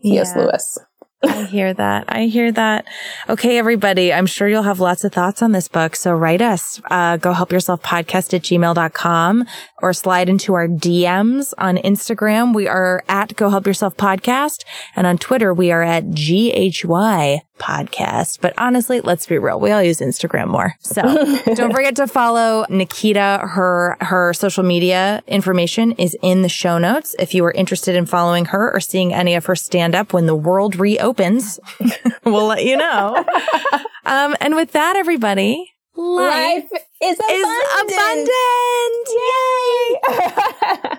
Yeah. 0.00 0.24
Lewis. 0.36 0.78
I 1.22 1.42
hear 1.44 1.74
that. 1.74 2.04
I 2.08 2.26
hear 2.26 2.52
that. 2.52 2.86
Okay, 3.28 3.58
everybody. 3.58 4.12
I'm 4.12 4.26
sure 4.26 4.46
you'll 4.46 4.62
have 4.62 4.78
lots 4.78 5.02
of 5.02 5.12
thoughts 5.12 5.42
on 5.42 5.50
this 5.50 5.66
book. 5.66 5.96
So 5.96 6.12
write 6.12 6.40
us, 6.40 6.80
uh, 6.90 7.16
go 7.16 7.32
help 7.32 7.50
yourself 7.50 7.82
podcast 7.82 8.34
at 8.34 8.42
gmail.com 8.42 9.44
or 9.82 9.92
slide 9.92 10.28
into 10.28 10.54
our 10.54 10.68
DMs 10.68 11.54
on 11.58 11.76
Instagram. 11.78 12.54
We 12.54 12.68
are 12.68 13.02
at 13.08 13.34
go 13.34 13.50
help 13.50 13.66
yourself 13.66 13.96
podcast. 13.96 14.64
And 14.94 15.08
on 15.08 15.18
Twitter, 15.18 15.52
we 15.52 15.72
are 15.72 15.82
at 15.82 16.04
GHY 16.10 17.42
podcast. 17.58 18.40
But 18.40 18.54
honestly, 18.58 19.00
let's 19.00 19.26
be 19.26 19.38
real. 19.38 19.60
We 19.60 19.70
all 19.70 19.82
use 19.82 20.00
Instagram 20.00 20.48
more. 20.48 20.74
So 20.80 21.02
don't 21.54 21.72
forget 21.72 21.96
to 21.96 22.06
follow 22.06 22.64
Nikita. 22.68 23.40
Her, 23.42 23.96
her 24.00 24.32
social 24.34 24.62
media 24.64 25.22
information 25.26 25.92
is 25.92 26.16
in 26.22 26.42
the 26.42 26.48
show 26.48 26.78
notes. 26.78 27.14
If 27.18 27.34
you 27.34 27.44
are 27.44 27.52
interested 27.52 27.96
in 27.96 28.06
following 28.06 28.46
her 28.46 28.72
or 28.74 28.80
seeing 28.80 29.12
any 29.12 29.34
of 29.34 29.46
her 29.46 29.56
stand 29.56 29.94
up 29.94 30.12
when 30.12 30.26
the 30.26 30.34
world 30.36 30.76
reopens, 30.76 31.58
we'll 32.24 32.46
let 32.46 32.64
you 32.64 32.76
know. 32.76 33.24
Um, 34.06 34.34
and 34.40 34.54
with 34.54 34.72
that, 34.72 34.96
everybody, 34.96 35.70
life, 35.94 36.64
Life 36.72 36.82
is 37.02 37.18
is 37.18 37.44
abundant. 37.44 38.30
abundant. 40.70 40.88
Yay! 40.94 40.98